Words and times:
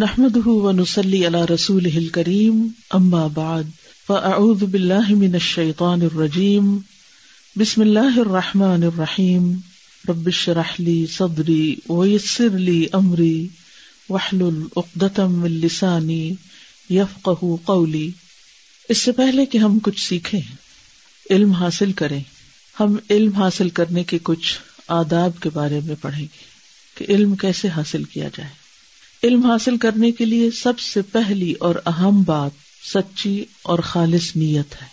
نحمد 0.00 0.36
ونسلی 0.46 1.26
علی 1.26 1.54
رسول 1.54 2.08
کریم 2.08 2.68
اما 2.90 3.26
بعد 3.26 3.62
فاعوذ 4.06 4.62
باللہ 4.62 5.14
من 5.14 5.32
الشیطان 5.32 6.02
الرجیم 6.02 6.78
بسم 7.56 7.80
اللہ 7.80 8.18
الرحمٰن 8.18 8.82
الرحیم 8.82 9.52
ربش 10.08 10.48
رحلی 10.48 11.06
صدری 11.06 11.76
ویسر 11.88 12.58
لی 12.58 12.86
امری 12.92 13.48
وحل 14.08 14.42
العقدم 14.42 15.42
السانی 15.42 16.34
یفق 16.90 17.28
قولی 17.64 18.10
اس 18.88 18.98
سے 18.98 19.12
پہلے 19.12 19.46
کہ 19.46 19.58
ہم 19.58 19.78
کچھ 19.78 20.08
سیکھیں، 20.08 20.40
علم 21.30 21.52
حاصل 21.52 21.92
کریں۔ 21.92 22.20
ہم 22.80 22.96
علم 23.10 23.32
حاصل 23.32 23.68
کرنے 23.68 24.04
کے 24.04 24.18
کچھ 24.22 24.58
آداب 24.88 25.40
کے 25.40 25.50
بارے 25.50 25.80
میں 25.84 25.94
پڑھیں 26.00 26.24
گے 26.24 26.48
کہ 26.94 27.12
علم 27.12 27.36
کیسے 27.36 27.68
حاصل 27.68 28.04
کیا 28.04 28.28
جائے۔ 28.36 28.59
علم 29.24 29.46
حاصل 29.46 29.76
کرنے 29.76 30.12
کے 30.12 30.24
لیے 30.24 30.50
سب 30.50 30.78
سے 30.78 31.02
پہلی 31.02 31.52
اور 31.52 31.74
اہم 31.86 32.22
بات 32.22 32.50
سچی 32.94 33.44
اور 33.62 33.78
خالص 33.78 34.36
نیت 34.36 34.82
ہے۔ 34.82 34.86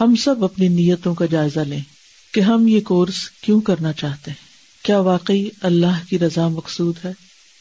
ہم 0.00 0.14
سب 0.16 0.44
اپنی 0.44 0.68
نیتوں 0.68 1.14
کا 1.14 1.26
جائزہ 1.26 1.60
لیں 1.60 1.80
کہ 2.34 2.40
ہم 2.40 2.68
یہ 2.68 2.80
کورس 2.80 3.30
کیوں 3.40 3.60
کرنا 3.60 3.92
چاہتے 3.92 4.30
ہیں۔ 4.30 4.52
کیا 4.84 5.00
واقعی 5.00 5.48
اللہ 5.62 6.10
کی 6.10 6.18
رضا 6.18 6.48
مقصود 6.48 6.94
ہے؟ 7.04 7.12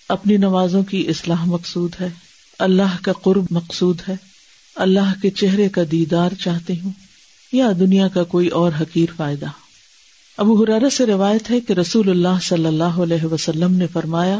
اپنی 0.10 0.38
نمازوں 0.38 0.84
کی 0.84 1.06
اصلاح 1.08 1.46
مقصود 1.46 1.92
ہے؟ 2.02 2.10
اللہ 2.60 2.98
کا 3.02 3.12
قرب 3.14 3.46
مقصود 3.52 4.02
ہے؟ 4.10 4.16
اللہ 4.76 5.14
کے 5.22 5.30
چہرے 5.30 5.70
کا 5.70 5.82
دیدار 5.92 6.30
چاہتے 6.40 6.74
ہوں؟ 6.84 6.92
یا 7.52 7.72
دنیا 7.80 8.08
کا 8.08 8.24
کوئی 8.24 8.48
اور 8.48 8.72
حقیر 8.82 9.10
فائدہ؟ 9.18 9.46
ابو 10.38 10.64
حرارہ 10.64 10.90
سے 10.90 11.06
روایت 11.06 11.52
ہے 11.52 11.60
کہ 11.60 11.74
رسول 11.74 12.10
اللہ 12.10 12.40
صلی 12.44 12.66
اللہ 12.66 12.84
علیہ 12.84 13.26
وسلم 13.26 13.76
نے 13.76 13.88
فرمایا، 13.88 14.40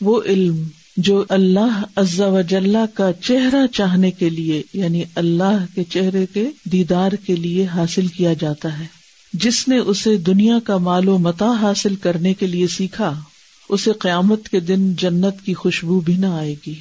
وہ 0.00 0.22
علم 0.22 0.64
جو 0.96 1.24
اللہ 1.28 1.82
عزا 1.96 2.26
وجاللہ 2.26 2.86
کا 2.94 3.12
چہرہ 3.12 3.66
چاہنے 3.66 4.10
کے 4.10 4.30
لیے 4.30 4.62
یعنی 4.74 5.04
اللہ 5.14 5.64
کے 5.74 5.84
چہرے 5.84 6.26
کے 6.32 6.48
دیدار 6.64 7.12
کے 7.12 7.36
لیے 7.36 7.66
حاصل 7.66 8.06
کیا 8.06 8.32
جاتا 8.32 8.78
ہے۔ 8.78 8.86
جس 9.32 9.68
نے 9.68 9.78
اسے 9.78 10.16
دنیا 10.16 10.58
کا 10.64 10.76
مال 10.76 11.08
و 11.08 11.18
متا 11.18 11.52
حاصل 11.60 11.96
کرنے 11.96 12.34
کے 12.34 12.46
لیے 12.46 12.66
سیکھا، 12.66 13.20
اسے 13.68 13.92
قیامت 13.92 14.48
کے 14.48 14.60
دن 14.60 14.94
جنت 14.94 15.34
کی 15.44 15.54
خوشبو 15.54 16.00
بھی 16.00 16.16
نہ 16.16 16.26
آئے 16.26 16.54
گی۔ 16.66 16.74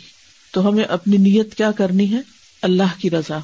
تو 0.52 0.70
ہمیں 0.70 0.84
اپنی 0.84 1.18
نیت 1.18 1.56
کیا 1.56 1.72
کرنی 1.72 2.12
ہے؟ 2.12 2.22
اللہ 2.62 3.02
کی 3.02 3.10
رضا۔ 3.10 3.40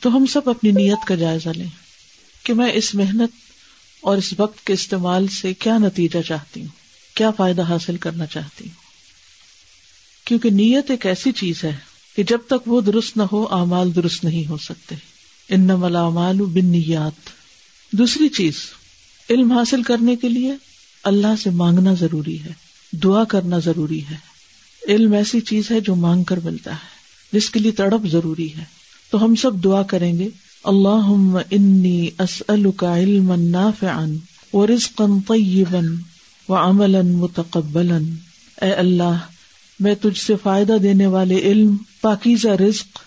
تو 0.00 0.16
ہم 0.16 0.26
سب 0.26 0.50
اپنی 0.50 0.70
نیت 0.70 1.06
کا 1.06 1.14
جائزہ 1.14 1.48
لیں۔ 1.56 1.66
کہ 2.44 2.54
میں 2.54 2.72
اس 2.72 2.94
محنت 2.94 3.30
اور 4.00 4.16
اس 4.16 4.34
وقت 4.38 4.66
کے 4.66 4.72
استعمال 4.72 5.26
سے 5.28 5.54
کیا 5.54 5.78
نتیجہ 5.78 6.22
چاہتی 6.22 6.60
ہوں؟ 6.60 6.68
کیا 7.14 7.30
فائدہ 7.30 7.62
حاصل 7.62 7.96
کرنا 7.96 8.26
چاہتی 8.26 8.64
ہوں؟ 8.64 8.79
کیونکہ 10.30 10.50
نیت 10.50 10.90
ایک 10.90 11.06
ایسی 11.06 11.32
چیز 11.32 11.64
ہے 11.64 11.76
کہ 12.16 12.22
جب 12.22 12.38
تک 12.46 12.68
وہ 12.68 12.80
درست 12.80 13.16
نہ 13.16 13.22
ہو، 13.32 13.46
اعمال 13.50 13.94
درست 13.94 14.24
نہیں 14.24 14.48
ہو 14.48 14.56
سکتے۔ 14.56 14.94
ان 15.48 15.60
ملامال 15.60 16.36
بن 16.36 16.66
نیات 16.66 17.30
دوسری 17.92 18.28
چیز، 18.28 18.54
علم 19.30 19.52
حاصل 19.52 19.82
کرنے 19.82 20.16
کے 20.16 20.28
لیے 20.28 20.52
اللہ 21.04 21.34
سے 21.42 21.50
مانگنا 21.50 21.94
ضروری 21.94 22.44
ہے، 22.44 22.52
دعا 22.92 23.24
کرنا 23.24 23.58
ضروری 23.58 24.00
ہے۔ 24.10 24.16
علم 24.88 25.12
ایسی 25.12 25.40
چیز 25.40 25.70
ہے 25.70 25.80
جو 25.80 25.94
مانگ 25.94 26.24
کر 26.24 26.38
ملتا 26.44 26.70
ہے، 26.70 26.86
جس 27.32 27.50
کے 27.50 27.60
لیے 27.60 27.72
تڑپ 27.72 28.06
ضروری 28.06 28.54
ہے۔ 28.58 28.64
تو 29.10 29.24
ہم 29.24 29.34
سب 29.34 29.64
دعا 29.64 29.82
کریں 29.82 30.18
گے 30.18 30.28
اللہ 30.64 31.40
انی 31.50 32.10
اسل 32.18 32.70
کا 32.76 32.98
علم 32.98 33.32
نافعا 33.32 34.06
ورزقا 34.52 35.06
طیبا 35.28 35.80
وعملا 36.52 37.02
متقبلا۔ 37.02 37.98
اے 38.62 38.72
اللہ 38.72 39.18
میں 39.80 39.94
تجھ 39.94 40.20
سے 40.20 40.34
فائدہ 40.42 40.72
دینے 40.82 41.06
والے 41.06 41.36
علم، 41.36 41.76
پاکیزہ 42.00 42.48
رزق 42.48 42.98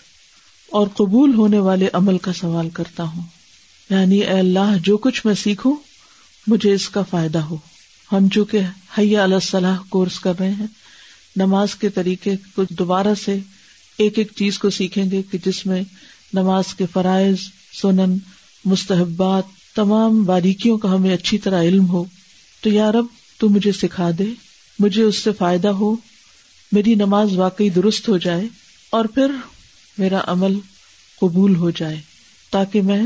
اور 0.69 0.87
قبول 0.87 1.33
ہونے 1.33 1.59
والے 1.59 1.87
عمل 1.93 2.17
کا 2.17 2.33
سوال 2.33 2.69
کرتا 2.69 3.03
ہوں۔ 3.03 3.21
یعنی 3.89 4.17
اے 4.17 4.39
اللہ، 4.39 4.77
جو 4.83 4.97
کچھ 4.97 5.25
میں 5.25 5.33
سیکھوں، 5.33 5.75
مجھے 6.47 6.73
اس 6.73 6.89
کا 6.89 7.01
فائدہ 7.01 7.37
ہو۔ 7.37 7.57
ہم 8.11 8.29
چونکہ 8.29 8.59
حیا 8.97 9.25
صلاح 9.41 9.77
کورس 9.89 10.19
کر 10.19 10.33
رہے 10.39 10.51
ہیں، 10.51 10.67
نماز 11.35 11.75
کے 11.75 11.89
طریقے 11.89 12.31
کو 12.55 12.63
دوبارہ 12.69 13.15
سے 13.25 13.39
ایک 13.97 14.17
ایک 14.17 14.31
چیز 14.35 14.59
کو 14.59 14.69
سیکھیں 14.69 15.11
گے 15.11 15.21
کہ 15.31 15.37
جس 15.45 15.65
میں 15.65 15.83
نماز 16.33 16.63
کے 16.77 16.85
فرائض، 16.93 17.35
سنن، 17.81 18.17
مستحبات، 18.65 19.43
تمام 19.75 20.23
باریکیوں 20.23 20.77
کا 20.77 20.95
ہمیں 20.95 21.13
اچھی 21.13 21.37
طرح 21.37 21.61
علم 21.61 21.87
ہو۔ 21.87 22.03
تو 22.61 22.69
یار 22.69 22.93
اب 22.93 23.05
تو 23.37 23.49
مجھے 23.49 23.71
سکھا 23.71 24.09
دے، 24.19 24.25
مجھے 24.79 25.03
اس 25.03 25.17
سے 25.17 25.31
فائدہ 25.31 25.67
ہو۔ 25.67 25.95
میری 26.73 26.95
نماز 26.95 27.37
واقعی 27.37 27.69
درست 27.69 28.09
ہو 28.09 28.17
جائے 28.17 28.43
اور 28.89 29.05
پھر 29.05 29.31
میرا 29.97 30.19
عمل 30.23 30.59
قبول 31.21 31.55
ہو 31.55 31.69
جائے 31.69 32.01
تاکہ 32.49 32.81
میں 32.81 33.03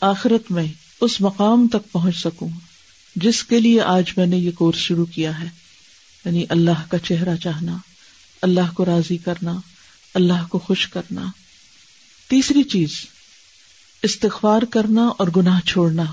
آخرت 0.00 0.50
میں 0.50 0.64
اس 1.00 1.20
مقام 1.20 1.68
تک 1.68 1.92
پہنچ 1.92 2.16
سکوں 2.16 2.48
جس 3.16 3.44
کے 3.44 3.60
لیے 3.60 3.80
آج 3.80 4.04
میں 4.16 4.26
نے 4.26 4.36
یہ 4.36 4.50
کورس 4.50 4.76
شروع 4.76 5.06
کیا 5.06 5.40
ہے۔ 5.40 5.48
یعنی 6.24 6.44
اللہ 6.48 6.90
کا 6.90 6.98
چہرہ 6.98 7.36
چاہنا، 7.36 7.76
اللہ 8.42 8.74
کو 8.74 8.84
راضی 8.84 9.16
کرنا، 9.16 9.60
اللہ 10.14 10.46
کو 10.48 10.58
خوش 10.58 10.86
کرنا۔ 10.86 11.26
تیسری 12.28 12.62
چیز، 12.62 12.90
استغفار 14.02 14.62
کرنا 14.62 15.02
اور 15.02 15.28
گناہ 15.36 15.60
چھوڑنا۔ 15.60 16.04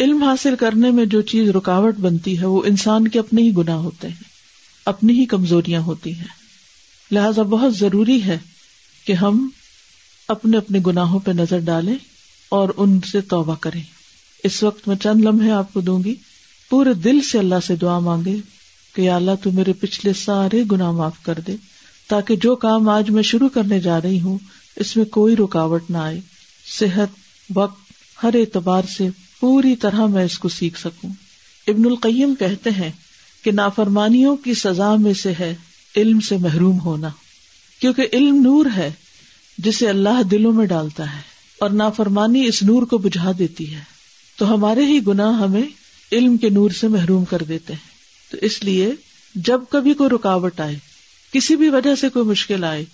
علم 0.00 0.22
حاصل 0.22 0.56
کرنے 0.56 0.90
میں 0.90 1.06
جو 1.06 1.22
چیز 1.22 1.48
رکاوٹ 1.48 1.96
بنتی 1.96 2.40
ہے، 2.40 2.46
وہ 2.46 2.62
انسان 2.66 3.08
کے 3.08 3.18
اپنے 3.18 3.42
ہی 3.42 3.50
گناہ 3.56 3.76
ہوتے 3.76 4.08
ہیں۔ 4.08 4.33
اپنی 4.84 5.12
ہی 5.12 5.24
کمزوریاں 5.24 5.80
ہوتی 5.80 6.14
ہیں۔ 6.14 6.26
لہذا 7.10 7.42
بہت 7.42 7.76
ضروری 7.76 8.22
ہے 8.22 8.38
کہ 9.06 9.12
ہم 9.12 9.48
اپنے 10.28 10.56
اپنے 10.56 10.78
گناہوں 10.86 11.20
پہ 11.20 11.30
نظر 11.30 11.58
ڈالیں 11.58 11.94
اور 12.48 12.68
ان 12.76 13.00
سے 13.00 13.20
توبہ 13.20 13.54
کریں۔ 13.60 13.82
اس 14.44 14.62
وقت 14.62 14.88
میں 14.88 14.96
چند 14.96 15.24
لمحے 15.24 15.50
آپ 15.50 15.72
کو 15.72 15.80
دوں 15.80 16.04
گی۔ 16.04 16.14
پورے 16.70 16.94
دل 16.94 17.20
سے 17.20 17.38
اللہ 17.38 17.54
سے 17.66 17.76
دعا 17.76 17.98
مانگے 17.98 18.36
کہ 18.94 19.10
اللہ 19.10 19.30
تو 19.42 19.52
میرے 19.52 19.72
پچھلے 19.72 20.12
سارے 20.12 20.62
گنا 20.72 20.90
معاف 20.90 21.22
کر 21.22 21.34
دے 21.46 21.56
تاکہ 22.08 22.36
جو 22.36 22.56
کام 22.56 22.88
آج 22.88 23.10
میں 23.10 23.22
شروع 23.22 23.48
کرنے 23.48 23.80
جا 23.80 24.00
رہی 24.00 24.20
ہوں، 24.20 24.38
اس 24.76 24.96
میں 24.96 25.04
کوئی 25.04 25.36
رکاوٹ 25.36 25.90
نہ 25.90 25.98
آئے۔ 25.98 26.20
صحت، 26.78 27.08
وقت، 27.54 27.92
ہر 28.22 28.34
اعتبار 28.34 28.82
سے 28.96 29.08
پوری 29.40 29.76
طرح 29.76 30.06
میں 30.06 30.24
اس 30.24 30.38
کو 30.38 30.48
سیکھ 30.48 30.80
سکوں۔ 30.80 31.10
ابن 31.66 31.84
القیم 31.84 32.34
کہتے 32.34 32.70
ہیں 32.70 32.92
کہ 33.44 33.52
نافرمانیوں 33.52 34.36
کی 34.36 34.54
سزا 34.54 34.94
میں 34.96 35.14
سے 35.14 35.32
ہے 35.38 35.54
علم 35.96 36.20
سے 36.20 36.36
محروم 36.36 36.80
ہونا، 36.80 37.08
کیونکہ 37.80 38.06
علم 38.12 38.40
نور 38.42 38.66
ہے 38.76 38.90
جسے 39.58 39.88
اللہ 39.88 40.22
دلوں 40.22 40.52
میں 40.52 40.66
ڈالتا 40.66 41.12
ہے، 41.16 41.20
اور 41.60 41.70
نافرمانی 41.70 42.44
اس 42.46 42.62
نور 42.62 42.82
کو 42.82 42.98
بجھا 42.98 43.32
دیتی 43.38 43.74
ہے۔ 43.74 43.82
تو 44.38 44.54
ہمارے 44.54 44.84
ہی 44.84 44.98
گناہ 45.06 45.40
ہمیں 45.40 45.62
علم 46.12 46.36
کے 46.36 46.48
نور 46.50 46.70
سے 46.70 46.88
محروم 46.88 47.24
کر 47.24 47.42
دیتے 47.42 47.72
ہیں۔ 47.72 48.30
تو 48.30 48.36
اس 48.40 48.62
لیے 48.64 48.90
جب 49.34 49.60
کبھی 49.70 49.94
کوئی 49.94 50.10
رکاوٹ 50.10 50.60
آئے، 50.60 50.76
کسی 51.32 51.56
بھی 51.56 51.68
وجہ 51.68 51.94
سے 51.94 52.08
کوئی 52.08 52.24
مشکل 52.24 52.64
آئے 52.64 52.84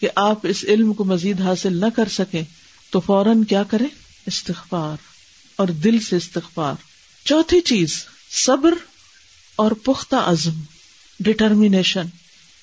کہ 0.00 0.08
آپ 0.16 0.46
اس 0.46 0.64
علم 0.64 0.92
کو 0.92 1.04
مزید 1.04 1.40
حاصل 1.40 1.76
نہ 1.76 1.86
کر 1.96 2.08
سکیں، 2.08 2.42
تو 2.90 3.00
فوراً 3.00 3.44
کیا 3.44 3.62
کریں؟ 3.62 3.86
استغفار، 4.26 4.96
اور 5.56 5.68
دل 5.84 5.98
سے 6.00 6.16
استغفار۔ 6.16 6.74
چوتھی 7.26 7.60
چیز، 7.60 7.94
صبر 8.44 8.74
اور 9.60 9.70
پختہ 9.70 10.16
عزم 10.16 10.60
ڈٹرمینیشن 11.20 12.06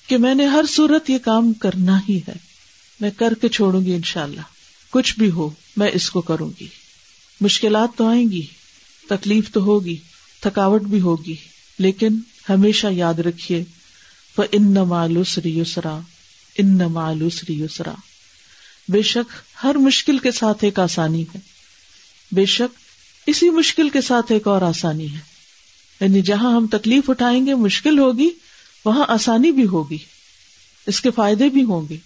کہ 0.06 0.16
میں 0.16 0.34
نے 0.34 0.46
ہر 0.46 0.64
صورت 0.68 1.10
یہ 1.10 1.18
کام 1.18 1.52
کرنا 1.52 2.00
ہی 2.08 2.20
ہے۔ 2.28 2.34
میں 3.00 3.10
کر 3.10 3.34
کے 3.40 3.48
چھوڑوں 3.48 3.84
گی 3.84 3.94
ان 3.94 4.02
شاء 4.02 4.22
اللہ 4.22 4.40
کچھ 4.90 5.18
بھی 5.18 5.30
ہو، 5.30 5.50
میں 5.76 5.90
اس 5.94 6.10
کو 6.10 6.20
کروں 6.20 6.50
گی۔ 6.60 6.66
مشکلات 7.40 7.88
تو 7.96 8.08
آئیں 8.08 8.30
گی، 8.30 8.46
تکلیف 9.08 9.50
تو 9.52 9.60
ہوگی، 9.60 9.96
تھکاوٹ 10.40 10.82
بھی 10.82 11.00
ہوگی۔ 11.00 11.36
لیکن 11.78 12.18
ہمیشہ 12.48 12.86
یاد 12.86 13.14
رکھیے 13.14 13.64
وہ 14.38 14.44
ان 14.52 14.74
مالوسری 14.74 15.58
یسرا 15.58 15.98
ان 16.58 16.78
مالوسری 16.78 17.60
یسرا 17.60 17.94
بے 18.88 19.02
شک 19.02 19.32
ہر 19.64 19.74
مشکل 19.74 20.18
کے 20.18 20.32
ساتھ 20.32 20.64
ایک 20.64 20.78
آسانی 20.78 21.22
ہے۔ 21.22 21.38
بے 22.32 22.44
شک 22.46 22.78
اسی 23.26 23.50
مشکل 23.50 23.88
کے 23.88 24.00
ساتھ 24.00 24.32
ایک 24.32 24.46
اور 24.46 24.62
آسانی 24.62 25.14
ہے۔ 25.14 25.37
یعنی 26.00 26.20
جہاں 26.20 26.52
ہم 26.52 26.66
تکلیف 26.66 27.10
اٹھائیں 27.10 27.46
گے، 27.46 27.54
مشکل 27.54 27.98
ہوگی، 27.98 28.30
وہاں 28.84 29.04
آسانی 29.08 29.52
بھی 29.52 29.66
ہوگی، 29.66 29.98
اس 30.86 31.00
کے 31.00 31.10
فائدے 31.10 31.48
بھی 31.48 31.62
ہوں 31.62 31.88
گے۔ 31.88 31.96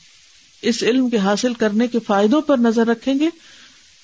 اس 0.62 0.82
علم 0.82 1.10
کے 1.10 1.18
حاصل 1.18 1.54
کرنے 1.54 1.86
کے 1.86 1.98
فائدوں 2.06 2.40
پر 2.40 2.58
نظر 2.58 2.86
رکھیں 2.86 3.14
گے۔ 3.18 3.28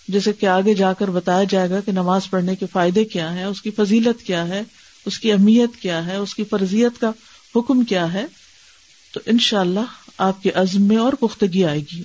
جیسے 0.08 0.32
کہ 0.32 0.46
آگے 0.46 0.74
جا 0.74 0.92
کر 0.92 1.10
بتایا 1.10 1.44
جائے 1.50 1.70
گا 1.70 1.80
کہ 1.80 1.92
نماز 1.92 2.30
پڑھنے 2.30 2.56
کے 2.56 2.66
فائدے 2.72 3.04
کیا 3.04 3.34
ہے 3.34 3.44
اس 3.44 3.62
کی 3.62 3.70
فضیلت 3.70 4.22
کیا 4.22 4.48
ہے، 4.48 4.62
اس 5.06 5.18
کی 5.20 5.32
اہمیت 5.32 5.82
کیا 5.82 6.06
ہے، 6.06 6.16
اس 6.16 6.34
کی 6.34 6.44
فرضیت 6.44 7.00
کا 7.00 7.10
حکم 7.56 7.84
کیا 7.84 8.12
ہے۔ 8.12 8.26
تو 9.12 9.20
ان 9.26 9.38
شاء 9.38 9.60
اللہ 9.60 9.80
آپ 10.18 10.42
کے 10.42 10.50
عزم 10.50 10.82
میں 10.82 10.96
اور 10.96 11.12
پختگی 11.12 11.64
آئے 11.64 11.80
گی۔ 11.80 12.02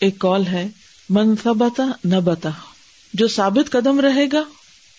ایک 0.00 0.18
کال 0.18 0.46
ہے 0.46 0.68
منصبتا 1.10 1.82
نہ 2.04 2.16
بتا 2.16 2.50
جو 3.14 3.28
ثابت 3.28 3.70
قدم 3.70 4.00
رہے 4.00 4.26
گا 4.32 4.42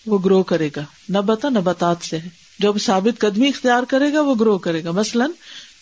وہ 0.06 0.18
گرو 0.18 0.42
کرے 0.42 0.70
گا۔ 0.76 0.84
نہ 1.08 1.18
بتا 1.18 1.48
نہ 1.48 1.58
سے 2.02 2.18
ہے۔ 2.18 2.28
جو 2.58 2.72
ثابت 2.78 3.20
قدمی 3.20 3.48
اختیار 3.48 3.82
کرے 3.82 4.12
گا، 4.12 4.20
وہ 4.20 4.34
گرو 4.40 4.58
کرے 4.58 4.84
گا۔ 4.84 4.90
مثلاً 4.90 5.30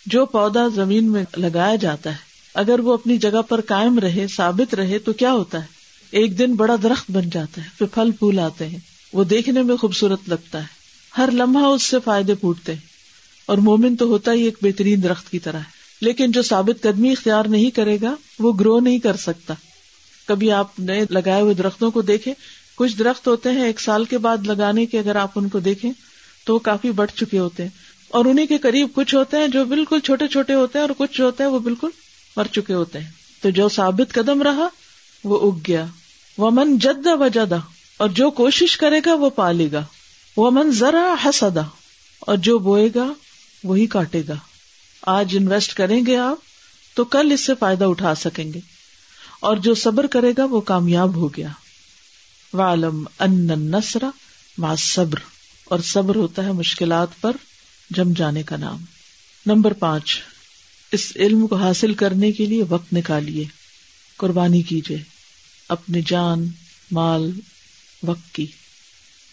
جو 0.07 0.27
پودا 0.27 0.69
زمین 0.69 1.13
میں 1.13 1.25
لگایا 1.37 1.77
جاتا 1.77 2.11
ہے، 2.11 2.17
اگر 2.55 2.81
وہ 2.81 2.95
اپنی 2.95 3.17
جگہ 3.17 3.43
پر 3.43 3.61
کائم 3.61 3.99
رہے، 3.99 4.27
ثابت 4.37 4.75
رہے، 4.75 4.99
تو 4.99 5.13
کیا 5.13 5.33
ہوتا 5.33 5.61
ہے؟ 5.61 5.67
ایک 6.11 6.39
دن 6.39 6.55
بڑا 6.55 6.77
درخت 6.83 7.11
بن 7.11 7.31
جاتا 7.31 7.63
ہے، 7.63 7.67
پھر 7.79 7.87
پھل 7.87 8.11
پھول 8.11 8.39
آتے 8.39 8.69
ہیں۔ 8.69 8.79
وہ 9.13 9.25
دیکھنے 9.25 9.63
میں 9.63 9.77
خوبصورت 9.77 10.21
لگتا 10.29 10.61
ہے۔ 10.61 10.67
ہر 11.19 11.29
لمحہ 11.33 11.65
اس 11.65 11.83
سے 11.83 11.97
فائدے 12.05 12.35
پوٹتے 12.35 12.73
ہیں۔ 12.73 12.81
اور 13.47 13.59
مومن 13.59 13.97
تو 13.97 14.07
ہوتا 14.07 14.33
ہی 14.33 14.43
ایک 14.43 14.59
بہترین 14.63 15.03
درخت 15.03 15.31
کی 15.31 15.39
طرح 15.39 15.59
ہے۔ 15.59 15.85
لیکن 16.01 16.33
جو 16.33 16.43
ثابت 16.43 16.83
قدمی 16.83 17.11
اختیار 17.11 17.45
نہیں 17.45 17.71
کرے 17.71 17.99
گا، 18.03 18.15
وہ 18.39 18.53
گرو 18.61 18.81
نہیں 18.81 18.99
کر 18.99 19.17
سکتا۔ 19.17 19.55
کبھی 20.27 20.51
آپ 20.51 20.81
نئے 20.81 21.05
لگائے 21.11 21.43
ہوئے 21.43 21.55
درختوں 21.55 21.91
کو 21.91 22.03
دیکھیں 22.03 22.35
کچھ 22.77 22.97
درخت 22.99 23.29
ہوتے 23.29 23.51
ہیں 23.51 23.65
ایک 23.65 23.81
سال 23.81 24.05
کے 24.05 24.19
بعد 24.19 24.47
لگانے 24.47 24.87
کے 24.87 24.99
اگر 24.99 25.17
آپ 25.17 25.31
ان 25.37 25.49
کو 25.49 25.59
دیکھیں 25.59 25.93
تو 26.45 26.55
وہ 26.55 26.59
کافی 26.59 26.91
بڑھ 26.91 27.11
چکے 27.17 27.39
ہوتے 27.39 27.63
ہیں 27.63 27.71
اور 28.09 28.25
انہیں 28.25 28.47
کے 28.47 28.59
قریب 28.59 28.89
کچھ 28.95 29.15
ہوتے 29.15 29.37
ہیں 29.37 29.49
جو 29.49 29.65
بالکل 29.65 30.01
چھوٹے 30.01 30.29
چھوٹے 30.29 30.55
ہوتے 30.55 30.79
ہیں 30.79 30.87
اور 30.87 30.95
کچھ 30.99 31.19
جو 31.19 31.25
ہوتے 31.25 31.43
ہیں 31.43 31.51
وہ 31.51 31.59
بالکل 31.59 31.89
مر 32.37 32.45
چکے 32.45 32.75
ہوتے 32.75 32.99
ہیں 32.99 33.11
تو 33.43 33.51
جو 33.51 33.69
ثابت 33.69 34.15
قدم 34.15 34.43
رہا 34.43 34.69
وہ 35.25 35.53
اگ 35.53 35.59
گیا۔ 35.69 35.85
وہ 36.39 36.51
من 36.51 36.79
جد 36.79 37.07
و 37.07 37.29
جدا 37.29 37.57
اور 37.97 38.09
جو 38.09 38.31
کوشش 38.31 38.77
کرے 38.77 39.01
گا 39.07 39.15
وہ 39.15 39.31
پالے 39.31 39.69
گا۔ 39.73 39.85
وہ 40.37 40.51
من 40.51 40.73
ذرا 40.73 41.15
حسدا 41.25 41.63
اور 42.21 42.37
جو 42.37 42.59
بوئے 42.59 42.89
گا 42.95 43.13
وہی 43.65 43.87
کاٹے 43.87 44.23
گا۔ 44.29 44.35
آج 45.03 45.37
انویسٹ 45.41 45.75
کریں 45.75 46.07
گے 46.07 46.17
آپ 46.17 46.37
تو 46.95 47.05
کل 47.05 47.33
اس 47.33 47.41
سے 47.41 47.53
فائدہ 47.59 47.85
اٹھا 47.85 48.15
سکیں 48.15 48.53
گے۔ 48.53 48.61
اور 49.41 49.57
جو 49.57 49.75
صبر 49.75 50.07
کرے 50.07 50.33
گا 50.39 50.45
وہ 50.45 50.61
کامیاب 50.61 51.15
ہو 51.15 51.29
گیا۔ 51.29 51.49
والم 52.55 53.05
ان 53.19 53.47
نسرا 53.47 54.11
ما 54.59 54.75
صبر 54.77 55.19
اور 55.65 55.79
صبر 55.79 56.17
ہوتا 56.17 56.45
ہے 56.45 56.53
مشکلات 56.53 57.09
پر 57.21 57.37
جم 57.91 58.13
جانے 58.13 58.43
کا 58.43 58.57
نام۔ 58.57 58.85
نمبر 59.47 59.73
پانچ، 59.73 60.21
اس 60.93 61.13
علم 61.17 61.47
کو 61.47 61.57
حاصل 61.57 61.95
کرنے 61.95 62.33
کے 62.33 62.47
لیے 62.47 62.65
وقت 62.69 62.95
نکالیے، 62.95 63.45
قربانی 64.17 64.63
کیجیے 64.63 64.99
اپنے 65.69 66.01
جان، 66.07 66.49
مال، 66.91 67.31
وقت 68.03 68.35
کی۔ 68.35 68.47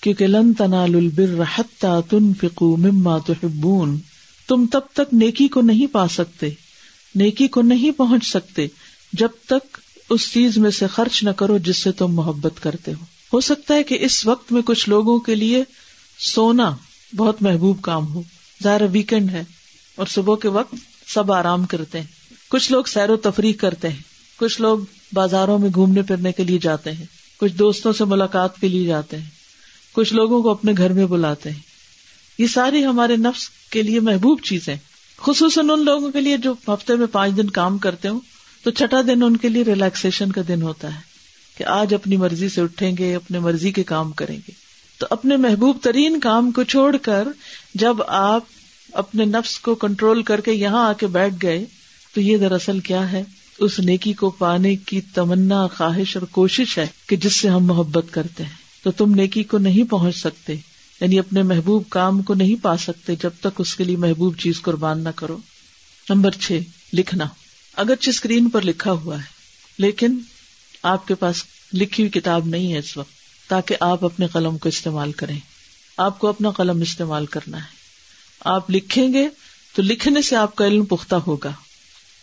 کیونکہ 0.02 0.28
لن 0.28 0.54
تنال 0.54 0.96
البر 0.96 1.44
حتى 1.58 2.10
تنفقوا 2.10 2.78
مما 2.78 3.18
تحبون۔ 3.18 4.00
تم 4.48 4.66
تب 4.72 4.82
تک 4.94 5.14
نیکی 5.14 5.48
کو 5.48 5.62
نہیں 5.62 5.88
پا 5.88 6.08
سکتے، 6.08 6.50
نیکی 7.16 7.48
کو 7.48 7.62
نہیں 7.62 7.92
پہنچ 7.92 8.26
سکتے 8.26 8.68
جب 9.14 9.30
تک 9.46 9.78
اس 10.12 10.32
چیز 10.32 10.58
میں 10.58 10.72
سے 10.72 10.88
خرچ 10.88 11.24
نہ 11.24 11.30
کرو 11.30 11.58
جس 11.58 11.78
سے 11.78 11.92
تم 11.92 12.08
محبت 12.08 12.64
کرتے 12.64 12.94
ہو۔ 12.94 13.04
ہو 13.34 13.42
سکتا 13.42 13.74
ہے 13.76 13.84
کہ 13.84 13.98
اس 14.02 14.26
وقت 14.26 14.52
میں 14.52 14.62
کچھ 14.62 14.90
لوگوں 14.90 15.20
کے 15.20 15.36
لیے 15.36 15.64
سونا 16.20 16.76
بہت 17.16 17.42
محبوب 17.42 17.82
کام 17.82 18.14
ہو۔ 18.14 18.22
ظاہر 18.64 18.82
ویکینڈ 18.92 19.30
ہے 19.30 19.44
اور 19.96 20.06
صبح 20.06 20.36
کے 20.36 20.48
وقت 20.48 20.76
سب 21.08 21.32
آرام 21.32 21.66
کرتے 21.66 22.00
ہیں۔ 22.00 22.08
کچھ 22.50 22.72
لوگ 22.72 22.84
سیر 22.84 23.10
و 23.10 23.18
تفریح 23.18 23.54
کرتے 23.54 23.90
ہیں۔ 23.90 24.02
کچھ 24.38 24.62
لوگ 24.62 24.80
بازاروں 25.14 25.60
میں 25.60 25.70
گھومنے 25.74 26.02
پھرنے 26.02 26.32
کے 26.32 26.44
لیے 26.44 26.58
جاتے 26.58 26.92
ہیں۔ 26.92 27.06
کچھ 27.40 27.54
دوستوں 27.54 27.94
سے 27.94 28.06
ملاقات 28.06 28.60
کے 28.60 28.68
لیے 28.68 28.88
جاتے 28.88 29.18
ہیں۔ 29.18 29.30
کچھ 29.92 30.14
لوگوں 30.14 30.44
کو 30.44 30.50
اپنے 30.50 30.72
گھر 30.78 30.94
میں 30.94 31.06
بلاتے 31.06 31.50
ہیں۔ 31.50 31.60
یہ 32.38 32.48
ساری 32.48 32.86
ہمارے 32.86 33.16
نفس 33.16 33.50
کے 33.70 33.82
لیے 33.82 34.00
محبوب 34.00 34.42
چیزیں 34.44 34.76
خصوصاً 35.18 35.70
ان 35.70 35.86
لوگوں 35.86 36.12
کے 36.12 36.22
لیے 36.22 36.38
جو 36.38 36.54
ہفتے 36.68 36.96
میں 36.96 37.08
پانچ 37.08 37.38
دن 37.38 37.50
کام 37.50 37.78
کرتے 37.78 38.08
ہوں۔ 38.08 38.20
تو 38.64 38.72
چھٹا 38.72 39.02
دن 39.02 39.24
ان 39.24 39.38
کے 39.38 39.50
لیے 39.50 39.64
ریلیکسیشن 39.64 40.32
کا 40.32 40.42
دن 40.48 40.62
ہوتا 40.62 40.96
ہے 40.96 41.00
کہ 41.58 41.64
آج 41.64 41.94
اپنی 41.94 42.18
مرضی 42.18 42.50
سے 42.50 42.62
اٹھیں 42.62 42.98
گے، 42.98 43.16
اپنے 43.16 43.40
مرضی 43.40 43.72
کے 43.72 43.84
کام 43.84 44.12
کریں 44.12 44.38
گے۔ 44.38 44.52
تو 44.98 45.08
اپنے 45.10 45.38
محبوب 45.38 45.78
ترین 45.82 46.20
کام 46.20 46.52
کو 46.52 46.64
چھوڑ 46.64 46.98
کر 46.98 47.28
جب 47.76 47.96
آپ 48.08 48.44
اپنے 48.94 49.26
نفس 49.26 49.60
کو 49.60 49.76
کنٹرول 49.76 50.24
کر 50.24 50.42
کے 50.42 50.54
یہاں 50.54 50.90
آ 50.90 50.94
کے 50.94 51.08
بیٹھ 51.08 51.36
گئے، 51.42 51.66
تو 52.16 52.22
یہ 52.22 52.38
دراصل 52.38 52.80
کیا 52.80 53.12
ہے؟ 53.12 53.24
اس 53.60 53.80
نیکی 53.80 54.14
کو 54.14 54.30
پانے 54.30 54.76
کی 54.76 55.02
تمنا، 55.02 55.68
خواہش 55.68 56.18
اور 56.18 56.26
کوشش 56.26 56.78
ہے 56.78 56.88
کہ 57.08 57.16
جس 57.16 57.36
سے 57.36 57.50
ہم 57.50 57.66
محبت 57.66 58.06
کرتے 58.12 58.44
ہیں۔ 58.44 58.62
تو 58.84 58.92
تم 58.92 59.14
نیکی 59.14 59.44
کو 59.44 59.58
نہیں 59.58 59.92
پہنچ 59.92 60.16
سکتے 60.16 60.54
یعنی 61.02 61.20
اپنے 61.20 61.44
محبوب 61.44 61.84
کام 61.90 62.22
کو 62.22 62.34
نہیں 62.34 62.64
پا 62.64 62.78
سکتے 62.78 63.16
جب 63.16 63.30
تک 63.40 63.48
اس 63.58 63.76
کے 63.76 63.84
لیے 63.84 63.98
محبوب 63.98 64.38
چیز 64.38 64.62
قربان 64.62 65.04
نہ 65.04 65.10
کرو۔ 65.16 65.38
نمبر 66.10 66.32
چھ، 66.32 66.60
لکھنا۔ 66.94 67.26
اگرچہ 67.82 68.10
اسکرین 68.10 68.50
پر 68.50 68.62
لکھا 68.62 68.92
ہوا 68.92 69.18
ہے، 69.18 69.24
لیکن 69.78 70.20
آپ 70.84 71.08
کے 71.08 71.16
پاس 71.16 71.44
لکھی 71.74 72.04
ہوئی 72.04 72.20
کتاب 72.20 72.48
نہیں 72.48 72.74
ہے 72.74 72.78
اس 72.78 72.98
وقت، 72.98 73.50
تاکہ 73.50 73.76
آپ 73.80 74.06
اپنے 74.06 74.28
قلم 74.28 74.58
کو 74.58 74.70
استعمال 74.70 75.12
کریں۔ 75.12 75.40
آپ 75.98 76.20
کو 76.20 76.28
اپنا 76.28 76.52
قلم 76.52 76.82
استعمال 76.82 77.26
کرنا 77.26 77.58
ہے۔ 77.58 77.70
آپ 78.40 78.72
لکھیں 78.72 79.14
گے 79.14 79.30
تو 79.76 79.82
لکھنے 79.82 80.22
سے 80.22 80.36
آپ 80.36 80.56
کا 80.56 80.68
علم 80.68 80.86
پختہ 80.86 81.16
ہوگا۔ 81.16 81.52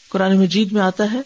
قرآن 0.09 0.39
مجید 0.39 0.73
میں 0.73 0.83
آتا 0.83 1.13
ہے 1.13 1.21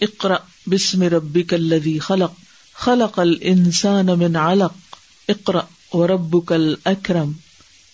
اقرا 0.00 0.36
بسم 0.66 1.02
ربی 1.02 1.42
کلدی 1.42 1.98
خلق 1.98 2.32
خلق 2.74 3.18
الانسان 3.18 4.06
من 4.06 4.36
علق 4.36 4.96
اقرا 5.28 6.06
رب 6.06 6.46
کل 6.46 6.74
اکرم 6.84 7.32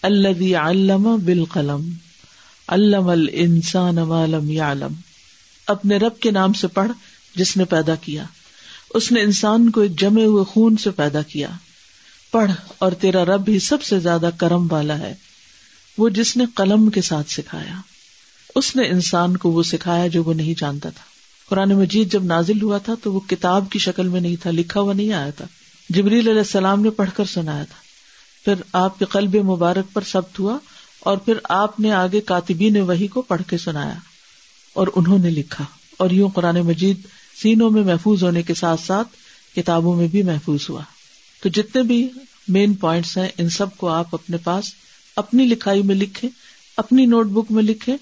الدی 0.02 0.54
علم 0.54 1.16
بال 1.24 1.44
قلم 1.44 1.90
علم 2.68 3.08
الانسان 3.08 3.98
والم 3.98 4.50
یعلم 4.50 4.92
اپنے 5.68 5.96
رب 5.96 6.20
کے 6.20 6.30
نام 6.30 6.52
سے 6.52 6.66
پڑھ 6.66 6.92
جس 7.36 7.56
نے 7.56 7.64
پیدا 7.64 7.94
کیا۔ 7.94 8.24
اس 8.94 9.12
نے 9.12 9.20
انسان 9.20 9.70
کو 9.70 9.80
ایک 9.80 10.00
جمے 10.00 10.24
ہوئے 10.24 10.44
خون 10.44 10.76
سے 10.76 10.90
پیدا 10.90 11.22
کیا۔ 11.22 11.48
پڑھ 12.30 12.50
اور 12.78 12.92
تیرا 12.92 13.24
رب 13.24 13.42
ہی 13.48 13.58
سب 13.58 13.82
سے 13.82 14.00
زیادہ 14.00 14.30
کرم 14.36 14.72
والا 14.72 14.98
ہے۔ 14.98 15.14
وہ 15.98 16.08
جس 16.08 16.36
نے 16.36 16.44
قلم 16.54 16.90
کے 16.90 17.02
ساتھ 17.02 17.30
سکھایا۔ 17.30 17.80
اس 18.54 18.76
نے 18.76 18.88
انسان 18.88 19.36
کو 19.36 19.50
وہ 19.50 19.62
سکھایا 19.62 20.06
جو 20.06 20.24
وہ 20.24 20.34
نہیں 20.34 20.54
جانتا 20.60 20.90
تھا۔ 20.90 21.02
قرآن 21.48 21.68
مجید 21.68 22.12
جب 22.12 22.24
نازل 22.24 22.62
ہوا 22.62 22.78
تھا 22.78 22.94
تو 23.02 23.12
وہ 23.12 23.20
کتاب 23.20 23.64
کی 23.70 23.78
شکل 23.78 24.08
میں 24.08 24.20
نہیں 24.20 24.36
تھا، 24.36 24.50
لکھا 24.50 24.80
ہوا 24.80 24.92
نہیں 24.92 25.12
آیا 25.12 25.30
تھا۔ 25.30 25.44
جبریل 25.88 26.28
علیہ 26.28 26.40
السلام 26.40 26.82
نے 26.82 26.90
پڑھ 26.90 27.10
کر 27.16 27.24
سنایا 27.24 27.64
تھا۔ 27.64 27.88
پھر 28.44 28.54
آپ 28.72 28.98
کے 28.98 29.04
قلب 29.04 29.34
مبارک 29.34 29.92
پر 29.92 30.02
سبت 30.02 30.38
ہوا 30.38 30.58
اور 31.00 31.16
پھر 31.16 31.34
آپ 31.44 31.80
نے 31.80 31.92
آگے 31.92 32.20
کاتبی 32.20 32.70
نے 32.70 32.80
وہی 32.80 33.06
کو 33.06 33.22
پڑھ 33.22 33.42
کے 33.46 33.58
سنایا۔ 33.58 33.94
اور 34.78 34.86
انہوں 34.94 35.18
نے 35.18 35.30
لکھا 35.30 35.64
اور 35.98 36.10
یوں 36.10 36.28
قرآن 36.28 36.60
مجید 36.60 36.96
سینوں 37.42 37.70
میں 37.70 37.82
محفوظ 37.82 38.22
ہونے 38.22 38.42
کے 38.42 38.54
ساتھ 38.54 38.80
ساتھ 38.86 39.08
کتابوں 39.56 39.96
میں 39.96 40.06
بھی 40.06 40.22
محفوظ 40.22 40.60
ہوا۔ 40.68 40.82
تو 41.42 41.48
جتنے 41.48 41.82
بھی 41.82 42.08
مین 42.48 42.74
پوائنٹس 42.74 43.18
ہیں، 43.18 43.28
ان 43.38 43.48
سب 43.48 43.76
کو 43.76 43.88
آپ 43.88 44.14
اپنے 44.14 44.36
پاس 44.36 44.64
اپنی 45.16 45.44
لکھائی 45.44 45.82
میں 45.82 45.94
لکھیں، 45.94 46.30
اپنی 46.76 47.06
نوٹ 47.06 47.26
بک 47.26 47.52
میں 47.52 47.62
لکھیں 47.62 47.96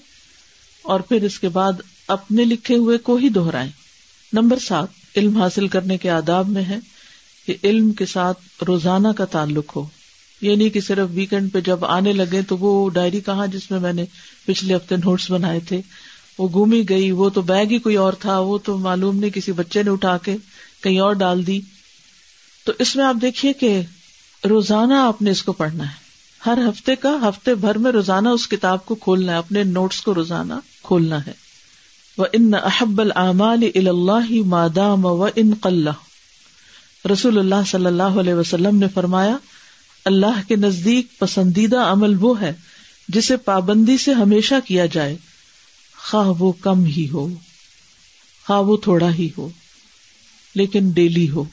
اور 0.81 0.99
پھر 0.99 1.23
اس 1.23 1.39
کے 1.39 1.49
بعد 1.49 1.73
اپنے 2.07 2.43
لکھے 2.45 2.75
ہوئے 2.75 2.97
کو 2.97 3.15
ہی 3.15 3.29
دوہرائیں 3.29 3.71
نمبر 4.33 4.59
سات، 4.59 4.87
علم 5.15 5.37
حاصل 5.37 5.67
کرنے 5.67 5.97
کے 5.97 6.09
آداب 6.09 6.49
میں 6.49 6.63
ہے 6.63 6.77
کہ 7.45 7.55
علم 7.63 7.91
کے 7.91 8.05
ساتھ 8.05 8.63
روزانہ 8.63 9.07
کا 9.07 9.25
تعلق 9.25 9.75
ہو۔ 9.75 9.87
یہ 10.41 10.55
نہیں 10.55 10.69
کہ 10.69 10.81
صرف 10.81 11.07
ویکینڈ 11.11 11.53
پہ 11.53 11.59
جب 11.59 11.85
آنے 11.85 12.13
لگے 12.13 12.41
تو 12.41 12.57
وہ 12.57 12.89
ڈائری 12.89 13.19
کہاں 13.19 13.47
جس 13.47 13.71
میں 13.71 13.79
میں 13.79 13.93
نے 13.93 14.05
پچھلے 14.45 14.75
ہفتے 14.75 14.95
نوٹس 14.95 15.31
بنائے 15.31 15.59
تھے۔ 15.59 15.81
وہ 16.37 16.47
گومی 16.53 16.83
گئی، 16.89 17.11
وہ 17.11 17.29
تو 17.29 17.41
بیگ 17.41 17.65
ہی 17.65 17.79
کوئی 17.79 17.95
اور 17.95 18.13
تھا، 18.13 18.39
وہ 18.39 18.57
تو 18.57 18.77
معلوم 18.77 19.19
نہیں، 19.19 19.29
کسی 19.29 19.51
بچے 19.51 19.83
نے 19.83 19.89
اٹھا 19.89 20.17
کے 20.17 20.37
کہیں 20.83 20.99
اور 20.99 21.13
ڈال 21.13 21.47
دی۔ 21.47 21.59
تو 22.65 22.73
اس 22.79 22.95
میں 22.95 23.05
آپ 23.05 23.15
دیکھیے 23.21 23.53
کہ 23.53 23.81
روزانہ 24.49 24.93
آپ 24.93 25.21
نے 25.21 25.31
اس 25.31 25.43
کو 25.43 25.51
پڑھنا 25.51 25.83
ہے۔ 25.83 26.07
ہر 26.45 26.57
ہفتے 26.69 26.95
کا، 26.95 27.17
ہفتے 27.23 27.55
بھر 27.55 27.77
میں 27.77 27.91
روزانہ 27.91 28.29
اس 28.29 28.47
کتاب 28.47 28.85
کو 28.85 28.95
کھولنا 28.95 29.31
ہے، 29.31 29.37
اپنے 29.37 29.63
نوٹس 29.63 30.01
کو 30.01 30.15
روزانہ 30.15 30.53
کھولنا 30.83 31.25
ہے۔ 31.25 31.33
وہ 32.17 32.25
ان 32.33 32.51
احب 32.53 33.01
العمال 33.01 33.69
اللہ 33.75 34.45
مادام 34.45 35.05
و 35.05 35.27
ان 35.35 35.53
قلع 35.61 35.91
رسول 37.13 37.37
اللہ 37.37 37.67
صلی 37.67 37.85
اللہ 37.85 38.03
علیہ 38.03 38.33
وسلم 38.33 38.77
نے 38.77 38.87
فرمایا، 38.93 39.37
اللہ 40.05 40.41
کے 40.47 40.55
نزدیک 40.55 41.19
پسندیدہ 41.19 41.77
عمل 41.77 42.13
وہ 42.19 42.41
ہے 42.41 42.53
جسے 43.07 43.37
پابندی 43.37 43.97
سے 43.97 44.13
ہمیشہ 44.13 44.55
کیا 44.65 44.85
جائے۔ 44.85 45.15
خواہ 46.11 46.27
وہ 46.39 46.51
کم 46.51 46.85
ہی 46.85 47.09
ہو، 47.09 47.27
خواہ 48.47 48.61
وہ 48.61 48.77
تھوڑا 48.77 49.13
ہی 49.13 49.29
ہو، 49.37 49.49
لیکن 50.55 50.89
ڈیلی 50.89 51.29
ہو۔ 51.29 51.43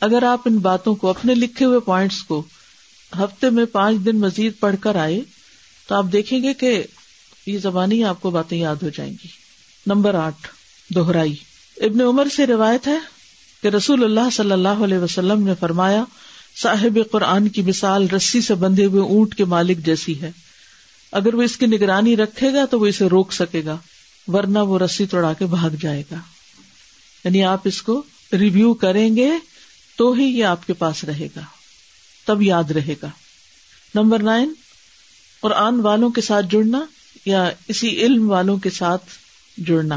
اگر 0.00 0.22
آپ 0.22 0.40
ان 0.44 0.58
باتوں 0.58 0.94
کو، 0.94 1.08
اپنے 1.08 1.34
لکھے 1.34 1.64
ہوئے 1.64 1.80
پوائنٹس 1.80 2.22
کو 2.22 2.42
ہفتے 3.18 3.50
میں 3.50 3.64
پانچ 3.64 4.04
دن 4.04 4.16
مزید 4.16 4.52
پڑھ 4.60 4.76
کر 4.80 4.96
آئے، 4.96 5.20
تو 5.86 5.94
آپ 5.94 6.04
دیکھیں 6.12 6.42
گے 6.42 6.54
کہ 6.54 6.82
یہ 7.46 7.58
زبانی 7.58 8.04
آپ 8.04 8.20
کو 8.20 8.30
باتیں 8.30 8.58
یاد 8.58 8.76
ہو 8.82 8.88
جائیں 8.88 9.12
گی۔ 9.12 9.28
نمبر 9.86 10.14
آٹھ 10.14 10.48
دوہرائی 10.94 11.34
ابن 11.76 12.00
عمر 12.00 12.28
سے 12.36 12.46
روایت 12.46 12.88
ہے 12.88 12.98
کہ 13.62 13.68
رسول 13.68 14.04
اللہ 14.04 14.30
صلی 14.32 14.52
اللہ 14.52 14.68
علیہ 14.68 14.98
وسلم 14.98 15.46
نے 15.46 15.52
فرمایا، 15.60 16.04
صاحب 16.56 16.98
قرآن 17.10 17.48
کی 17.48 17.62
مثال 17.62 18.08
رسی 18.08 18.40
سے 18.40 18.54
بندھے 18.54 18.84
ہوئے 18.84 19.02
اونٹ 19.02 19.34
کے 19.34 19.44
مالک 19.44 19.78
جیسی 19.78 20.20
ہے۔ 20.20 20.30
اگر 21.12 21.34
وہ 21.34 21.42
اس 21.42 21.56
کی 21.56 21.66
نگرانی 21.66 22.16
رکھے 22.16 22.52
گا 22.52 22.64
تو 22.64 22.80
وہ 22.80 22.86
اسے 22.86 23.06
روک 23.06 23.32
سکے 23.32 23.62
گا، 23.64 23.78
ورنہ 24.26 24.58
وہ 24.58 24.78
رسی 24.78 25.06
توڑا 25.06 25.32
کے 25.32 25.46
بھاگ 25.46 25.70
جائے 25.80 26.02
گا۔ 26.10 26.16
یعنی 27.24 27.44
آپ 27.44 27.60
اس 27.64 27.82
کو 27.82 28.02
ریویو 28.32 28.74
کریں 28.74 29.16
گے 29.16 29.30
تو 29.96 30.12
ہی 30.12 30.24
یہ 30.24 30.44
آپ 30.44 30.66
کے 30.66 30.72
پاس 30.72 31.04
رہے 31.04 31.28
گا۔ 31.36 31.40
تب 32.26 32.42
یاد 32.42 32.70
رہے 32.70 32.94
گا۔ 33.02 33.10
نمبر 33.94 34.22
نائن 34.22 34.52
قرآن 35.40 35.80
والوں 35.80 36.10
کے 36.10 36.20
ساتھ 36.20 36.46
جڑنا 36.50 36.84
یا 37.24 37.50
اسی 37.68 37.88
علم 37.88 38.30
والوں 38.30 38.56
کے 38.56 38.70
ساتھ 38.70 39.04
جڑنا۔ 39.56 39.96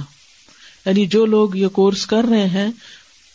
یعنی 0.86 1.06
جو 1.06 1.26
لوگ 1.26 1.56
یہ 1.56 1.68
کورس 1.68 2.06
کر 2.06 2.24
رہے 2.30 2.46
ہیں، 2.46 2.72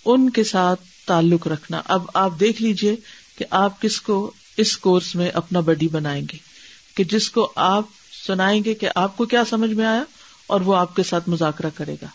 ان 0.04 0.30
کے 0.30 0.44
ساتھ 0.44 0.80
تعلق 1.06 1.46
رکھنا۔ 1.46 1.82
اب 1.84 2.02
آپ 2.14 2.40
دیکھ 2.40 2.62
لیجیے 2.62 2.96
کہ 3.38 3.44
آپ 3.50 3.82
کس 3.82 4.00
کو 4.00 4.30
اس 4.56 4.78
کورس 4.78 5.14
میں 5.14 5.30
اپنا 5.30 5.60
بڈی 5.60 5.88
بنائیں 5.88 6.26
گے۔ 6.32 6.55
کہ 6.96 7.04
جس 7.04 7.30
کو 7.30 7.52
آپ 7.54 7.84
سنائیں 8.26 8.64
گے 8.64 8.74
کہ 8.74 8.88
آپ 8.94 9.16
کو 9.16 9.24
کیا 9.24 9.42
سمجھ 9.50 9.70
میں 9.70 9.86
آیا 9.86 10.02
اور 10.46 10.60
وہ 10.60 10.76
آپ 10.76 10.96
کے 10.96 11.02
ساتھ 11.02 11.28
مذاکرہ 11.28 11.70
کرے 11.74 11.94
گا۔ 12.02 12.06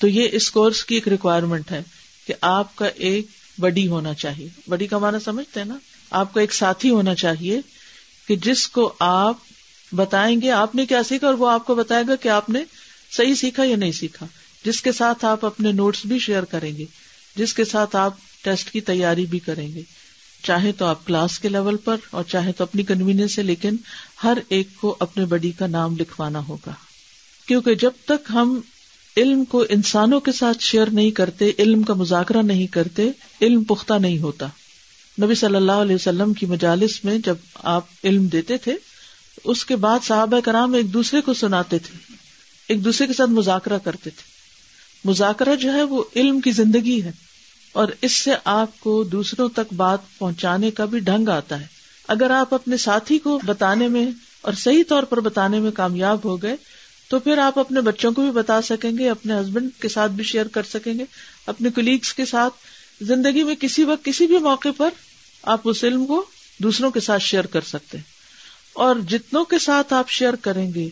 تو 0.00 0.08
یہ 0.08 0.28
اس 0.32 0.50
کورس 0.50 0.84
کی 0.84 0.94
ایک 0.94 1.08
ریکوائرمنٹ 1.08 1.70
ہے 1.70 1.82
کہ 2.26 2.34
آپ 2.40 2.76
کا 2.76 2.86
ایک 2.86 3.26
بڈی 3.58 3.88
ہونا 3.88 4.14
چاہیے۔ 4.14 4.48
بڈی 4.68 4.86
کا 4.86 4.98
مانا 4.98 5.18
سمجھتے 5.20 5.60
ہیں 5.60 5.66
نا؟ 5.66 5.78
آپ 6.10 6.34
کا 6.34 6.40
ایک 6.40 6.54
ساتھی 6.54 6.90
ہونا 6.90 7.14
چاہیے 7.14 7.60
کہ 8.28 8.36
جس 8.36 8.68
کو 8.68 8.92
آپ 8.98 9.36
بتائیں 9.92 10.40
گے 10.40 10.50
آپ 10.50 10.74
نے 10.74 10.86
کیا 10.86 11.02
سیکھا 11.02 11.26
اور 11.26 11.34
وہ 11.34 11.50
آپ 11.50 11.66
کو 11.66 11.74
بتائے 11.74 12.04
گا 12.08 12.16
کہ 12.16 12.28
آپ 12.28 12.50
نے 12.50 12.64
صحیح 13.10 13.34
سیکھا 13.34 13.64
یا 13.64 13.76
نہیں 13.76 13.92
سیکھا۔ 13.92 14.26
جس 14.64 14.82
کے 14.82 14.92
ساتھ 14.92 15.24
آپ 15.24 15.44
اپنے 15.44 15.72
نوٹس 15.72 16.06
بھی 16.06 16.18
شیئر 16.18 16.42
کریں 16.42 16.76
گے، 16.76 16.84
جس 17.36 17.54
کے 17.54 17.64
ساتھ 17.64 17.96
آپ 17.96 18.14
ٹیسٹ 18.42 18.70
کی 18.70 18.80
تیاری 18.80 19.26
بھی 19.26 19.38
کریں 19.38 19.74
گے۔ 19.74 19.82
چاہے 20.42 20.72
تو 20.72 20.84
آپ 20.84 21.06
کلاس 21.06 21.38
کے 21.38 21.48
لیول 21.48 21.76
پر 21.76 21.96
اور 22.10 22.24
چاہے 22.24 22.52
تو 22.52 22.64
اپنی 22.64 22.82
کنوینئنس 22.82 23.34
سے، 23.34 23.42
لیکن 23.42 23.76
ہر 24.24 24.38
ایک 24.48 24.68
کو 24.76 24.96
اپنے 25.00 25.24
بڑی 25.24 25.50
کا 25.50 25.66
نام 25.66 25.96
لکھوانا 25.96 26.38
ہوگا۔ 26.48 26.72
کیونکہ 27.48 27.74
جب 27.74 27.90
تک 28.04 28.30
ہم 28.30 28.60
علم 29.16 29.44
کو 29.44 29.64
انسانوں 29.68 30.20
کے 30.20 30.32
ساتھ 30.32 30.62
شیئر 30.62 30.90
نہیں 30.90 31.10
کرتے، 31.10 31.50
علم 31.58 31.82
کا 31.82 31.94
مذاکرہ 31.94 32.42
نہیں 32.42 32.66
کرتے، 32.66 33.08
علم 33.42 33.64
پختہ 33.64 33.94
نہیں 33.94 34.18
ہوتا۔ 34.18 34.46
نبی 35.22 35.34
صلی 35.34 35.56
اللہ 35.56 35.80
علیہ 35.80 35.94
وسلم 35.94 36.32
کی 36.32 36.46
مجالس 36.46 37.04
میں 37.04 37.18
جب 37.18 37.34
آپ 37.54 37.84
علم 38.04 38.26
دیتے 38.26 38.56
تھے، 38.56 38.74
اس 39.44 39.64
کے 39.64 39.76
بعد 39.76 40.04
صحابہ 40.04 40.40
کرام 40.40 40.74
ایک 40.74 40.92
دوسرے 40.92 41.20
کو 41.20 41.34
سناتے 41.34 41.78
تھے، 41.78 41.98
ایک 42.68 42.84
دوسرے 42.84 43.06
کے 43.06 43.12
ساتھ 43.12 43.30
مذاکرہ 43.30 43.78
کرتے 43.78 44.10
تھے۔ 44.10 44.28
مذاکرہ 45.04 45.56
جو 45.56 45.72
ہے 45.72 45.82
وہ 45.82 46.04
علم 46.16 46.40
کی 46.40 46.50
زندگی 46.50 47.02
ہے، 47.04 47.12
اور 47.72 47.88
اس 48.02 48.12
سے 48.12 48.30
آپ 48.44 48.80
کو 48.80 49.02
دوسروں 49.04 49.48
تک 49.48 49.72
بات 49.72 50.18
پہنچانے 50.18 50.70
کا 50.70 50.84
بھی 50.84 50.98
ڈھنگ 50.98 51.28
آتا 51.28 51.60
ہے۔ 51.60 51.79
اگر 52.10 52.30
آپ 52.30 52.54
اپنے 52.54 52.76
ساتھی 52.76 53.18
کو 53.18 53.40
بتانے 53.46 53.88
میں 53.88 54.06
اور 54.40 54.52
صحیح 54.52 54.82
طور 54.88 55.02
پر 55.02 55.20
بتانے 55.20 55.60
میں 55.60 55.70
کامیاب 55.70 56.18
ہو 56.24 56.42
گئے، 56.42 56.56
تو 57.08 57.18
پھر 57.18 57.38
آپ 57.38 57.58
اپنے 57.58 57.80
بچوں 57.80 58.12
کو 58.12 58.22
بھی 58.22 58.30
بتا 58.30 58.62
سکیں 58.62 58.98
گے، 58.98 59.10
اپنے 59.10 59.34
ہسبینڈ 59.34 59.70
کے 59.80 59.88
ساتھ 59.88 60.12
بھی 60.12 60.24
شیئر 60.24 60.46
کر 60.46 60.62
سکیں 60.62 60.98
گے، 60.98 61.04
اپنے 61.46 61.70
کلیگس 61.70 62.14
کے 62.14 62.24
ساتھ۔ 62.24 62.54
زندگی 63.00 63.44
میں 63.44 63.54
کسی 63.54 63.84
وقت، 63.84 64.04
کسی 64.04 64.26
بھی 64.26 64.38
موقع 64.38 64.68
پر 64.76 64.88
آپ 65.42 65.60
اس 65.64 65.84
علم 65.84 66.06
کو 66.06 66.24
دوسروں 66.58 66.90
کے 66.90 67.00
ساتھ 67.00 67.22
شیئر 67.22 67.46
کر 67.46 67.60
سکتے 67.60 67.98
ہیں۔ 67.98 68.04
اور 68.72 68.96
جتنوں 69.08 69.44
کے 69.44 69.58
ساتھ 69.58 69.92
آپ 69.92 70.10
شیئر 70.10 70.34
کریں 70.34 70.74
گے 70.74 70.88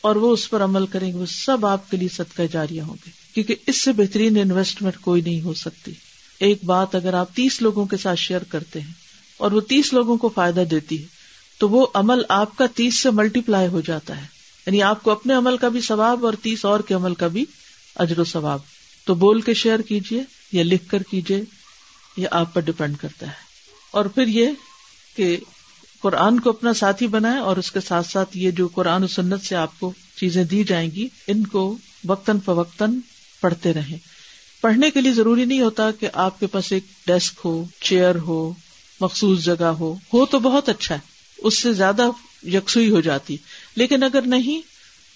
اور 0.00 0.16
وہ 0.16 0.32
اس 0.32 0.50
پر 0.50 0.64
عمل 0.64 0.86
کریں 0.86 1.12
گے، 1.12 1.18
وہ 1.18 1.26
سب 1.26 1.66
آپ 1.66 1.90
کے 1.90 1.96
لیے 1.96 2.08
صدقہ 2.08 2.42
جاریہ 2.52 2.82
ہوں 2.82 2.96
گے۔ 3.06 3.10
کیونکہ 3.34 3.54
اس 3.66 3.76
سے 3.82 3.92
بہترین 3.92 4.38
انویسٹمنٹ 4.38 4.96
کوئی 5.00 5.22
نہیں 5.22 5.40
ہو 5.40 5.54
سکتی۔ 5.54 5.92
ایک 6.38 6.64
بات 6.64 6.94
اگر 6.94 7.14
آپ 7.14 7.34
تیس 7.34 7.62
لوگوں 7.62 7.86
کے 7.86 7.96
ساتھ 7.96 8.20
شیئر 8.20 8.42
کرتے 8.42 8.80
ہیں 8.80 9.07
اور 9.38 9.52
وہ 9.52 9.60
تیس 9.60 9.92
لوگوں 9.92 10.16
کو 10.16 10.28
فائدہ 10.34 10.60
دیتی 10.60 11.02
ہے۔ 11.02 11.06
تو 11.58 11.68
وہ 11.68 11.86
عمل 11.94 12.22
آپ 12.28 12.56
کا 12.56 12.66
تیس 12.74 12.98
سے 12.98 13.10
ملٹی 13.10 13.40
پلائی 13.40 13.68
ہو 13.68 13.80
جاتا 13.80 14.16
ہے۔ 14.16 14.26
یعنی 14.66 14.82
آپ 14.82 15.02
کو 15.02 15.10
اپنے 15.10 15.34
عمل 15.34 15.56
کا 15.56 15.68
بھی 15.68 15.80
ثواب 15.80 16.26
اور 16.26 16.34
تیس 16.42 16.64
اور 16.64 16.80
کے 16.80 16.94
عمل 16.94 17.14
کا 17.14 17.26
بھی 17.26 17.44
اجر 17.96 18.18
و 18.18 18.24
ثواب۔ 18.24 18.58
تو 19.04 19.14
بول 19.14 19.40
کے 19.40 19.54
شیئر 19.54 19.80
کیجیے 19.80 20.22
یا 20.52 20.64
لکھ 20.64 20.88
کر 20.88 21.02
کیجیے 21.02 21.44
یہ 22.16 22.28
آپ 22.30 22.54
پر 22.54 22.60
ڈپینڈ 22.60 22.96
کرتا 22.96 23.26
ہے۔ 23.26 23.32
اور 23.90 24.04
پھر 24.04 24.26
یہ 24.26 24.46
کہ 25.16 25.36
قرآن 26.00 26.40
کو 26.40 26.50
اپنا 26.50 26.74
ساتھی 26.74 27.06
بنائے 27.06 27.38
اور 27.38 27.56
اس 27.56 27.72
کے 27.72 27.80
ساتھ 27.80 28.06
ساتھ 28.06 28.36
یہ 28.36 28.50
جو 28.50 28.68
قرآن 28.68 29.04
و 29.04 29.06
سنت 29.06 29.42
سے 29.42 29.56
آپ 29.56 29.80
کو 29.80 29.92
چیزیں 30.16 30.44
دی 30.44 30.64
جائیں 30.64 30.90
گی، 30.90 31.08
ان 31.26 31.46
کو 31.46 31.76
وقتاً 32.04 32.40
فوقتاً 32.40 32.98
پڑھتے 33.40 33.72
رہیں۔ 33.72 33.96
پڑھنے 34.60 34.90
کے 34.90 35.00
لیے 35.00 35.12
ضروری 35.12 35.44
نہیں 35.44 35.60
ہوتا 35.60 35.90
کہ 35.90 36.08
آپ 36.12 36.40
کے 36.40 36.46
پاس 36.46 36.72
ایک 36.72 36.84
ڈیسک 37.06 37.40
ہو 37.44 37.64
چیئر 37.80 38.14
ہو 38.14 38.52
مخصوص 39.00 39.44
جگہ 39.44 39.64
ہو 39.64 39.92
ہو 39.92 40.26
تو 40.26 40.38
بہت 40.38 40.68
اچھا 40.68 40.94
ہے، 40.94 41.00
اس 41.38 41.58
سے 41.58 41.72
زیادہ 41.72 42.06
یکسوئی 42.46 42.90
ہو 42.90 43.00
جاتی۔ 43.00 43.36
لیکن 43.76 44.02
اگر 44.02 44.22
نہیں، 44.22 44.60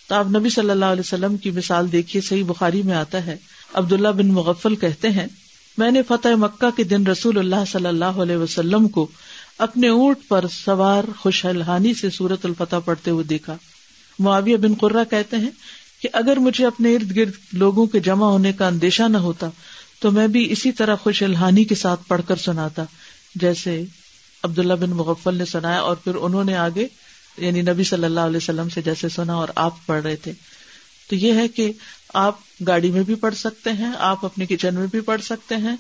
تو 0.08 0.14
آپ 0.14 0.26
نبی 0.36 0.48
صلی 0.48 0.70
اللہ 0.70 0.84
علیہ 0.84 1.00
وسلم 1.00 1.36
کی 1.36 1.50
مثال 1.50 1.92
دیکھیے، 1.92 2.22
صحیح 2.22 2.44
بخاری 2.44 2.82
میں 2.82 2.94
آتا 2.94 3.26
ہے۔ 3.26 3.36
عبداللہ 3.72 4.08
بن 4.08 4.26
مغفل 4.26 4.76
کہتے 4.76 5.10
ہیں، 5.10 5.26
میں 5.78 5.90
نے 5.90 6.02
فتح 6.02 6.28
مکہ 6.28 6.76
کے 6.76 6.84
دن 6.84 7.06
رسول 7.06 7.38
اللہ 7.38 7.64
صلی 7.72 7.86
اللہ 7.86 8.04
علیہ 8.04 8.36
وسلم 8.36 8.88
کو 8.88 9.08
اپنے 9.58 9.88
اونٹ 9.88 10.16
پر 10.28 10.44
سوار 10.64 11.04
خوش 11.18 11.44
الحانی 11.44 11.94
سے 11.94 12.10
سورت 12.10 12.46
الفتح 12.46 12.76
پڑھتے 12.84 13.10
ہوئے 13.10 13.24
دیکھا۔ 13.24 13.56
معاویہ 14.18 14.56
بن 14.56 14.74
قرہ 14.74 15.04
کہتے 15.10 15.36
ہیں 15.36 15.50
کہ 16.02 16.08
اگر 16.12 16.36
مجھے 16.36 16.66
اپنے 16.66 16.94
ارد 16.94 17.16
گرد 17.16 17.32
لوگوں 17.52 17.86
کے 17.86 18.00
جمع 18.00 18.26
ہونے 18.26 18.52
کا 18.52 18.66
اندیشہ 18.66 19.02
نہ 19.02 19.16
ہوتا، 19.16 19.48
تو 20.00 20.10
میں 20.10 20.28
بھی 20.28 20.52
اسی 20.52 20.72
طرح 20.72 20.94
خوش 20.94 21.22
الحانی 21.22 21.64
کے 21.64 21.74
ساتھ 21.74 22.00
پڑھ 22.08 22.22
کر 22.28 22.36
سناتا۔ 22.36 22.84
جیسے 23.34 23.84
عبداللہ 24.42 24.72
بن 24.72 24.90
مغفل 24.90 25.34
نے 25.34 25.44
سنایا 25.44 25.78
اور 25.78 25.96
پھر 25.96 26.14
انہوں 26.14 26.44
نے 26.44 26.56
آگے 26.56 26.88
یعنی 27.36 27.62
نبی 27.62 27.84
صلی 27.84 28.04
اللہ 28.04 28.20
علیہ 28.20 28.36
وسلم 28.36 28.68
سے 28.68 28.82
جیسے 28.82 29.08
سنا 29.08 29.34
اور 29.34 29.48
آپ 29.54 29.74
پڑھ 29.86 30.02
رہے 30.02 30.16
تھے۔ 30.16 30.32
تو 31.08 31.16
یہ 31.16 31.32
ہے 31.32 31.48
کہ 31.48 31.72
آپ 32.14 32.38
گاڑی 32.66 32.90
میں 32.90 33.02
بھی 33.02 33.14
پڑھ 33.14 33.34
سکتے 33.34 33.72
ہیں، 33.72 33.92
آپ 33.98 34.24
اپنے 34.24 34.46
کچن 34.46 34.74
میں 34.74 34.86
بھی 34.90 35.00
پڑھ 35.00 35.22
سکتے 35.22 35.56
ہیں، 35.56 35.76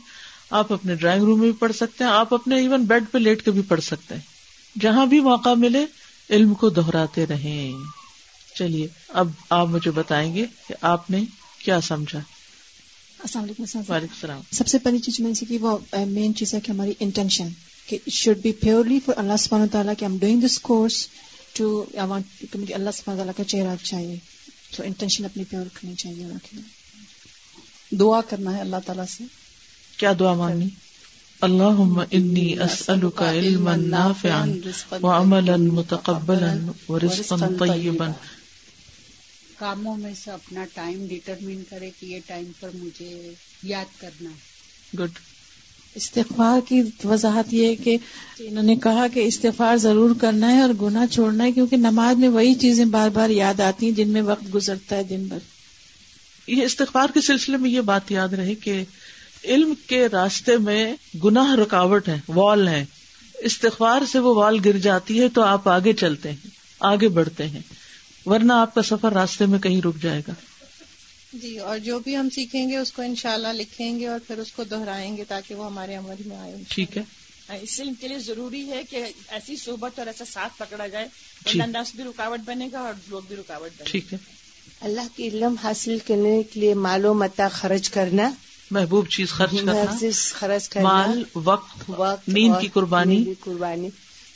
آپ 0.50 0.72
اپنے 0.72 0.94
ڈرائنگ 0.94 1.24
روم 1.24 1.40
میں 1.40 1.50
بھی 1.50 1.58
پڑھ 1.58 1.72
سکتے 1.72 2.04
ہیں، 2.04 2.10
آپ 2.10 2.34
اپنے 2.34 2.56
ایون 2.56 2.84
بیڈ 2.84 3.04
پہ 3.12 3.18
لیٹ 3.18 3.44
کے 3.44 3.50
بھی 3.50 3.62
پڑھ 3.62 3.80
سکتے 3.80 4.14
ہیں۔ 4.14 4.22
جہاں 4.80 5.06
بھی 5.06 5.20
موقع 5.20 5.54
ملے 5.54 5.86
علم 6.30 6.54
کو 6.54 6.70
دہراتے 6.70 7.26
رہیں۔ 7.26 7.72
چلیے، 8.54 8.88
اب 9.08 9.28
آپ 9.50 9.66
مجھے 9.66 9.90
بتائیں 9.90 10.34
گے 10.34 10.46
کہ 10.68 10.74
آپ 10.80 11.10
نے 11.10 11.24
کیا 11.58 11.80
سمجھا۔ 11.80 12.20
السلام 13.22 13.44
علیکم 13.44 13.62
وعلیکم 13.62 13.94
السلام۔ 13.94 14.40
سب 14.50 14.66
سے 14.66 14.78
پہلی 14.78 14.98
چیز 14.98 15.20
میں 15.20 15.34
سیکھی 15.34 15.58
وہ 15.58 15.78
مین 16.08 16.34
چیز 16.34 16.54
ہے 16.54 16.60
کہ 16.60 16.70
ہماری 16.70 16.92
انٹینشن 17.00 17.48
کہ 17.86 17.98
شوڈ 18.10 18.38
بی 18.38 18.52
پیورلی 18.52 18.98
فار 19.04 19.18
اللہ 19.18 19.36
سبحانہ 19.38 19.66
تعالیٰ 19.72 19.94
کہ 19.98 20.06
doing 20.20 20.40
this 20.40 20.58
course 20.58 21.08
to 21.52 21.84
want 21.94 22.56
مجھے 22.56 22.74
اللہ 22.74 22.90
سبحانہ 22.94 23.18
تعالیٰ 23.18 23.34
کا 23.36 23.44
چہرہ 23.44 23.74
چاہیے 23.82 24.16
تو 24.76 24.82
انٹینشن 24.82 25.24
اپنی 25.24 25.44
پیور 25.44 25.66
کرنی 25.72 25.94
چاہیے 25.94 26.24
اللہ 26.24 26.38
کے 26.42 26.56
لیے 26.56 27.96
دعا 27.96 28.20
کرنا 28.28 28.54
ہے 28.54 28.60
اللہ 28.60 28.76
تعالیٰ 28.86 29.04
سے۔ 29.16 29.24
کیا 29.96 30.12
دعا 30.18 30.34
مانگنی 30.34 30.68
اللہم 31.40 31.98
انی 32.10 32.52
اسألک 32.58 33.22
علما 33.22 33.76
نافعا 33.76 34.44
وعملا 35.02 35.56
متقبلا 35.56 36.54
ورزقا 36.88 37.48
طیبا۔ 37.58 38.06
کاموں 39.62 39.96
میں 39.96 40.12
سے 40.24 40.30
اپنا 40.30 40.64
ٹائم 40.74 41.06
ڈیٹرمن 41.06 41.62
کرے 41.70 41.90
کہ 42.00 42.06
یہ 42.06 42.18
ٹائم 42.26 42.44
پر 42.60 42.68
مجھے 42.74 43.32
یاد 43.62 44.00
کرنا 44.00 44.30
ہے۔ 44.30 44.96
گڈ 44.98 45.10
استغفار 45.94 46.60
کی 46.68 46.82
وضاحت 47.04 47.54
یہ 47.54 47.66
ہے 47.66 47.76
کہ 47.76 47.96
انہوں 48.38 48.64
نے 48.64 48.76
کہا 48.76 49.06
کہ 49.14 49.20
استغفار 49.20 49.76
ضرور 49.76 50.14
کرنا 50.20 50.56
ہے 50.56 50.60
اور 50.60 50.70
گناہ 50.82 51.06
چھوڑنا 51.06 51.44
ہے 51.44 51.52
کیونکہ 51.52 51.76
نماز 51.76 52.16
میں 52.16 52.28
وہی 52.28 52.54
چیزیں 52.54 52.84
بار 52.84 53.08
بار 53.08 53.30
یاد 53.30 53.60
آتی 53.60 53.86
ہیں 53.86 53.92
جن 53.92 54.08
میں 54.08 54.22
وقت 54.22 54.54
گزرتا 54.54 54.96
ہے 54.96 55.02
دن 55.02 55.24
بھر۔ 55.24 55.38
یہ 56.46 56.62
استغفار 56.62 57.08
کے 57.14 57.20
سلسلے 57.20 57.56
میں 57.56 57.70
یہ 57.70 57.80
بات 57.80 58.12
یاد 58.12 58.28
رہے 58.28 58.54
کہ 58.54 58.84
علم 59.44 59.74
کے 59.86 60.06
راستے 60.06 60.56
میں 60.56 60.94
گناہ 61.24 61.54
رکاوٹ 61.54 62.08
ہے 62.08 62.20
وال 62.28 62.68
ہے 62.68 62.84
استغفار 63.38 64.00
سے 64.12 64.18
وہ 64.18 64.34
وال 64.34 64.58
گر 64.64 64.78
جاتی 64.78 65.20
ہے 65.20 65.28
تو 65.28 65.42
آپ 65.42 65.68
آگے 65.68 65.92
چلتے 65.92 66.30
ہیں 66.30 66.36
آگے 66.80 67.08
بڑھتے 67.08 67.48
ہیں۔ 67.48 67.81
ورنہ 68.26 68.52
آپ 68.52 68.74
کا 68.74 68.82
سفر 68.82 69.12
راستے 69.12 69.46
میں 69.46 69.58
کہیں 69.58 69.80
رک 69.80 70.02
جائے 70.02 70.22
گا۔ 70.28 70.32
جی 71.32 71.58
اور 71.58 71.78
جو 71.78 71.98
بھی 71.98 72.16
ہم 72.16 72.30
سیکھیں 72.30 72.68
گے 72.68 72.76
اس 72.76 72.92
کو 72.92 73.02
انشاءاللہ 73.02 73.48
لکھیں 73.48 74.00
گے 74.00 74.08
اور 74.08 74.20
پھر 74.26 74.38
اس 74.38 74.52
کو 74.52 74.64
دہرائیں 74.64 75.16
گے 75.16 75.24
تاکہ 75.28 75.54
وہ 75.54 75.66
ہمارے 75.66 75.94
عمل 75.94 76.22
میں 76.26 76.36
آئے۔ 76.36 76.56
ٹھیک 76.68 76.96
ہے۔ 76.98 77.02
اس 77.62 77.80
علم 77.80 77.94
کے 77.94 78.08
لیے 78.08 78.18
ضروری 78.18 78.70
ہے 78.70 78.82
کہ 78.90 79.04
ایسی 79.28 79.56
صحبت 79.56 79.98
اور 79.98 80.06
ایسا 80.06 80.24
ساتھ 80.32 80.52
پکڑا 80.58 80.86
جائے۔ 80.86 81.08
جی۔ 81.52 81.58
نفس 81.58 81.94
بھی 81.94 82.04
رکاوٹ 82.04 82.40
بنے 82.44 82.68
گا 82.72 82.78
اور 82.80 82.94
لوگ 83.08 83.22
بھی 83.28 83.36
رکاوٹ 83.36 83.70
بنے 83.78 83.90
ٹھیک 83.90 84.12
ہے۔ 84.12 84.18
اللہ 84.80 85.00
کی 85.16 85.28
علم 85.28 85.54
حاصل 85.62 85.98
کرنے 86.06 86.42
کے 86.42 86.60
لیے 86.60 86.74
مال 86.74 87.04
و 87.04 87.14
متا 87.14 87.48
خرچ 87.48 87.90
کرنا۔ 87.90 88.30
محبوب 88.70 89.08
چیز 89.08 89.28
خرچ 89.28 89.50
کرنا۔ 89.50 90.08
خرچ 90.34 90.68
کرنا۔ 90.68 90.88
مال 90.88 91.22
وقت 91.34 91.84
وقت 91.88 92.28
نیند 92.28 92.54
کی 92.60 92.68
قربانی۔ 92.68 93.24
قربانی 93.40 93.88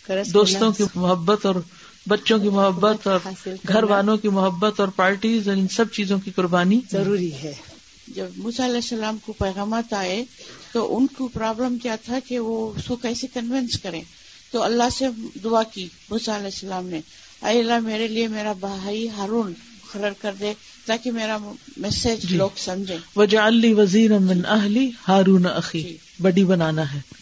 خرچ 0.06 0.28
دوستوں 0.34 0.72
کی 0.72 0.84
محبت 0.94 1.46
اور 1.46 1.54
بچوں 2.08 2.38
کی 2.38 2.48
محبت 2.48 3.06
اور 3.06 3.20
گھر 3.68 3.82
والوں 3.82 4.16
کی 4.16 4.28
محبت 4.28 4.80
اور 4.80 4.88
پارٹیز 4.88 5.48
اور 5.48 5.56
ان 5.56 5.68
سب 5.68 5.92
چیزوں 5.92 6.18
کی 6.24 6.30
قربانی۔ 6.36 6.80
ضروری 6.92 7.32
ہے۔ 7.32 7.52
جب 8.08 8.26
موسیٰ 8.36 8.64
علیہ 8.64 8.76
السلام 8.76 9.16
کو 9.26 9.32
پیغامات 9.32 9.92
آئے 9.92 10.24
تو 10.72 10.96
ان 10.96 11.06
کو 11.06 11.28
پرابلم 11.28 11.78
کیا 11.78 11.96
تھا 11.96 12.18
کہ 12.28 12.38
وہ 12.38 12.72
اس 12.76 12.84
کو 12.84 12.96
کیسے 12.96 13.26
کنوینس 13.34 13.80
کریں۔ 13.82 14.02
تو 14.50 14.62
اللہ 14.62 14.88
سے 14.98 15.04
دعا 15.44 15.62
کی 15.62 15.88
موسیٰ 16.10 16.34
علیہ 16.34 16.44
السلام 16.44 16.86
نے۔ 16.86 17.00
اے 17.42 17.60
اللہ 17.60 17.78
میرے 17.78 18.08
لیے 18.08 18.28
میرا 18.28 18.52
بھائی 18.52 19.08
ہارون 19.08 19.50
مقرر 19.50 20.12
کر 20.20 20.34
دے 20.40 20.52
تاکہ 20.86 21.10
میرا 21.12 21.38
میسج 21.76 22.28
جی۔ 22.28 22.36
لوگ 22.36 22.50
سمجھیں۔ 22.56 22.96
وجعل 23.16 23.56
لی 23.56 23.72
وزیر 23.72 24.18
من 24.18 24.46
اہلی 24.46 24.90
ہارون 25.08 25.46
اخی۔ 25.46 25.82
جی۔ 25.82 25.96
بڑی 26.20 26.44
بنانا 26.44 26.94
ہے۔ 26.94 27.15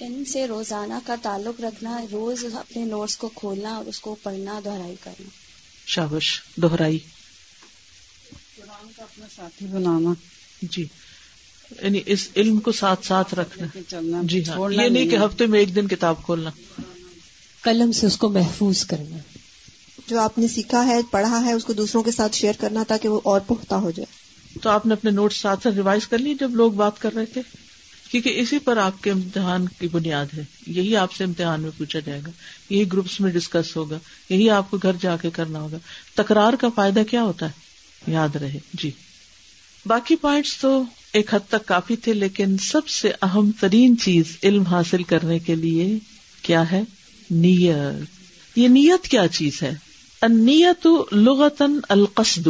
علم 0.00 0.24
سے 0.24 0.46
روزانہ 0.46 0.94
کا 1.06 1.14
تعلق 1.22 1.60
رکھنا 1.60 2.00
روز 2.12 2.44
اپنے 2.54 2.84
نوٹس 2.84 3.16
کو 3.16 3.28
کھولنا 3.28 3.76
اور 3.76 3.84
اس 3.86 4.00
کو 4.00 4.16
پڑھنا 4.22 4.60
دہرائی 4.64 4.94
کرنا۔ 5.04 5.28
شابش 5.86 6.42
دوہرائی 6.56 6.98
قرآن 8.56 8.86
کا 8.96 9.02
اپنا 9.02 9.26
ساتھی 9.36 9.66
بنانا۔ 9.66 10.10
جی۔ 10.62 10.84
یعنی 11.82 12.00
اس 12.06 12.28
علم 12.36 12.60
کو 12.60 12.72
ساتھ 12.72 13.06
ساتھ 13.06 13.34
رکھنا۔ 13.34 13.66
چلنا 13.88 14.20
جی 14.24 14.42
ہاں۔ 14.48 14.72
یہ 14.72 14.88
نہیں 14.88 15.08
کہ۔ 15.08 15.16
ہفتے 15.16 15.46
میں 15.46 15.58
ایک 15.58 15.74
دن 15.76 15.88
کتاب 15.88 16.24
کھولنا۔ 16.24 16.50
قلم 17.62 17.92
سے 17.92 18.06
اس 18.06 18.16
کو 18.16 18.28
محفوظ 18.28 18.84
کرنا۔ 18.84 19.16
جو 20.06 20.20
آپ 20.20 20.38
نے 20.38 20.48
سیکھا 20.48 20.86
ہے 20.86 21.00
پڑھا 21.10 21.44
ہے 21.44 21.52
اس 21.52 21.64
کو 21.64 21.72
دوسروں 21.72 22.02
کے 22.02 22.10
ساتھ 22.10 22.36
شیئر 22.36 22.52
کرنا 22.60 22.84
تاکہ 22.88 23.08
وہ 23.08 23.20
اور 23.24 23.40
پختہ 23.40 23.74
ہو 23.74 23.90
جائے۔ 23.90 24.26
تو 24.62 24.70
آپ 24.70 24.86
نے 24.86 24.92
اپنے 24.92 25.10
نوٹس 25.10 25.36
ساتھ 25.36 25.62
ساتھ 25.62 25.74
ریوائز 25.74 26.08
کر 26.08 26.18
لی 26.18 26.34
جب 26.34 26.50
لوگ 26.50 26.72
بات 26.72 27.00
کر 27.00 27.12
رہے 27.14 27.26
تھے؟ 27.26 27.40
کیونکہ 28.10 28.40
اسی 28.40 28.58
پر 28.58 28.76
آپ 28.76 29.02
کے 29.02 29.10
امتحان 29.10 29.68
کی 29.68 29.88
بنیاد 29.88 30.26
ہے۔ 30.36 30.44
یہی 30.66 30.96
آپ 30.96 31.12
سے 31.12 31.24
امتحان 31.24 31.60
میں 31.60 31.70
پوچھا 31.78 31.98
جائے 31.98 32.20
گا۔ 32.26 32.30
یہی 32.70 32.92
گروپس 32.92 33.20
میں 33.20 33.32
ڈسکس 33.32 33.76
ہوگا۔ 33.76 33.98
یہی 34.28 34.50
آپ 34.50 34.70
کو 34.70 34.78
گھر 34.82 34.92
جا 35.00 35.16
کے 35.16 35.30
کرنا 35.30 35.60
ہوگا۔ 35.60 35.76
تکرار 36.14 36.52
کا 36.52 36.68
فائدہ 36.74 37.02
کیا 37.10 37.22
ہوتا 37.22 37.46
ہے؟ 37.46 37.52
یاد 38.12 38.36
رہے۔ 38.36 38.58
جی۔ 38.74 38.90
باقی 39.86 40.16
پوائنٹس 40.16 40.58
تو 40.58 40.82
ایک 41.12 41.34
حد 41.34 41.48
تک 41.48 41.66
کافی 41.66 41.96
تھے، 41.96 42.12
لیکن 42.12 42.58
سب 42.58 42.88
سے 42.88 43.12
اہم 43.22 43.50
ترین 43.60 43.98
چیز 43.98 44.24
علم 44.42 44.62
حاصل 44.62 45.02
کرنے 45.02 45.38
کے 45.38 45.54
لیے 45.54 45.98
کیا 46.42 46.70
ہے؟ 46.72 46.82
نیت۔ 47.30 48.58
یہ 48.58 48.68
نیت 48.68 49.08
کیا 49.08 49.28
چیز 49.28 49.62
ہے؟ 49.62 49.74
نیت 50.28 50.86
لغتن 51.12 51.78
القصد۔ 51.88 52.48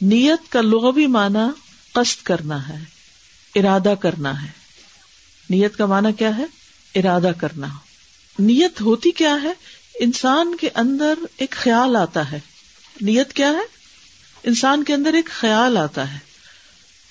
نیت 0.00 0.52
کا 0.52 0.60
لغوی 0.60 1.06
معنی 1.06 1.60
قصد 1.92 2.22
کرنا 2.22 2.68
ہے، 2.68 2.84
ارادہ 3.54 3.94
کرنا 4.00 4.42
ہے۔ 4.42 4.59
نیت 5.50 5.76
کا 5.76 5.86
معنی 5.86 6.12
کیا 6.12 6.36
ہے؟ 6.38 6.44
ارادہ 6.94 7.32
کرنا۔ 7.38 7.66
نیت 8.38 8.80
ہوتی 8.80 9.10
کیا 9.10 9.36
ہے؟ 9.42 9.52
انسان 10.00 10.56
کے 10.56 10.68
اندر 10.74 11.14
ایک 11.36 11.50
خیال 11.50 11.96
آتا 11.96 12.32
ہے۔ 12.32 12.40
نیت 13.00 13.32
کیا 13.32 13.50
ہے؟ 13.50 13.80
انسان 14.42 14.84
کے 14.84 14.94
اندر 14.94 15.14
ایک 15.14 15.26
خیال 15.26 15.76
آتا 15.76 16.12
ہے۔ 16.12 16.18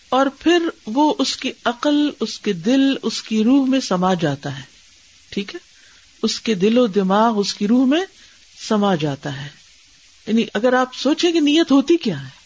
اور 0.09 0.27
پھر 0.39 0.69
وہ 0.85 1.13
اس 1.19 1.37
کی 1.37 1.51
عقل، 1.65 2.09
اس 2.19 2.39
کے 2.39 2.53
دل، 2.53 2.95
اس 3.01 3.21
کی 3.21 3.43
روح 3.43 3.65
میں 3.65 3.79
سما 3.79 4.13
جاتا 4.13 4.57
ہے۔ 4.57 4.63
ٹھیک 5.29 5.55
ہے؟ 5.55 5.59
اس 6.23 6.41
کے 6.41 6.53
دل 6.53 6.77
و 6.77 6.87
دماغ، 6.87 7.39
اس 7.39 7.53
کی 7.53 7.67
روح 7.67 7.85
میں 7.85 8.05
سما 8.67 8.95
جاتا 8.95 9.43
ہے۔ 9.43 9.49
یعنی 10.27 10.43
اگر 10.53 10.73
آپ 10.73 10.95
سوچیں 10.95 11.31
کہ 11.31 11.39
نیت 11.39 11.71
ہوتی 11.71 11.97
کیا 11.97 12.21
ہے؟ 12.21 12.39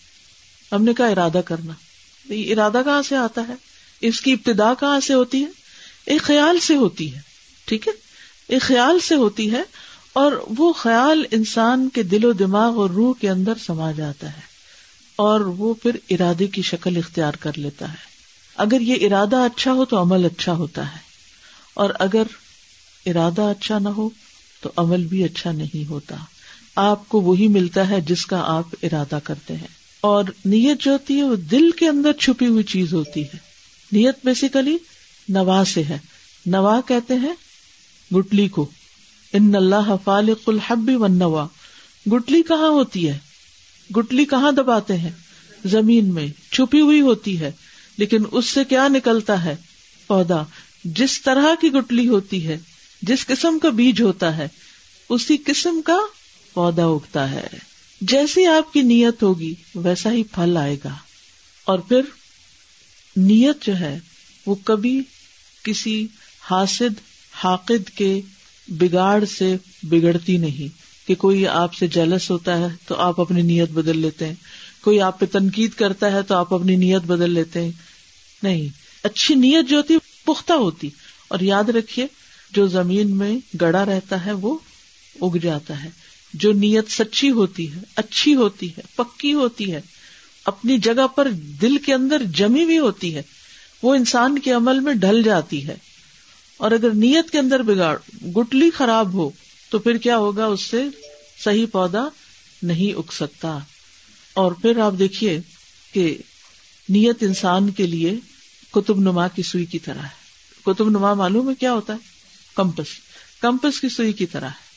ہم 0.72 0.84
نے 0.84 0.94
کہا 0.94 1.08
ارادہ 1.08 1.42
کرنا۔ 1.46 1.74
ارادہ 2.30 2.82
کہاں 2.86 3.02
سے 3.02 3.16
آتا 3.16 3.42
ہے؟ 3.48 3.54
اس 4.02 4.22
کی 4.22 4.34
ابتدا 4.34 4.74
کہاں 4.80 5.00
سے 5.00 5.14
ہوتی 5.14 5.42
ہے؟ 5.42 5.63
ایک 6.06 6.22
خیال 6.22 6.60
سے 6.60 6.76
ہوتی 6.76 7.14
ہے، 7.16 7.20
ٹھیک 7.66 7.88
ہے؟ 7.88 7.94
ایک 8.48 8.62
خیال 8.62 9.00
سے 9.00 9.16
ہوتی 9.16 9.52
ہے 9.52 9.62
اور 10.14 10.32
وہ 10.58 10.74
خیال 10.74 11.24
انسان 11.32 11.90
کے 11.90 12.04
دل 12.04 12.26
و 12.26 12.32
دماغ 12.34 12.78
اور 12.78 12.90
روح 12.90 13.14
کے 13.22 13.30
اندر 13.30 13.54
سما 13.66 13.92
جاتا 13.92 14.28
ہے 14.28 14.42
اور 15.16 15.40
وہ 15.40 15.74
پھر 15.74 15.98
ارادے 16.10 16.48
کی 16.48 16.62
شکل 16.62 16.98
اختیار 16.98 17.34
کر 17.34 17.58
لیتا 17.58 17.92
ہے۔ 17.92 18.12
اگر 18.56 18.82
یہ 18.82 19.06
ارادہ 19.06 19.36
اچھا 19.36 19.74
ہو 19.74 19.86
تو 19.86 20.02
عمل 20.02 20.26
اچھا 20.26 20.54
ہوتا 20.54 20.92
ہے، 20.92 20.98
اور 21.74 21.90
اگر 22.00 22.24
ارادہ 23.06 23.42
اچھا 23.42 23.80
نہ 23.80 23.90
ہو 23.90 24.10
تو 24.62 24.70
عمل 24.76 25.06
بھی 25.06 25.24
اچھا 25.24 25.52
نہیں 25.52 25.90
ہوتا۔ 25.90 26.16
آپ 26.76 27.10
کو 27.10 27.22
وہی 27.22 27.48
ملتا 27.48 27.90
ہے 27.90 28.02
جس 28.02 28.26
کا 28.26 28.44
آپ 28.48 28.76
ارادہ 28.84 29.20
کرتے 29.24 29.56
ہیں۔ 29.56 29.68
اور 30.02 30.24
نیت 30.46 30.82
جو 30.82 30.92
ہوتی 30.92 31.18
ہے 31.18 31.24
وہ 31.24 31.36
دل 31.36 31.72
کے 31.72 31.88
اندر 31.88 32.14
چھپی 32.14 32.48
ہوئی 32.48 32.64
چیز 32.64 32.94
ہوتی 32.94 33.24
ہے۔ 33.24 33.38
نیت 33.92 34.16
بیسیکلی 34.24 34.78
نوا 35.30 35.64
سے 35.74 35.84
ہے۔ 35.84 35.98
نوا 36.46 36.82
کہتے 36.88 37.14
ہیں 37.14 37.34
گٹلی 38.16 38.48
کو۔ 38.48 38.70
ان 39.34 39.56
اللہ 39.56 39.96
فالق 40.04 40.50
الحب 40.50 40.92
و 40.94 41.08
نوا 41.08 41.48
گٹلی 42.12 42.44
کہاں 42.44 42.70
ہوتی 42.70 43.10
ہے؟ 43.10 43.18
گٹلی 43.98 44.26
کہاں 44.26 44.52
دباتے 44.52 44.98
ہیں؟ 44.98 45.12
زمین 45.66 46.14
میں۔ 46.14 46.28
چھپی 46.52 46.82
ہوئی 46.82 47.02
ہوتی 47.02 47.40
ہے۔ 47.40 47.52
لیکن 47.98 48.24
اس 48.32 48.46
سے 48.46 48.64
کیا 48.64 48.88
نکلتا 48.88 49.46
ہے؟ 49.46 49.56
پودا۔ 50.08 50.44
جس 50.84 51.22
طرح 51.22 51.56
کی 51.62 51.68
گٹلی 51.68 52.08
ہوتی 52.08 52.48
ہے، 52.48 52.58
جس 53.02 53.26
قسم 53.26 53.60
کا 53.60 53.70
بیج 53.70 54.02
ہوتا 54.02 54.38
ہے، 54.38 54.48
اسی 55.10 55.38
قسم 55.38 55.82
کا 55.82 55.98
پودا 56.54 56.86
اگتا 56.86 57.32
ہے۔ 57.32 57.48
جیسی 58.02 58.46
آپ 58.46 58.74
کی 58.74 58.82
نیت 58.82 59.24
ہوگی، 59.24 59.54
ویسا 59.76 60.12
ہی 60.12 60.24
پھل 60.24 60.58
آئے 60.58 60.78
گا۔ 60.84 60.96
اور 61.66 61.80
پھر 61.80 62.02
نیت 63.16 63.66
جو 63.66 63.80
ہے 63.80 64.00
وہ 64.46 64.56
کبھی 64.64 65.02
کسی 65.64 66.08
حاسد، 66.42 67.00
حاقد 67.32 67.90
کے 67.90 68.22
بگاڑ 68.68 69.26
سے 69.26 69.56
بگڑتی 69.84 70.38
نہیں 70.38 70.78
کہ 71.08 71.16
کوئی 71.16 71.48
آپ 71.48 71.74
سے 71.74 71.88
جلس 71.88 72.32
ہوتا 72.32 72.58
ہے 72.58 72.68
تو 72.88 72.96
آپ 72.96 73.22
اپنی 73.22 73.42
نیت 73.42 73.70
بدل 73.70 74.00
لیتے 74.00 74.28
ہیں، 74.28 74.36
کوئی 74.82 75.02
آپ 75.02 75.20
پہ 75.20 75.26
تنقید 75.26 75.72
کرتا 75.72 76.12
ہے 76.12 76.22
تو 76.22 76.36
آپ 76.36 76.54
اپنی 76.54 76.76
نیت 76.76 77.02
بدل 77.02 77.32
لیتے 77.32 77.62
ہیں۔ 77.62 77.72
نہیں، 78.44 78.68
اچھی 79.04 79.36
نیت 79.36 79.70
جو 79.70 79.78
ہوتی، 79.78 79.98
پختہ 80.26 80.54
ہوتی۔ 80.54 80.90
اور 81.28 81.40
یاد 81.40 81.64
رکھیے، 81.64 82.08
جو 82.52 82.68
زمین 82.68 83.18
میں 83.18 83.40
گڑا 83.62 83.86
رہتا 83.86 84.26
ہے، 84.26 84.32
وہ 84.32 84.58
اگ 85.22 85.38
جاتا 85.38 85.84
ہے۔ 85.84 85.90
جو 86.34 86.52
نیت 86.52 86.92
سچی 86.92 87.30
ہوتی 87.30 87.74
ہے، 87.74 87.80
اچھی 87.96 88.36
ہوتی 88.36 88.70
ہے، 88.70 88.82
پکی 88.96 89.34
ہوتی 89.34 89.74
ہے، 89.74 89.82
اپنی 90.46 90.78
جگہ 90.78 91.08
پر 91.08 91.28
دل 91.62 91.78
کے 91.78 91.94
اندر 91.94 92.22
جمی 92.36 92.64
ہوئی 92.64 92.80
ہوتی 92.80 93.16
ہے 93.16 93.22
وہ 93.84 93.96
انسان 93.96 94.40
کے 94.40 94.52
عمل 94.52 94.80
میں 94.80 94.94
ڈھل 94.94 95.24
جاتی 95.24 95.68
ہے 95.68 95.76
اور 96.58 96.72
اگر 96.72 96.90
نیت 96.90 97.30
کے 97.30 97.40
اندر 97.40 97.62
بگاڑ 97.62 97.98
گٹلی 98.38 98.70
خراب 98.70 99.14
ہو 99.14 99.30
تو 99.70 99.80
پھر 99.80 99.98
کیا 99.98 100.18
ہوگا؟ 100.18 100.46
اس 100.46 100.62
سے 100.62 100.84
صحیح 101.44 101.66
پودا 101.72 102.08
نہیں 102.64 102.98
اگ 102.98 103.12
سکتا۔ 103.12 103.60
اور 104.34 104.52
پھر 104.52 104.78
آپ 104.78 104.94
دیکھیے 105.00 105.40
کہ 105.94 106.18
نیت 106.90 107.24
انسان 107.24 107.72
کے 107.72 107.88
لیے 107.88 108.16
کتب 108.72 109.00
نما 109.00 109.28
کی 109.28 109.44
سوئی 109.44 109.66
کی 109.66 109.80
طرح 109.80 110.00
ہے۔ 110.00 110.24
کتب 110.66 110.90
نما 110.90 111.14
معلوم 111.14 111.50
ہے 111.50 111.56
کیا 111.56 111.74
ہوتا 111.74 111.94
ہے؟ 111.94 111.98
کمپس۔ 112.56 112.88
کمپس 113.42 113.82
کی 113.82 113.90
سوئی 113.90 114.14
کی 114.14 114.26
طرح 114.26 114.46
ہے۔ 114.46 114.74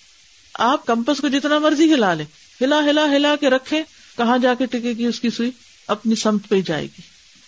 آپ 0.54 0.86
کمپس 0.86 1.20
کو 1.20 1.28
جتنا 1.28 1.58
مرضی 1.58 1.94
ہلا 1.94 2.14
لیں۔ 2.14 2.26
ہلا 2.60 2.78
ہلا 2.78 3.04
ہلا 3.16 3.36
کے 3.36 3.50
رکھے 3.50 3.82
کہاں 4.16 4.38
جا 4.38 4.54
کے 4.54 4.66
ٹکے 4.66 4.92
گی 4.98 5.06
اس 5.06 5.20
کی 5.20 5.30
سوئی؟ 5.30 5.50
اپنی 5.86 6.14
سمت 6.14 6.48
پہ 6.48 6.60
جائے 6.60 6.84
گی۔ 6.84 7.00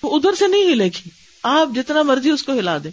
وہ 0.02 0.16
ادھر 0.16 0.30
سے 0.38 0.46
نہیں 0.46 0.72
ہلے 0.72 0.84
گی۔ 0.84 1.10
آپ 1.48 1.68
جتنا 1.74 2.02
مرضی 2.02 2.30
اس 2.30 2.42
کو 2.42 2.52
ہلا 2.52 2.78
دیں۔ 2.84 2.90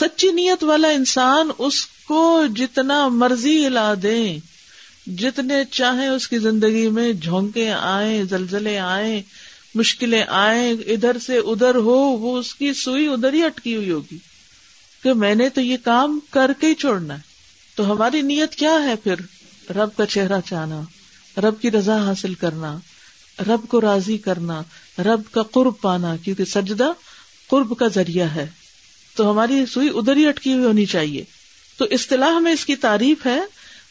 سچی 0.00 0.32
نیت 0.32 0.64
والا 0.64 0.88
انسان 0.88 1.48
اس 1.58 1.86
کو 1.86 2.42
جتنا 2.56 3.08
مرضی 3.08 3.66
ہلا 3.66 3.94
دیں 4.02 4.38
جتنے 5.06 5.54
چاہے 5.70 6.08
اس 6.08 6.28
کی 6.28 6.38
زندگی 6.38 6.88
میں 6.88 7.12
جھونکے 7.12 7.72
آئے 7.72 8.24
زلزلے 8.24 8.78
آئے 8.78 9.22
مشکلیں 9.74 10.24
آئے 10.28 10.70
ادھر 10.70 11.18
سے 11.18 11.36
ادھر 11.36 11.74
ہو، 11.74 11.98
وہ 11.98 12.38
اس 12.38 12.54
کی 12.54 12.72
سوئی 12.72 13.06
ادھر 13.06 13.32
ہی 13.32 13.44
اٹکی 13.44 13.76
ہوئی 13.76 13.90
ہوگی۔ 13.90 14.18
کہ 15.02 15.12
میں 15.12 15.34
نے 15.34 15.48
تو 15.48 15.60
یہ 15.60 15.76
کام 15.84 16.20
کر 16.30 16.50
کے 16.60 16.66
ہی 16.66 16.74
چھوڑنا 16.74 17.14
ہے۔ 17.14 17.20
تو 17.76 17.92
ہماری 17.92 18.22
نیت 18.22 18.54
کیا 18.54 18.82
ہے 18.82 18.96
پھر؟ 18.96 19.14
رب 19.72 19.88
کا 19.96 20.06
چہرہ 20.06 20.40
چاہنا، 20.46 20.80
رب 21.40 21.60
کی 21.60 21.70
رضا 21.70 22.06
حاصل 22.06 22.34
کرنا، 22.34 22.78
رب 23.46 23.68
کو 23.68 23.80
راضی 23.80 24.18
کرنا، 24.18 24.62
رب 24.98 25.20
کا 25.30 25.42
قرب 25.42 25.72
پانا۔ 25.80 26.16
کیونکہ 26.16 26.44
سجدہ 26.44 26.92
قرب 27.50 27.78
کا 27.78 27.86
ذریعہ 27.88 28.26
ہے۔ 28.26 28.46
تو 29.16 29.30
ہماری 29.30 29.66
سوئی 29.66 29.88
ادھر 29.94 30.16
ہی 30.16 30.26
اٹکی 30.26 30.52
ہوئی 30.52 30.64
ہونی 30.64 30.86
چاہیے۔ 30.86 31.24
تو 31.78 31.86
اصطلاح 31.90 32.38
میں 32.38 32.52
اس 32.52 32.64
کی 32.64 32.76
تعریف 32.76 33.26
ہے، 33.26 33.40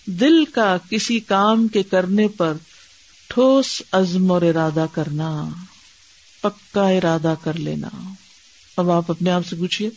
دل 0.05 0.45
کا 0.45 0.77
کسی 0.89 1.19
کام 1.19 1.67
کے 1.67 1.83
کرنے 1.83 2.27
پر 2.27 2.53
ٹھوس 3.27 3.81
عزم 3.91 4.31
اور 4.31 4.41
ارادہ 4.41 4.85
کرنا، 4.91 5.49
پکا 6.41 6.89
ارادہ 6.89 7.35
کر 7.43 7.53
لینا۔ 7.53 8.13
اب 8.77 8.91
آپ 8.91 9.11
اپنے 9.11 9.31
آپ 9.31 9.47
سے 9.49 9.55
پوچھیے 9.55 9.89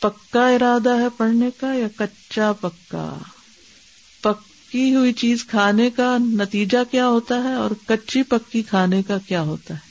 پکا 0.00 0.48
ارادہ 0.48 0.98
ہے 0.98 1.08
پڑھنے 1.16 1.50
کا 1.56 1.74
یا 1.74 1.88
کچا 1.96 2.52
پکا؟ 2.52 3.18
پکی 4.20 4.94
ہوئی 4.94 5.12
چیز 5.12 5.44
کھانے 5.44 5.90
کا 5.90 6.16
نتیجہ 6.18 6.78
کیا 6.90 7.06
ہوتا 7.06 7.34
ہے 7.34 7.54
اور 7.54 7.70
کچی 7.86 8.22
پکی 8.22 8.62
کھانے 8.62 9.02
کا 9.02 9.18
کیا 9.28 9.42
ہوتا 9.42 9.74
ہے؟ 9.74 9.87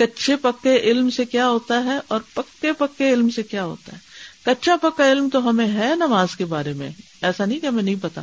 کچے 0.00 0.36
پکے 0.36 0.76
علم 0.76 1.10
سے 1.10 1.24
کیا 1.24 1.48
ہوتا 1.48 1.84
ہے 1.84 1.98
اور 2.08 2.20
پکے 2.34 2.72
پکے 2.72 3.12
علم 3.12 3.30
سے 3.30 3.42
کیا 3.42 3.64
ہوتا 3.64 3.92
ہے؟ 3.92 3.98
کچا 4.44 4.76
پکا 4.82 5.12
علم 5.12 5.28
تو 5.28 5.50
ہمیں 5.50 5.66
ہے 5.66 5.94
نماز 5.94 6.36
کے 6.36 6.44
بارے 6.44 6.72
میں۔ 6.72 6.90
ایسا 7.22 7.44
نہیں 7.44 7.60
کہ 7.60 7.66
ہمیں 7.66 7.82
نہیں 7.82 7.94
پتا۔ 8.00 8.22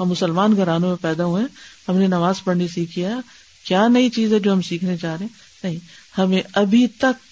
ہم 0.00 0.08
مسلمان 0.08 0.56
گھرانوں 0.56 0.88
میں 0.88 0.96
پیدا 1.02 1.24
ہوئے 1.24 1.44
ہم 1.88 1.96
نے 1.96 2.06
نماز 2.06 2.44
پڑھنی 2.44 2.68
سیکھی 2.68 3.04
ہے۔ 3.04 3.14
کیا 3.64 3.88
نئی 3.88 4.10
چیز 4.10 4.32
ہے 4.32 4.38
جو 4.38 4.52
ہم 4.52 4.62
سیکھنے 4.62 4.96
چاہ 4.96 5.16
رہے 5.16 5.26
ہیں؟ 5.26 5.28
نہیں۔ 5.64 5.76
ہمیں 6.18 6.42
ابھی 6.54 6.86
تک 6.86 7.30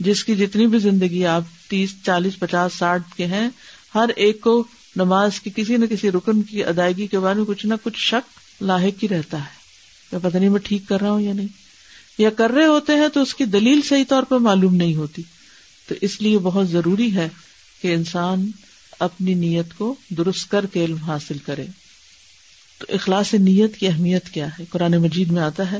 جس 0.00 0.24
کی 0.24 0.36
جتنی 0.36 0.66
بھی 0.66 0.78
زندگی 0.78 1.26
آپ 1.26 1.42
تیس، 1.68 1.94
چالیس، 2.06 2.38
پچاس، 2.38 2.72
ساٹھ 2.74 3.16
کے 3.16 3.26
ہیں، 3.26 3.48
ہر 3.94 4.10
ایک 4.16 4.40
کو 4.40 4.64
نماز 4.96 5.40
کی 5.40 5.50
کسی 5.56 5.76
نہ 5.76 5.86
کسی 5.86 6.10
رکن 6.10 6.42
کی 6.42 6.64
ادائیگی 6.64 7.06
کے 7.06 7.18
بارے 7.18 7.36
میں 7.36 7.46
کچھ 7.46 7.66
نہ 7.66 7.74
کچھ 7.82 7.98
شک 7.98 8.38
لاحق 8.62 9.02
ہی 9.02 9.08
رہتا 9.08 9.38
ہے۔ 9.38 9.62
پتہ 10.22 10.38
نہیں 10.38 10.48
میں 10.48 10.60
ٹھیک 10.60 10.82
کر 10.88 11.00
رہا 11.00 11.10
ہوں 11.10 11.20
یا 11.20 11.32
نہیں۔ 11.32 11.61
یا 12.18 12.30
کر 12.30 12.50
رہے 12.50 12.66
ہوتے 12.66 12.92
ہیں 12.92 13.08
تو 13.08 13.22
اس 13.22 13.34
کی 13.34 13.44
دلیل 13.44 13.82
صحیح 13.82 14.04
طور 14.08 14.22
پر 14.22 14.38
معلوم 14.38 14.74
نہیں 14.74 14.94
ہوتی۔ 14.94 15.22
تو 15.88 15.94
اس 16.00 16.22
لیے 16.22 16.38
بہت 16.38 16.68
ضروری 16.68 17.14
ہے 17.14 17.28
کہ 17.82 17.94
انسان 17.94 18.50
اپنی 18.98 19.34
نیت 19.34 19.78
کو 19.78 19.94
درست 20.10 20.50
کر 20.50 20.66
کے 20.66 20.84
علم 20.84 20.96
حاصل 20.96 21.38
کرے۔ 21.38 21.66
تو 22.78 22.86
اخلاص 22.88 23.34
نیت 23.34 23.76
کی 23.76 23.86
اہمیت 23.86 24.28
کیا 24.28 24.46
ہے؟ 24.46 24.64
قرآن 24.70 24.92
مجید 24.92 25.32
میں 25.32 25.42
آتا 25.42 25.72
ہے، 25.72 25.78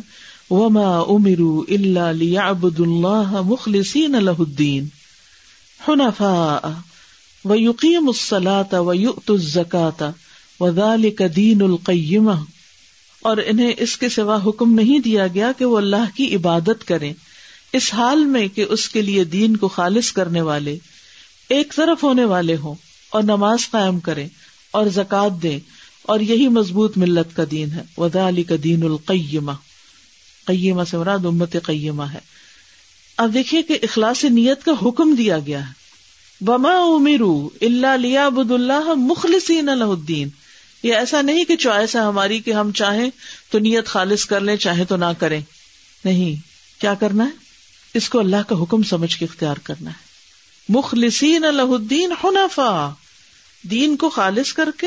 وما 0.50 0.98
امرو 0.98 1.64
اللہ 1.68 2.12
لیعبد 2.12 2.80
اللہ 2.80 3.42
مخلصین 3.42 4.12
لہ 4.12 4.30
الدین 4.38 4.86
حنفاء 5.88 6.68
ویقیم 7.44 8.08
الصلاة 8.08 8.88
ویؤت 8.88 9.30
الزکاة 9.30 10.10
وذالک 10.60 11.22
دین 11.36 11.62
القیمہ 11.62 12.32
اور 13.22 13.37
انہیں 13.37 13.72
اس 13.78 13.98
کے 13.98 14.08
سوا 14.08 14.38
حکم 14.46 14.74
نہیں 14.74 14.98
دیا 14.98 15.26
گیا 15.26 15.52
کہ 15.58 15.64
وہ 15.64 15.76
اللہ 15.76 16.16
کی 16.16 16.37
عبادت 16.37 16.85
کریں۔ 16.85 17.12
اس 17.72 17.94
حال 17.94 18.24
میں 18.24 18.48
کہ 18.48 18.66
اس 18.68 18.88
کے 18.88 19.02
لیے 19.02 19.24
دین 19.24 19.56
کو 19.56 19.68
خالص 19.68 20.12
کرنے 20.12 20.40
والے 20.40 20.78
ایک 21.48 21.72
طرف 21.76 22.04
ہونے 22.04 22.24
والے 22.24 22.56
ہوں 22.56 22.74
اور 23.11 23.22
نماز 23.22 23.70
قائم 23.70 24.00
کریں 24.00 24.28
اور 24.70 24.87
زکوٰۃ 24.87 25.42
دیں 25.42 25.58
اور 26.02 26.20
یہی 26.20 26.48
مضبوط 26.48 26.96
ملت 26.96 27.37
کا 27.37 27.42
دین 27.50 27.72
ہے۔ 27.72 27.82
ودا 27.98 28.28
علی 28.28 28.42
کا 28.42 28.54
دین 28.64 28.82
القیمہ 28.82 29.52
قیمہ 30.44 30.82
سے 30.90 30.96
مراد 30.96 31.18
امت 31.24 31.56
قیمہ 31.62 32.02
ہے۔ 32.02 32.18
اب 33.16 33.35
دیکھیے 33.35 33.62
کہ 33.62 33.78
اخلاص 33.82 34.24
نیت 34.24 34.64
کا 34.64 34.72
حکم 34.88 35.14
دیا 35.14 35.38
گیا 35.38 35.68
ہے۔ 35.68 35.82
بما 36.40 36.70
امیرو 36.70 37.48
اللہ 37.61 37.96
لیا 37.96 38.28
بد 38.28 38.50
اللہ 38.50 38.94
مخلصین 38.94 39.68
الدین 39.68 40.28
یہ 40.82 40.94
ایسا 40.94 41.22
نہیں 41.22 41.44
کہ 41.44 41.56
چوائس 41.56 41.96
ہے 41.96 42.00
ہماری 42.00 42.38
کہ 42.38 42.50
ہم 42.50 42.72
چاہیں 42.72 43.10
تو 43.50 43.58
نیت 43.58 43.86
خالص 43.86 44.24
کر 44.24 44.40
لیں، 44.40 44.56
چاہیں 44.56 44.84
تو 44.84 44.96
نہ 44.96 45.04
کریں۔ 45.18 45.40
نہیں، 46.04 46.46
کیا 46.80 46.94
کرنا 46.94 47.24
ہے؟ 47.24 47.30
اس 47.94 48.08
کو 48.08 48.18
اللہ 48.18 48.48
کا 48.48 48.62
حکم 48.62 48.82
سمجھ 48.82 49.16
کے 49.16 49.24
اختیار 49.24 49.56
کرنا 49.62 49.90
ہے۔ 49.90 50.12
مخلصین 50.68 51.44
اللہ 51.44 51.62
الدین 51.62 52.12
حنفا 52.24 52.90
دین 53.62 53.96
کو 53.96 54.08
خالص 54.08 54.52
کر 54.52 54.68
کے 54.76 54.86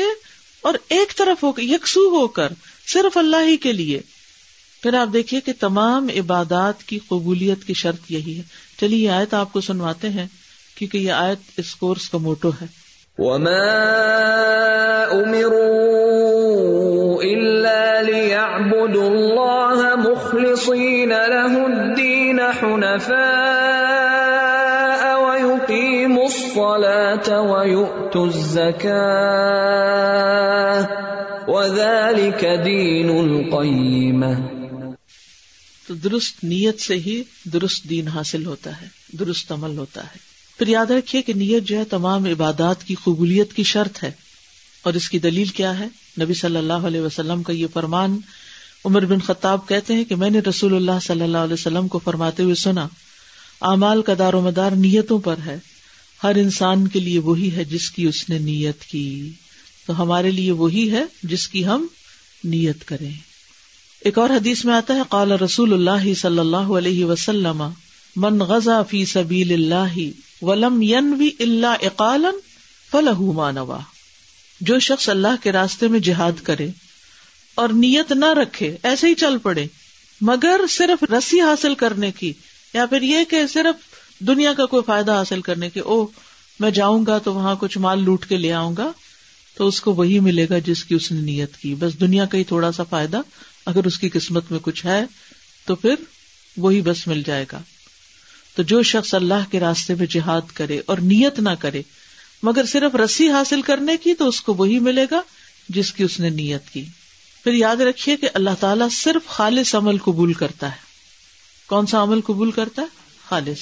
اور 0.60 0.74
ایک 0.88 1.16
طرف 1.16 1.44
ہو، 1.44 1.52
یکسو 1.58 2.00
ہو 2.00 2.26
کر، 2.26 2.52
صرف 2.86 3.16
اللہ 3.16 3.36
ہی 3.48 3.56
کے 3.56 3.72
لیے۔ 3.72 4.00
پھر 4.82 4.94
آپ 4.94 5.08
دیکھیے 5.12 5.40
کہ 5.40 5.52
تمام 5.60 6.08
عبادات 6.18 6.82
کی 6.82 6.98
قبولیت 6.98 7.64
کی 7.64 7.74
شرط 7.74 8.00
یہی 8.08 8.36
ہے۔ 8.36 8.42
چلیے، 8.80 8.98
یہ 8.98 9.10
آیت 9.10 9.34
آپ 9.34 9.52
کو 9.52 9.60
سنواتے 9.60 10.08
ہیں، 10.10 10.26
کیونکہ 10.74 10.98
یہ 10.98 11.12
آیت 11.12 11.38
اس 11.56 11.74
کورس 11.74 12.08
کا 12.08 12.18
موٹو 12.18 12.50
ہے۔ 12.50 12.85
وما 13.18 15.12
امروا 15.12 17.22
الا 17.22 18.02
ليعبدوا 18.02 19.10
الله 19.10 19.96
مخلصين 19.96 21.08
له 21.08 21.66
الدين 21.66 22.40
حنفاء 22.60 23.16
ويقيموا 25.24 26.26
الصلاة 26.26 27.40
ويؤتوا 27.40 28.26
الزكاة 28.26 28.86
وذلك 31.48 32.60
دين 32.64 33.10
القيمة 33.10 34.34
تو 35.88 35.94
درست 35.94 36.44
نیت 36.44 36.80
سے 36.80 36.94
ہی 36.94 37.22
درست 37.44 37.90
دین 37.90 38.08
حاصل 38.08 38.46
ہوتا 38.46 38.80
ہے، 38.80 38.86
درست 39.12 39.52
عمل 39.52 39.78
ہوتا 39.78 40.04
ہے۔ 40.04 40.35
پھر 40.58 40.68
یاد 40.68 40.86
رکھیے 40.86 41.22
کہ 41.22 41.32
نیت 41.32 41.64
جو 41.64 41.78
ہے 41.78 41.84
تمام 41.84 42.24
عبادات 42.24 42.84
کی 42.84 42.94
قبولیت 43.04 43.52
کی 43.52 43.62
شرط 43.62 44.04
ہے۔ 44.04 44.10
اور 44.82 44.94
اس 44.94 45.08
کی 45.08 45.18
دلیل 45.18 45.48
کیا 45.48 45.78
ہے؟ 45.78 45.86
نبی 46.20 46.34
صلی 46.34 46.56
اللہ 46.56 46.72
علیہ 46.72 47.00
وسلم 47.00 47.42
کا 47.42 47.52
یہ 47.52 47.66
فرمان 47.72 48.18
عمر 48.84 49.04
بن 49.04 49.20
خطاب 49.20 49.68
کہتے 49.68 49.94
ہیں 49.94 50.04
کہ 50.04 50.14
میں 50.14 50.30
نے 50.30 50.38
رسول 50.38 50.76
اللہ 50.76 50.98
صلی 51.02 51.22
اللہ 51.22 51.38
علیہ 51.38 51.54
وسلم 51.54 51.88
کو 51.88 51.98
فرماتے 51.98 52.42
ہوئے 52.42 52.54
سنا، 52.54 52.88
اعمال 53.60 54.02
کا 54.02 54.12
دار 54.18 54.34
و 54.34 54.40
مدار 54.40 54.70
نیتوں 54.70 55.18
پر 55.18 55.34
ہے، 55.46 55.58
ہر 56.22 56.34
انسان 56.34 56.88
کے 56.88 57.00
لیے 57.00 57.18
وہی 57.18 57.50
ہے 57.52 57.64
جس 57.64 57.90
کی 57.90 58.06
اس 58.06 58.28
نے 58.28 58.38
نیت 58.38 58.84
کی۔ 58.84 59.30
تو 59.86 60.02
ہمارے 60.02 60.30
لیے 60.30 60.50
وہی 60.50 60.90
ہے 60.90 61.04
جس 61.22 61.48
کی 61.48 61.66
ہم 61.66 61.86
نیت 62.44 62.84
کریں۔ 62.84 63.12
ایک 64.00 64.18
اور 64.18 64.30
حدیث 64.30 64.64
میں 64.64 64.74
آتا 64.74 64.94
ہے، 64.94 65.00
قال 65.08 65.32
رسول 65.32 65.72
اللہ 65.72 66.14
صلی 66.14 66.38
اللہ 66.38 66.56
علیہ 66.56 67.04
وسلم، 67.04 67.68
من 68.16 68.38
غزا 68.38 68.82
فی 68.82 69.04
سبیل 69.04 69.52
اللہ 69.52 69.98
ولم 70.42 70.82
ینوی 70.82 71.30
اللہ 71.40 71.66
اقالن 71.66 72.38
فلح 72.90 73.20
مانوا 73.20 73.78
جو 74.60 74.78
شخص 74.78 75.08
اللہ 75.08 75.42
کے 75.42 75.52
راستے 75.52 75.88
میں 75.88 76.00
جہاد 76.00 76.42
کرے 76.42 76.68
اور 77.54 77.68
نیت 77.68 78.12
نہ 78.12 78.24
رکھے، 78.24 78.76
ایسے 78.82 79.06
ہی 79.06 79.14
چل 79.14 79.38
پڑے۔ 79.38 79.66
مگر 80.20 80.60
صرف 80.68 81.12
رسی 81.12 81.40
حاصل 81.40 81.74
کرنے 81.74 82.12
کی، 82.12 82.32
یا 82.74 82.86
پھر 82.86 83.02
یہ 83.02 83.24
کہ 83.30 83.46
صرف 83.46 83.96
دنیا 84.18 84.52
کا 84.52 84.66
کوئی 84.66 84.82
فائدہ 84.86 85.12
حاصل 85.12 85.40
کرنے 85.40 85.70
کی 85.70 85.80
او 85.80 86.06
میں 86.60 86.70
جاؤں 86.70 87.06
گا 87.06 87.18
تو 87.18 87.34
وہاں 87.34 87.54
کچھ 87.60 87.78
مال 87.78 88.04
لوٹ 88.04 88.26
کے 88.26 88.36
لے 88.36 88.52
آؤں 88.52 88.76
گا، 88.76 88.92
تو 89.54 89.68
اس 89.68 89.80
کو 89.80 89.94
وہی 89.94 90.20
ملے 90.20 90.46
گا 90.50 90.58
جس 90.58 90.84
کی 90.84 90.94
اس 90.94 91.12
نے 91.12 91.20
نیت 91.20 91.56
کی۔ 91.56 91.74
بس 91.74 92.00
دنیا 92.00 92.26
کا 92.26 92.38
ہی 92.38 92.44
تھوڑا 92.44 92.72
سا 92.72 92.82
فائدہ، 92.82 93.20
اگر 93.66 93.84
اس 93.84 93.98
کی 93.98 94.08
قسمت 94.08 94.50
میں 94.50 94.58
کچھ 94.62 94.86
ہے، 94.86 95.04
تو 95.66 95.74
پھر 95.74 95.94
وہی 96.56 96.80
بس 96.80 97.06
مل 97.06 97.22
جائے 97.26 97.44
گا۔ 97.52 97.62
تو 98.56 98.62
جو 98.62 98.82
شخص 98.82 99.14
اللہ 99.14 99.50
کے 99.50 99.60
راستے 99.60 99.94
میں 99.94 100.06
جہاد 100.06 100.40
کرے 100.54 100.80
اور 100.86 100.98
نیت 100.98 101.38
نہ 101.38 101.50
کرے، 101.58 101.82
مگر 102.42 102.66
صرف 102.66 102.94
رسی 102.94 103.30
حاصل 103.30 103.62
کرنے 103.62 103.96
کی 103.96 104.14
تو 104.14 104.28
اس 104.28 104.40
کو 104.40 104.54
وہی 104.54 104.78
ملے 104.78 105.06
گا 105.10 105.20
جس 105.68 105.92
کی 105.92 106.04
اس 106.04 106.20
نے 106.20 106.30
نیت 106.30 106.70
کی۔ 106.72 106.84
پھر 107.44 107.52
یاد 107.52 107.76
رکھیے 107.76 108.16
کہ 108.16 108.28
اللہ 108.34 108.50
تعالیٰ 108.60 108.88
صرف 108.90 109.28
خالص 109.28 109.74
عمل 109.74 109.98
قبول 109.98 110.32
کرتا 110.32 110.70
ہے۔ 110.70 110.76
کون 111.66 111.86
سا 111.86 112.02
عمل 112.02 112.20
قبول 112.20 112.50
کرتا 112.50 112.82
ہے؟ 112.82 112.86
خالص۔ 113.28 113.58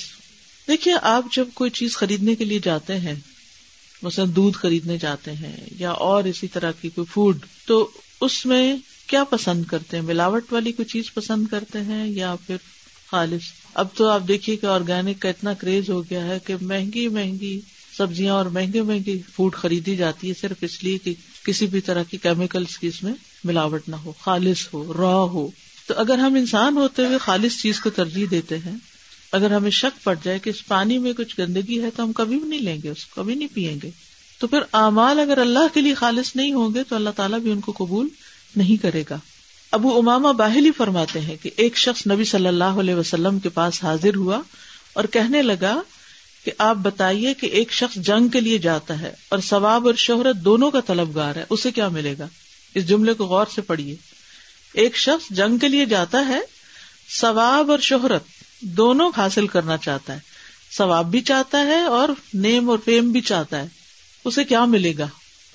دیکھیے، 0.68 0.94
آپ 1.02 1.24
جب 1.33 1.48
کوئی 1.54 1.70
چیز 1.70 1.96
خریدنے 1.96 2.35
کے 2.35 2.44
لیے 2.44 2.59
جاتے 2.59 2.98
ہیں، 2.98 3.14
مثلاً 4.02 4.30
دودھ 4.37 4.57
خریدنے 4.57 4.98
جاتے 4.98 5.33
ہیں 5.33 5.57
یا 5.78 5.90
اور 5.90 6.24
اسی 6.24 6.48
طرح 6.48 6.70
کی 6.80 6.88
کوئی 6.88 7.07
فوڈ 7.11 7.38
تو 7.66 7.90
اس 8.20 8.46
میں 8.46 8.76
کیا 9.07 9.24
پسند 9.24 9.64
کرتے 9.64 9.96
ہیں؟ 9.96 10.04
ملاوٹ 10.04 10.52
والی 10.52 10.72
کوئی 10.72 10.87
چیز 10.87 11.14
پسند 11.14 11.46
کرتے 11.46 11.80
ہیں 11.80 12.07
یا 12.09 12.35
پھر 12.46 12.57
خالص؟ 13.11 13.63
اب 13.74 13.88
تو 13.94 14.08
آپ 14.08 14.22
دیکھیے 14.28 14.56
کہ 14.56 14.66
آرگینک 14.66 15.22
کا 15.22 15.28
اتنا 15.28 15.54
کریز 15.54 15.90
ہو 15.90 16.02
گیا 16.02 16.24
ہے 16.24 16.38
کہ 16.46 16.54
مہنگی 16.60 17.08
مہنگی 17.08 17.60
سبزیاں 17.96 18.34
اور 18.34 18.46
مہنگے 18.46 18.82
مہنگی 18.82 19.20
فوڈ 19.32 19.54
خریدی 19.54 19.96
جاتی 19.96 20.28
ہے 20.28 20.34
صرف 20.40 20.56
اس 20.60 20.84
لیے 20.84 20.98
کہ 20.98 21.14
کسی 21.44 21.66
بھی 21.66 21.80
طرح 21.80 22.02
کی 22.02 22.16
کیمیکلس 22.16 22.78
کی 22.78 22.87
اس 22.87 23.02
میں 23.02 23.12
ملاوٹ 23.44 23.88
نہ 23.88 23.96
ہو، 23.96 24.12
خالص 24.20 24.68
ہو 24.74 24.92
را 24.98 25.14
ہو۔ 25.14 25.48
تو 25.87 25.94
اگر 25.96 26.18
ہم 26.18 26.34
انسان 26.34 26.76
ہوتے 26.76 27.06
ہوئے 27.06 27.18
خالص 27.18 27.62
چیز 27.62 27.80
کو 27.80 27.90
ترجیح 27.90 28.26
دیتے 28.30 28.58
ہیں، 28.58 28.76
اگر 29.32 29.50
ہمیں 29.50 29.70
شک 29.70 30.04
پڑ 30.04 30.14
جائے 30.22 30.38
کہ 30.38 30.50
اس 30.50 30.66
پانی 30.66 30.98
میں 30.98 31.12
کچھ 31.12 31.40
گندگی 31.40 31.82
ہے 31.82 31.90
تو 31.96 32.04
ہم 32.04 32.12
کبھی 32.12 32.38
بھی 32.38 32.48
نہیں 32.48 32.60
لیں 32.60 32.78
گے 32.82 32.88
اس 32.88 33.06
کو، 33.06 33.22
کبھی 33.22 33.34
نہیں 33.34 33.48
پیئیں 33.54 33.78
گے۔ 33.82 33.90
تو 34.38 34.46
پھر 34.46 34.58
اعمال 34.72 35.20
اگر 35.20 35.38
اللہ 35.38 35.74
کے 35.74 35.80
لیے 35.80 35.94
خالص 35.94 36.37
نہیں 36.37 36.52
ہوں 36.52 36.74
گے 36.74 36.82
تو 36.88 36.94
اللہ 36.96 37.10
تعالیٰ 37.16 37.38
بھی 37.38 37.50
ان 37.50 37.60
کو 37.60 37.72
قبول 37.72 38.08
نہیں 38.56 38.82
کرے 38.82 39.04
گا۔ 39.10 39.18
ابو 39.74 39.98
اماما 39.98 40.32
باہلی 40.32 40.70
فرماتے 40.76 41.20
ہیں 41.20 41.37
کہ 41.42 41.50
ایک 41.56 41.76
شخص 41.76 42.06
نبی 42.10 42.24
صلی 42.24 42.46
اللہ 42.46 42.64
علیہ 42.64 42.94
وسلم 42.94 43.38
کے 43.38 43.48
پاس 43.48 43.84
حاضر 43.84 44.14
ہوا 44.16 44.40
اور 44.92 45.04
کہنے 45.04 45.42
لگا 45.42 45.82
کہ 46.44 46.52
آپ 46.58 46.76
بتائیے 46.76 47.34
کہ 47.34 47.46
ایک 47.46 47.72
شخص 47.72 47.96
جنگ 47.96 48.28
کے 48.28 48.40
لیے 48.40 48.58
جاتا 48.58 49.00
ہے 49.00 49.12
اور 49.28 49.38
ثواب 49.38 49.87
اور 49.87 49.94
شہرت 49.94 50.37
دونوں 50.37 50.70
کا 50.70 50.80
طلبگار 50.80 51.37
ہے، 51.37 51.44
اسے 51.50 51.70
کیا 51.70 51.88
ملے 51.88 52.14
گا؟ 52.18 52.28
اس 52.74 52.88
جملے 52.88 53.14
کو 53.14 53.24
غور 53.24 53.46
سے 53.54 53.60
پڑھیے۔ 53.60 53.96
ایک 54.74 54.96
شخص 54.96 55.34
جنگ 55.34 55.58
کے 55.58 55.68
لیے 55.68 55.87
جاتا 55.87 56.26
ہے، 56.28 56.40
ثواب 57.20 57.70
اور 57.70 57.78
شہرت 57.78 58.22
دونوں 58.60 59.10
حاصل 59.16 59.46
کرنا 59.46 59.76
چاہتا 59.76 60.12
ہے۔ 60.12 60.18
ثواب 60.76 61.10
بھی 61.10 61.20
چاہتا 61.20 61.60
ہے 61.60 61.80
اور 61.80 62.08
نیم 62.34 62.70
اور 62.70 62.78
فیم 62.84 63.12
بھی 63.12 63.20
چاہتا 63.20 63.62
ہے۔ 63.62 63.66
اسے 64.24 64.44
کیا 64.44 64.64
ملے 64.64 64.92
گا؟ 64.98 65.06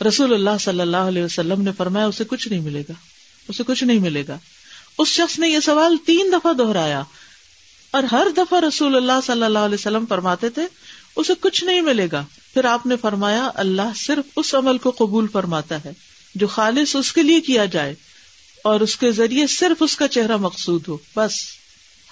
رسول 0.07 0.33
اللہ 0.33 0.57
صلی 0.59 0.81
اللہ 0.81 0.97
علیہ 0.97 1.23
وسلم 1.23 1.61
نے 1.61 1.71
فرمایا، 1.77 2.05
اسے 2.05 2.23
کچھ 2.23 2.47
نہیں 2.47 2.59
ملے 2.59 2.83
گا۔ 2.89 2.93
اسے 3.49 3.63
کچھ 3.67 3.83
نہیں 3.83 3.99
ملے 3.99 4.23
گا۔ 4.27 4.37
اس 4.97 5.07
شخص 5.07 5.39
نے 5.39 5.49
یہ 5.49 5.59
سوال 5.59 5.97
تین 6.05 6.31
دفعہ 6.33 6.53
دوہرایا 6.53 7.03
اور 7.91 8.03
ہر 8.03 8.27
دفعہ 8.37 8.59
رسول 8.59 8.95
اللہ 8.95 9.19
صلی 9.25 9.43
اللہ 9.43 9.59
علیہ 9.59 9.75
وسلم 9.75 10.05
فرماتے 10.05 10.49
تھے، 10.49 10.67
اسے 11.15 11.33
کچھ 11.39 11.63
نہیں 11.63 11.81
ملے 11.81 12.07
گا۔ 12.11 12.25
پھر 12.53 12.65
آپ 12.65 12.85
نے 12.85 12.95
فرمایا، 12.95 13.49
اللہ 13.53 13.91
صرف 13.95 14.25
اس 14.35 14.55
عمل 14.55 14.77
کو 14.77 14.91
قبول 14.97 15.27
فرماتا 15.27 15.77
ہے 15.85 15.91
جو 16.35 16.47
خالص 16.47 16.95
اس 16.95 17.13
کے 17.13 17.23
لیے 17.23 17.41
کیا 17.41 17.65
جائے 17.65 17.95
اور 18.63 18.79
اس 18.79 18.97
کے 18.97 19.11
ذریعے 19.11 19.47
صرف 19.47 19.83
اس 19.83 19.95
کا 19.95 20.07
چہرہ 20.07 20.37
مقصود 20.37 20.87
ہو۔ 20.87 20.97
بس 21.15 21.33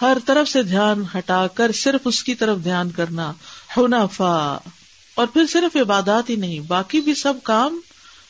ہر 0.01 0.17
طرف 0.25 0.49
سے 0.49 0.63
دھیان 0.63 1.03
ہٹا 1.17 1.47
کر 1.47 1.71
صرف 1.71 2.01
اس 2.05 2.23
کی 2.23 2.35
طرف 2.35 2.57
دھیان 2.63 2.91
کرنا 2.91 3.33
ہنافا 3.77 4.57
اور 5.15 5.27
پھر 5.27 5.45
صرف 5.47 5.75
عبادات 5.75 6.29
ہی 6.29 6.35
نہیں، 6.35 6.59
باقی 6.59 7.01
بھی 7.01 7.13
سب 7.13 7.33
کام 7.43 7.79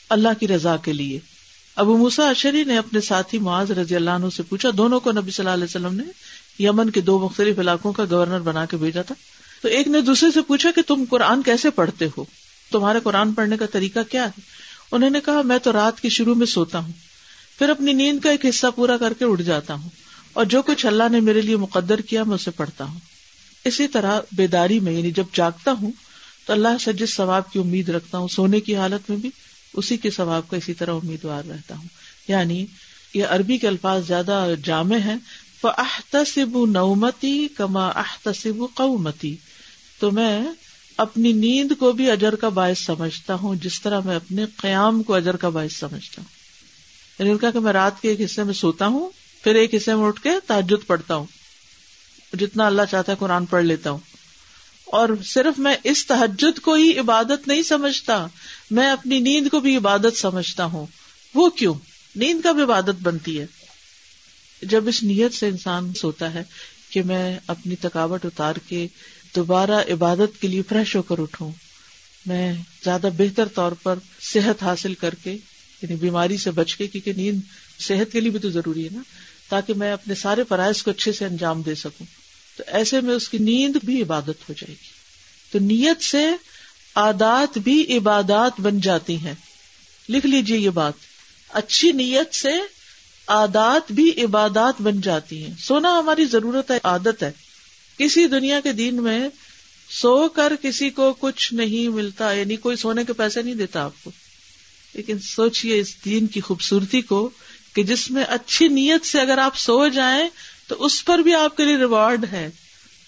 اللہ 0.10 0.30
کی 0.40 0.48
رضا 0.48 0.78
کے 0.78 0.94
لیے۔ 0.94 1.20
ابو 1.78 1.98
موسا 1.98 2.30
اشری 2.30 2.64
نے 2.64 2.78
اپنے 2.78 3.02
ساتھی 3.02 3.38
معاذ 3.38 3.72
رضی 3.72 3.96
اللہ 3.96 4.10
عنہ 4.10 4.26
سے 4.36 4.44
پوچھا، 4.44 4.70
دونوں 4.78 5.00
کو 5.00 5.12
نبی 5.12 5.32
صلی 5.32 5.46
اللہ 5.46 5.54
علیہ 5.54 5.64
وسلم 5.64 5.96
نے 5.96 6.04
یمن 6.64 6.90
کے 6.90 7.02
دو 7.02 7.20
مختلف 7.20 7.60
علاقوں 7.60 7.94
کا 7.94 8.04
گورنر 8.10 8.40
بنا 8.40 8.66
کے 8.66 8.78
بھیجا 8.78 9.02
تھا۔ 9.02 9.16
تو 9.62 9.68
ایک 9.68 9.88
نے 9.88 10.02
دوسرے 10.02 10.32
سے 10.32 10.42
پوچھا 10.42 10.72
کہ 10.76 10.82
تم 10.88 11.04
قرآن 11.10 11.42
کیسے 11.42 11.70
پڑھتے 11.70 12.08
ہو؟ 12.18 12.26
تمہارے 12.72 13.00
قرآن 13.04 13.34
پڑھنے 13.34 13.58
کا 13.58 13.66
طریقہ 13.66 14.00
کیا 14.12 14.26
ہے؟ 14.26 14.42
انہوں 14.92 15.10
نے 15.10 15.20
کہا، 15.26 15.42
میں 15.42 15.58
تو 15.58 15.74
رات 15.74 16.02
کی 16.02 16.10
شروع 16.10 16.36
میں 16.36 16.46
سوتا 16.46 16.80
ہوں۔ 16.80 16.92
پھر 17.60 17.70
اپنی 17.70 17.94
نیند 17.94 18.20
کا 18.20 18.30
ایک 18.30 18.46
حصہ 18.46 18.68
پورا 18.76 18.98
کر 18.98 19.14
کے 19.14 19.26
اٹھ 19.26 19.42
جاتا 19.42 19.74
ہوں۔ 19.74 19.90
اور 20.34 20.46
جو 20.46 20.62
کچھ 20.62 20.86
اللہ 20.86 21.04
نے 21.12 21.20
میرے 21.20 21.42
لیے 21.42 21.56
مقدر 21.56 22.02
کیا، 22.02 22.24
میں 22.24 22.36
اسے 22.36 22.52
پڑھتا 22.52 22.84
ہوں۔ 22.84 23.00
اسی 23.66 23.88
طرح 23.88 24.20
بیداری 24.32 24.80
میں 24.80 24.94
یعنی 24.94 25.12
جب 25.12 25.26
جاگتا 25.34 25.72
ہوں، 25.72 25.92
تو 26.46 26.54
اللہ 26.54 26.78
سے 26.82 26.94
جس 26.94 27.16
ثواب 27.16 27.52
کی 27.52 27.60
امید 27.60 27.90
رکھتا 27.90 28.18
ہوں، 28.18 28.28
سونے 28.28 28.60
کی 28.60 28.76
حالت 28.76 29.10
میں 29.10 29.18
بھی۔ 29.18 29.30
اسی 29.78 29.98
کے 29.98 30.12
ثواب 30.12 30.50
کا 30.50 30.58
اسی 30.58 30.74
طرح 30.74 30.92
امیدوار 30.92 31.44
رہتا 31.44 31.78
ہوں۔ 31.78 31.88
یعنی 32.28 32.66
یہ 33.14 33.26
عربی 33.26 33.58
کے 33.58 33.68
الفاظ 33.68 34.08
زیادہ 34.08 34.48
جامع 34.64 34.98
ہیں۔ 34.98 35.16
فاحتسب 35.62 36.66
نومتی 36.66 37.48
کما 37.48 37.88
احتسب 37.88 38.64
قومتی 38.74 39.36
تو 40.00 40.12
میں 40.12 40.42
اپنی 40.98 41.34
نیند 41.34 41.72
کو 41.80 41.92
بھی 41.92 42.12
اجر 42.12 42.36
کا 42.36 42.50
باعث 42.50 42.80
سمجھتا 42.80 43.34
ہوں، 43.34 43.56
جس 43.56 43.82
طرح 43.82 44.00
میں 44.06 44.16
اپنے 44.16 44.46
قیام 44.58 45.04
کو 45.04 45.14
اجر 45.14 45.36
کا 45.36 45.50
باعث 45.50 45.74
سمجھتا 45.74 46.22
ہوں۔ 46.22 46.38
یعنی 47.20 47.38
کہا 47.38 47.52
کہ 47.52 47.60
میں 47.60 47.74
رات 47.74 48.02
کے 48.02 48.10
ایک 48.10 48.22
حصے 48.22 48.44
میں 48.44 48.54
سوتا 48.54 48.88
ہوں، 48.88 49.10
پھر 49.44 49.56
ایک 49.56 49.76
حصے 49.76 49.96
میں 49.96 50.08
اٹھ 50.08 50.22
کے 50.22 50.30
تعجد 50.48 50.88
پڑھتا 50.88 51.16
ہوں۔ 51.16 51.26
جتنا 52.34 52.66
اللہ 52.66 52.82
چاہتا 52.92 53.12
ہے 53.12 53.18
قرآن 53.20 53.46
پڑھ 53.46 53.66
لیتا 53.66 53.92
ہوں۔ 53.92 54.00
اور 54.88 55.10
صرف 55.26 55.60
میں 55.60 55.76
اس 55.84 56.06
تحجد 56.06 56.60
کو 56.60 56.74
ہی 56.74 57.00
عبادت 57.00 57.48
نہیں 57.48 57.62
سمجھتا، 57.62 58.28
میں 58.72 58.92
اپنی 58.92 59.20
نیند 59.20 59.48
کو 59.48 59.60
بھی 59.60 59.78
عبادت 59.78 60.18
سمجھتا 60.18 60.66
ہوں۔ 60.66 60.86
وہ 61.34 61.50
کیوں؟ 61.50 61.74
نیند 62.16 62.42
کا 62.42 62.52
بھی 62.52 62.64
عبادت 62.64 63.02
بنتی 63.02 63.40
ہے؟ 63.40 63.46
جب 64.62 64.88
اس 64.88 65.04
نیت 65.04 65.34
سے 65.34 65.48
انسان 65.48 65.94
سوتا 65.94 66.34
ہے 66.34 66.44
کہ 66.90 67.04
میں 67.04 67.40
اپنی 67.48 67.76
تھکاوٹ 67.76 68.26
اتار 68.26 68.56
کے 68.68 68.88
دوبارہ 69.36 69.84
عبادت 69.94 70.42
کے 70.42 70.48
لیے 70.48 70.62
فریش 70.70 70.96
ہو 70.96 71.02
کر 71.02 71.20
اٹھوں، 71.20 71.52
میں 72.26 72.54
زیادہ 72.84 73.10
بہتر 73.18 73.48
طور 73.48 73.72
پر 73.72 74.00
صحت 74.22 74.64
حاصل 74.64 74.94
کر 74.94 75.16
کے 75.24 75.32
یعنی 75.82 75.96
بیماری 75.96 76.38
سے 76.38 76.52
بچ 76.52 76.76
کے، 76.76 76.88
کیونکہ 76.88 77.14
نیند 77.14 77.42
صحت 77.80 78.12
کے 78.12 78.20
لیے 78.20 78.32
بھی 78.32 78.40
تو 78.40 78.50
ضروری 78.50 78.84
ہے 78.84 78.90
نا، 78.92 79.02
تاکہ 79.50 79.74
میں 79.74 79.94
اپنے 79.94 80.16
سارے 80.16 80.44
فرائض 80.50 80.84
کو 80.84 80.92
اچھے 80.92 81.12
سے 81.12 81.26
انجام 81.26 81.62
دے 81.62 81.76
سکوں۔ 81.76 82.06
تو 82.58 82.64
ایسے 82.68 83.02
میں 83.02 83.16
اس 83.16 83.30
کی 83.30 83.38
نیند 83.38 83.76
بھی 83.84 84.02
عبادت 84.02 84.50
ہو 84.50 84.52
جائے 84.52 84.72
گی۔ 84.72 84.98
تو 85.52 85.60
نیت 85.60 86.04
سے 86.04 86.26
عادات 86.96 87.58
بھی 87.58 87.98
عبادات 87.98 88.62
بن 88.62 88.82
جاتی 88.82 89.18
ہیں۔ 89.18 89.34
لکھ 90.10 90.26
لیجیے 90.26 90.58
یہ 90.58 90.70
بات۔ 90.70 90.94
اچھی 91.50 91.92
نیت 91.92 92.36
سے 92.36 92.54
عادات 93.28 93.92
بھی 93.92 94.24
عبادات 94.24 94.82
بن 94.82 95.02
جاتی 95.02 95.44
ہیں۔ 95.44 95.54
سونا 95.60 96.00
ہماری 96.00 96.26
ضرورت 96.26 96.72
ہے، 96.72 96.80
عادت 96.84 97.24
ہے۔ 97.24 97.32
کسی 97.98 98.28
دنیا 98.28 98.60
کے 98.60 98.72
دین 98.72 99.04
میں 99.04 99.30
سو 99.90 100.30
کر 100.30 100.54
کسی 100.62 100.90
کو 100.90 101.14
کچھ 101.14 101.54
نہیں 101.54 101.90
ملتا 101.90 102.32
یعنی 102.32 102.56
کوئی 102.56 102.76
سونے 102.76 103.04
کے 103.04 103.14
پیسے 103.14 103.42
نہیں 103.42 103.56
دیتا 103.56 103.84
آپ 103.84 104.04
کو۔ 104.04 104.12
لیکن 104.94 105.20
سوچئے 105.20 105.80
اس 105.80 106.06
دین 106.06 106.28
کی 106.28 106.42
خوبصورتی 106.42 107.02
کو 107.02 107.30
کہ 107.74 107.84
جس 107.84 108.12
میں 108.12 108.24
اچھی 108.24 108.68
نیت 108.68 109.06
سے 109.06 109.22
اگر 109.22 109.38
آپ 109.38 109.58
سو 109.58 109.88
جائیں 109.88 110.30
تو 110.68 110.86
اس 110.86 111.06
پر 111.06 111.20
بھی 111.20 111.36
آپ 111.36 111.58
کے 111.58 111.66
لیے 111.66 111.78
ریوارڈ 111.78 112.26
ہے۔ 112.32 112.50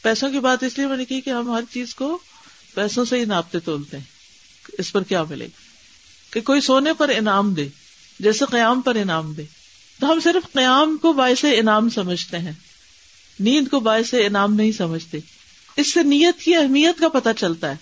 پیسوں 0.01 0.29
کی 0.29 0.39
بات 0.39 0.63
اس 0.63 0.77
لیے 0.77 0.87
میں 0.87 0.97
نے 0.97 1.05
کی 1.05 1.21
کہ 1.21 1.29
ہم 1.29 1.51
ہر 1.51 1.63
چیز 1.73 1.95
کو 1.95 2.17
پیسوں 2.73 3.05
سے 3.05 3.19
ہی 3.19 3.25
ناپتے 3.25 3.59
تولتے 3.59 3.97
ہیں۔ 3.97 4.03
اس 4.77 4.91
پر 4.91 5.03
کیا 5.03 5.23
ملے 5.23 5.45
گا؟ 5.45 5.61
کہ 6.33 6.41
کوئی 6.41 6.61
سونے 6.61 6.93
پر 6.93 7.09
انعام 7.09 7.53
دے، 7.53 7.67
جیسے 8.19 8.45
قیام 8.51 8.81
پر 8.81 8.95
انعام 8.95 9.33
دے۔ 9.33 9.43
تو 9.99 10.11
ہم 10.11 10.19
صرف 10.19 10.53
قیام 10.53 10.97
کو 10.97 11.13
باعث 11.13 11.45
انعام 11.45 11.89
سمجھتے 11.89 12.37
ہیں۔ 12.37 12.51
نیند 13.39 13.67
کو 13.67 13.79
باعث 13.79 14.13
انعام 14.13 14.53
نہیں 14.53 14.71
سمجھتے۔ 14.71 15.19
اس 15.75 15.93
سے 15.93 16.03
نیت 16.03 16.39
کی 16.39 16.55
اہمیت 16.55 16.99
کا 16.99 17.09
پتہ 17.09 17.29
چلتا 17.37 17.71
ہے 17.71 17.75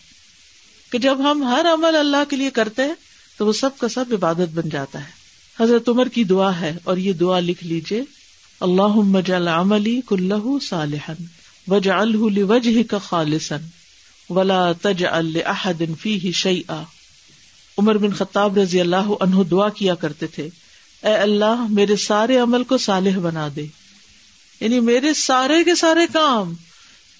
کہ 0.89 0.97
جب 0.97 1.31
ہم 1.31 1.43
ہر 1.43 1.65
عمل 1.73 1.95
اللہ 1.95 2.29
کے 2.29 2.35
لیے 2.35 2.49
کرتے 2.49 2.83
ہیں، 2.83 2.95
تو 3.37 3.47
وہ 3.47 3.53
سب 3.53 3.77
کا 3.77 3.87
سب 3.87 4.05
عبادت 4.11 4.53
بن 4.53 4.69
جاتا 4.69 5.07
ہے۔ 5.07 5.11
حضرت 5.59 5.89
عمر 5.89 6.07
کی 6.07 6.23
دعا 6.23 6.59
ہے 6.59 6.77
اور 6.83 6.97
یہ 6.97 7.13
دعا 7.13 7.39
لکھ 7.39 7.63
لیجیے 7.63 8.03
اللہ 8.59 9.21
جل 9.21 9.47
عملی 9.47 10.01
کلہ 10.07 10.59
صالحن 10.61 11.23
وجہ 11.67 11.91
الجہ 11.91 12.83
کا 12.89 12.97
خالصن 12.97 13.67
ولا 14.29 14.71
تج 14.71 15.05
الحدن 15.05 15.95
فی 15.95 16.31
شعی 16.31 16.61
عمر 17.77 17.97
بن 17.97 18.13
خطاب 18.13 18.57
رضی 18.57 18.81
اللہ 18.81 19.09
عنہ 19.19 19.43
دعا 19.43 19.69
کیا 19.69 19.95
کرتے 19.95 20.27
تھے، 20.27 20.49
اے 21.03 21.13
اللہ 21.13 21.65
میرے 21.69 21.95
سارے 21.95 22.37
عمل 22.37 22.63
کو 22.63 22.77
صالح 22.77 23.19
بنا 23.19 23.47
دے۔ 23.55 23.65
یعنی 24.59 24.79
میرے 24.79 25.13
سارے 25.13 25.63
کے 25.63 25.75
سارے 25.75 26.07
کام 26.13 26.53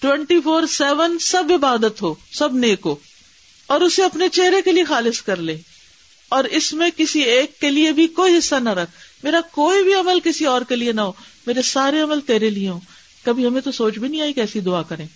ٹوینٹی 0.00 0.40
فور 0.40 0.66
سیون 0.66 1.18
سب 1.18 1.44
عبادت 1.50 2.02
ہو، 2.02 2.14
سب 2.32 2.54
نیک 2.54 2.80
ہو، 2.84 2.96
اور 3.66 3.80
اسے 3.80 4.04
اپنے 4.04 4.28
چہرے 4.28 4.62
کے 4.62 4.72
لیے 4.72 4.84
خالص 4.84 5.22
کر 5.22 5.36
لے۔ 5.36 5.56
اور 6.28 6.44
اس 6.44 6.72
میں 6.72 6.90
کسی 6.96 7.20
ایک 7.20 7.60
کے 7.60 7.70
لیے 7.70 7.92
بھی 7.92 8.06
کوئی 8.06 8.38
حصہ 8.38 8.54
نہ 8.54 8.70
رکھ۔ 8.70 8.90
میرا 9.22 9.40
کوئی 9.52 9.82
بھی 9.82 9.94
عمل 9.94 10.20
کسی 10.24 10.46
اور 10.46 10.62
کے 10.62 10.76
لیے 10.76 10.92
نہ 10.92 11.00
ہو، 11.00 11.12
میرے 11.46 11.62
سارے 11.62 12.00
عمل 12.00 12.20
تیرے 12.20 12.50
لیے 12.50 12.68
ہوں۔ 12.68 12.80
کبھی 13.24 13.46
ہمیں 13.46 13.60
تو 13.60 13.72
سوچ 13.72 13.98
بھی 13.98 14.08
نہیں 14.08 14.20
آئی 14.20 14.32
کیسی 14.32 14.60
دعا 14.60 14.82
کریں۔ 14.82 15.06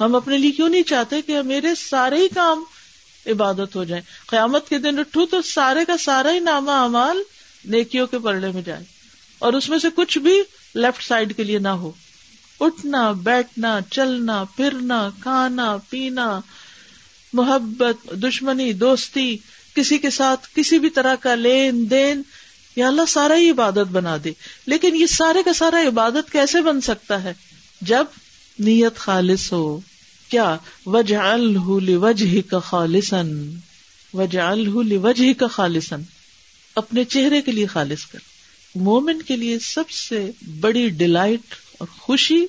ہم 0.00 0.14
اپنے 0.14 0.38
لیے 0.38 0.50
کیوں 0.50 0.68
نہیں 0.68 0.82
چاہتے 0.82 1.22
کہ 1.22 1.42
میرے 1.42 1.68
سارے 1.90 2.16
ہی 2.16 2.28
کام 2.28 2.64
عبادت 3.26 3.76
ہو 3.76 3.84
جائیں؟ 3.84 4.02
قیامت 4.26 4.68
کے 4.68 4.78
دن 4.78 4.98
اٹھو 4.98 5.26
تو 5.26 5.42
سارے 5.42 5.84
کا 5.84 5.96
سارا 5.96 6.32
ہی 6.32 6.38
نامہ 6.38 6.70
امال 6.70 7.22
نیکیوں 7.64 8.06
کے 8.06 8.18
پرڑے 8.18 8.50
میں 8.50 8.62
جائے 8.62 8.84
اور 9.38 9.52
اس 9.52 9.68
میں 9.68 9.78
سے 9.78 9.88
کچھ 9.94 10.18
بھی 10.18 10.42
لیفٹ 10.74 11.02
سائڈ 11.02 11.36
کے 11.36 11.44
لیے 11.44 11.58
نہ 11.58 11.68
ہو۔ 11.68 11.92
اٹھنا، 12.60 13.12
بیٹھنا، 13.12 13.78
چلنا، 13.90 14.44
پھرنا، 14.44 15.08
کھانا، 15.22 15.76
پینا، 15.90 16.40
محبت، 17.32 18.12
دشمنی، 18.12 18.72
دوستی، 18.72 19.36
کسی 19.74 19.98
کے 19.98 20.10
ساتھ 20.10 20.46
کسی 20.54 20.78
بھی 20.78 20.90
طرح 20.90 21.14
کا 21.14 21.34
لین 21.34 21.90
دین 21.90 22.22
یا 22.76 22.86
اللہ 22.86 23.02
سارا 23.08 23.36
ہی 23.36 23.50
عبادت 23.50 23.92
بنا 23.92 24.16
دے۔ 24.24 24.32
لیکن 24.66 24.96
یہ 24.96 25.06
سارے 25.06 25.42
کا 25.42 25.52
سارا 25.52 25.80
عبادت 25.88 26.32
کیسے 26.32 26.60
بن 26.60 26.80
سکتا 26.80 27.24
ہے؟ 27.24 27.32
جب 27.80 28.04
نیت 28.58 28.96
خالص 28.96 29.52
ہو، 29.52 29.80
کیا؟ 30.28 30.56
وجہ 30.86 31.16
الجہ 31.16 32.50
کا 32.50 32.58
خالصن 32.58 33.56
وجہ 34.14 34.40
الجہ 34.40 35.32
کا 35.38 35.46
خالصن 35.46 36.02
اپنے 36.74 37.04
چہرے 37.04 37.42
کے 37.42 37.52
لیے 37.52 37.66
خالص 37.66 38.04
کر۔ 38.04 38.18
مومن 38.74 39.22
کے 39.22 39.36
لیے 39.36 39.58
سب 39.58 39.90
سے 39.90 40.30
بڑی 40.60 40.88
ڈیلائٹ 40.88 41.40
اور 41.78 41.88
خوشی 41.98 42.46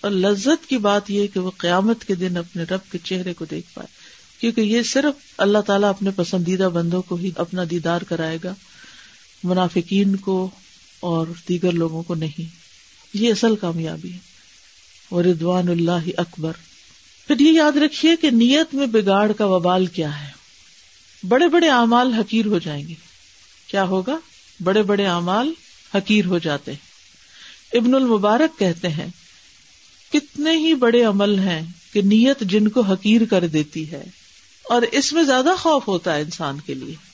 اور 0.00 0.10
لذت 0.10 0.68
کی 0.68 0.78
بات 0.78 1.10
یہ 1.10 1.26
کہ 1.26 1.40
وہ 1.40 1.50
قیامت 1.56 2.04
کے 2.04 2.14
دن 2.14 2.36
اپنے 2.36 2.62
رب 2.62 2.92
کے 2.92 2.98
چہرے 3.04 3.34
کو 3.34 3.44
دیکھ 3.44 3.66
پائے۔ 3.74 3.88
کیونکہ 4.40 4.60
یہ 4.60 4.82
صرف 4.82 5.14
اللہ 5.38 5.58
تعالیٰ 5.58 5.88
اپنے 5.88 6.10
پسندیدہ 6.16 6.68
بندوں 6.74 7.02
کو 7.02 7.14
ہی 7.14 7.30
اپنا 7.36 7.62
دیدار 7.70 8.00
کرائے 8.00 8.38
گا۔ 8.44 8.54
منافقین 9.44 10.16
کو 10.16 10.50
اور 11.00 11.26
دیگر 11.48 11.72
لوگوں 11.72 12.02
کو 12.02 12.14
نہیں۔ 12.14 12.54
یہ 13.14 13.30
اصل 13.30 13.56
کامیابی 13.56 14.12
ہے۔ 14.12 14.18
اور 15.08 15.24
ردوان 15.24 15.68
اللہ 15.68 16.08
اکبر۔ 16.16 16.52
پھر 17.26 17.40
یہ 17.40 17.52
یاد 17.52 17.76
رکھیے 17.76 18.16
کہ 18.16 18.30
نیت 18.30 18.74
میں 18.74 18.86
بگاڑ 18.86 19.32
کا 19.32 19.46
وبال 19.46 19.86
کیا 19.86 20.26
ہے۔ 20.26 20.30
بڑے 21.28 21.48
بڑے 21.48 21.68
اعمال 21.68 22.12
حقیر 22.14 22.46
ہو 22.46 22.58
جائیں 22.58 22.88
گے۔ 22.88 22.94
کیا 23.66 23.84
ہوگا؟ 23.84 24.18
بڑے 24.62 24.82
بڑے 24.82 25.06
اعمال 25.06 25.52
حقیر 25.94 26.24
ہو 26.24 26.38
جاتے 26.38 26.72
ہیں۔ 26.72 26.90
ابن 27.72 27.94
المبارک 27.94 28.58
کہتے 28.58 28.88
ہیں، 28.88 29.08
کتنے 30.12 30.56
ہی 30.56 30.74
بڑے 30.74 31.04
عمل 31.04 31.38
ہیں 31.38 31.62
کہ 31.92 32.02
نیت 32.02 32.40
جن 32.40 32.68
کو 32.68 32.80
حقیر 32.80 33.20
کر 33.30 33.46
دیتی 33.46 33.90
ہے۔ 33.90 34.04
اور 34.62 34.82
اس 34.82 35.12
میں 35.12 35.22
زیادہ 35.22 35.48
خوف 35.58 35.88
ہوتا 35.88 36.16
ہے 36.16 36.20
انسان 36.20 36.60
کے 36.66 36.74
لیے۔ 36.74 37.09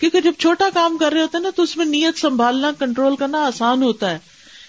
کیونکہ 0.00 0.20
جب 0.20 0.32
چھوٹا 0.38 0.64
کام 0.74 0.96
کر 0.96 1.12
رہے 1.12 1.22
ہوتے 1.22 1.36
ہیں 1.36 1.44
نا 1.44 1.50
تو 1.56 1.62
اس 1.62 1.76
میں 1.76 1.86
نیت 1.86 2.18
سنبھالنا 2.18 2.72
کنٹرول 2.78 3.16
کرنا 3.16 3.38
آسان 3.38 3.82
ہوتا 3.82 4.10
ہے۔ 4.10 4.18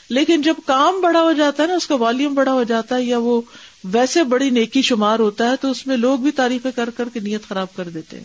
لیکن 0.10 0.41
جب 0.41 0.54
کام 0.65 1.02
بڑا 1.02 1.22
ہو 1.22 1.34
جاتا 1.34 1.63
ہے 1.63 1.67
نا، 1.67 1.74
اس 1.74 1.88
کا 1.88 1.96
والیوم 1.96 2.34
بڑا 2.34 2.54
ہو 2.54 2.63
جاتا 2.63 2.96
ہے 2.96 3.04
یا 3.04 3.17
وہ 3.17 3.41
ویسے 3.84 4.24
بڑی 4.24 4.50
نیکی 4.50 4.82
شمار 4.82 5.20
ہوتا 5.20 5.52
ہے 5.52 5.56
تو 5.62 5.72
اس 5.72 5.88
میں 5.88 5.98
لوگ 5.98 6.17
بھی 6.17 6.32
تعریفیں 6.32 6.72
کر 6.72 6.89
کر 6.89 7.10
کے 7.13 7.20
نیت 7.20 7.44
خراب 7.50 7.76
کر 7.76 7.89
دیتے 7.89 8.17
ہیں۔ 8.17 8.24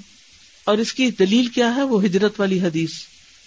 اور 0.64 0.78
اس 0.78 0.94
کی 0.94 1.10
دلیل 1.10 1.46
کیا 1.46 1.76
ہے؟ 1.76 1.82
وہ 1.82 2.04
ہجرت 2.04 2.40
والی 2.40 2.60
حدیث۔ 2.60 2.90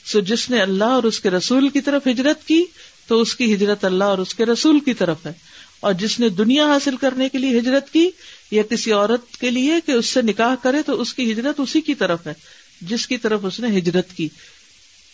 سو 0.05 0.19
جس 0.19 0.49
نے 0.49 0.61
اللہ 0.61 0.83
اور 0.83 1.03
اس 1.03 1.19
کے 1.19 1.29
رسول 1.29 1.69
کی 1.69 1.81
طرف 1.81 2.07
ہجرت 2.07 2.47
کی 2.47 2.63
تو 3.07 3.21
اس 3.21 3.35
کی 3.35 3.55
ہجرت 3.55 3.85
اللہ 3.85 4.03
اور 4.03 4.17
اس 4.17 4.35
کے 4.35 4.45
رسول 4.45 4.79
کی 4.79 4.93
طرف 4.93 5.25
ہے۔ 5.25 5.33
اور 5.79 5.93
جس 5.93 6.19
نے 6.19 6.29
دنیا 6.29 6.65
حاصل 6.65 6.97
کرنے 6.97 7.29
کے 7.29 7.37
لیے 7.37 7.59
ہجرت 7.59 7.89
کی 7.89 8.09
یا 8.51 8.63
کسی 8.63 8.91
عورت 8.91 9.37
کے 9.37 9.51
لیے 9.51 9.73
کہ 9.85 9.91
اس 9.91 10.05
سے 10.05 10.21
نکاح 10.21 10.55
کرے 10.61 10.81
تو 10.81 11.01
اس 11.01 11.13
کی 11.13 11.31
ہجرت 11.31 11.59
اسی 11.59 11.81
کی 11.81 11.95
طرف 11.95 12.27
ہے۔ 12.27 12.33
جس 12.81 13.07
کی 13.07 13.17
طرف 13.17 13.39
اس 13.43 13.59
نے 13.59 13.77
ہجرت 13.77 14.13
کی۔ 14.13 14.29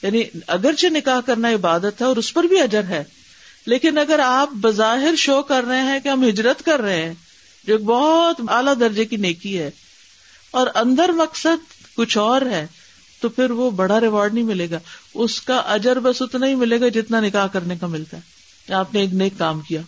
یعنی 0.02 0.24
اگرچہ 0.48 0.88
نکاح 0.88 1.20
کرنا 1.20 1.50
عبادت 1.50 2.02
ہے 2.02 2.06
اور 2.06 2.16
اس 2.16 2.34
پر 2.34 2.44
بھی 2.44 2.62
اجر 2.62 2.84
ہے، 2.84 3.04
لیکن 3.66 3.98
اگر 3.98 4.20
آپ 4.20 4.50
بظاہر 4.54 5.16
شو 5.18 5.42
کر 5.42 5.64
رہے 5.64 5.82
ہیں 5.82 6.00
کہ 6.00 6.10
ہم 6.10 6.30
ہجرت 6.30 6.66
کر 6.66 6.82
رہے 6.82 7.02
ہیں، 7.02 7.14
جو 7.68 7.78
بہت 7.78 8.42
اعلیٰ 8.48 8.74
درجے 8.80 9.06
کی 9.06 9.18
نیکی 9.18 9.60
ہے، 9.60 9.72
اور 10.52 10.68
اندر 10.76 11.10
مقصد 11.10 11.96
کچھ 11.96 12.18
اور 12.18 12.42
ہے، 12.42 12.68
تو 13.22 13.30
پھر 13.30 13.52
وہ 13.52 13.72
بڑا 13.72 14.02
ریوارڈ 14.02 14.34
نہیں 14.34 14.44
ملے 14.44 14.70
گا۔ 14.70 14.80
اس 15.14 15.42
کا 15.42 15.58
اجر 15.58 16.00
بس 16.00 16.22
اتنا 16.22 16.48
ہی 16.48 16.56
ملے 16.56 16.80
گا 16.80 16.88
جتنا 16.88 17.20
نکاح 17.20 17.48
کرنے 17.48 17.76
کا 17.82 17.88
ملتا 17.88 18.18
ہے۔ 18.18 18.74
آپ 18.74 18.94
نے 18.94 19.00
ایک 19.00 19.14
نیک 19.14 19.34
کام 19.38 19.62
کیا۔ 19.62 19.82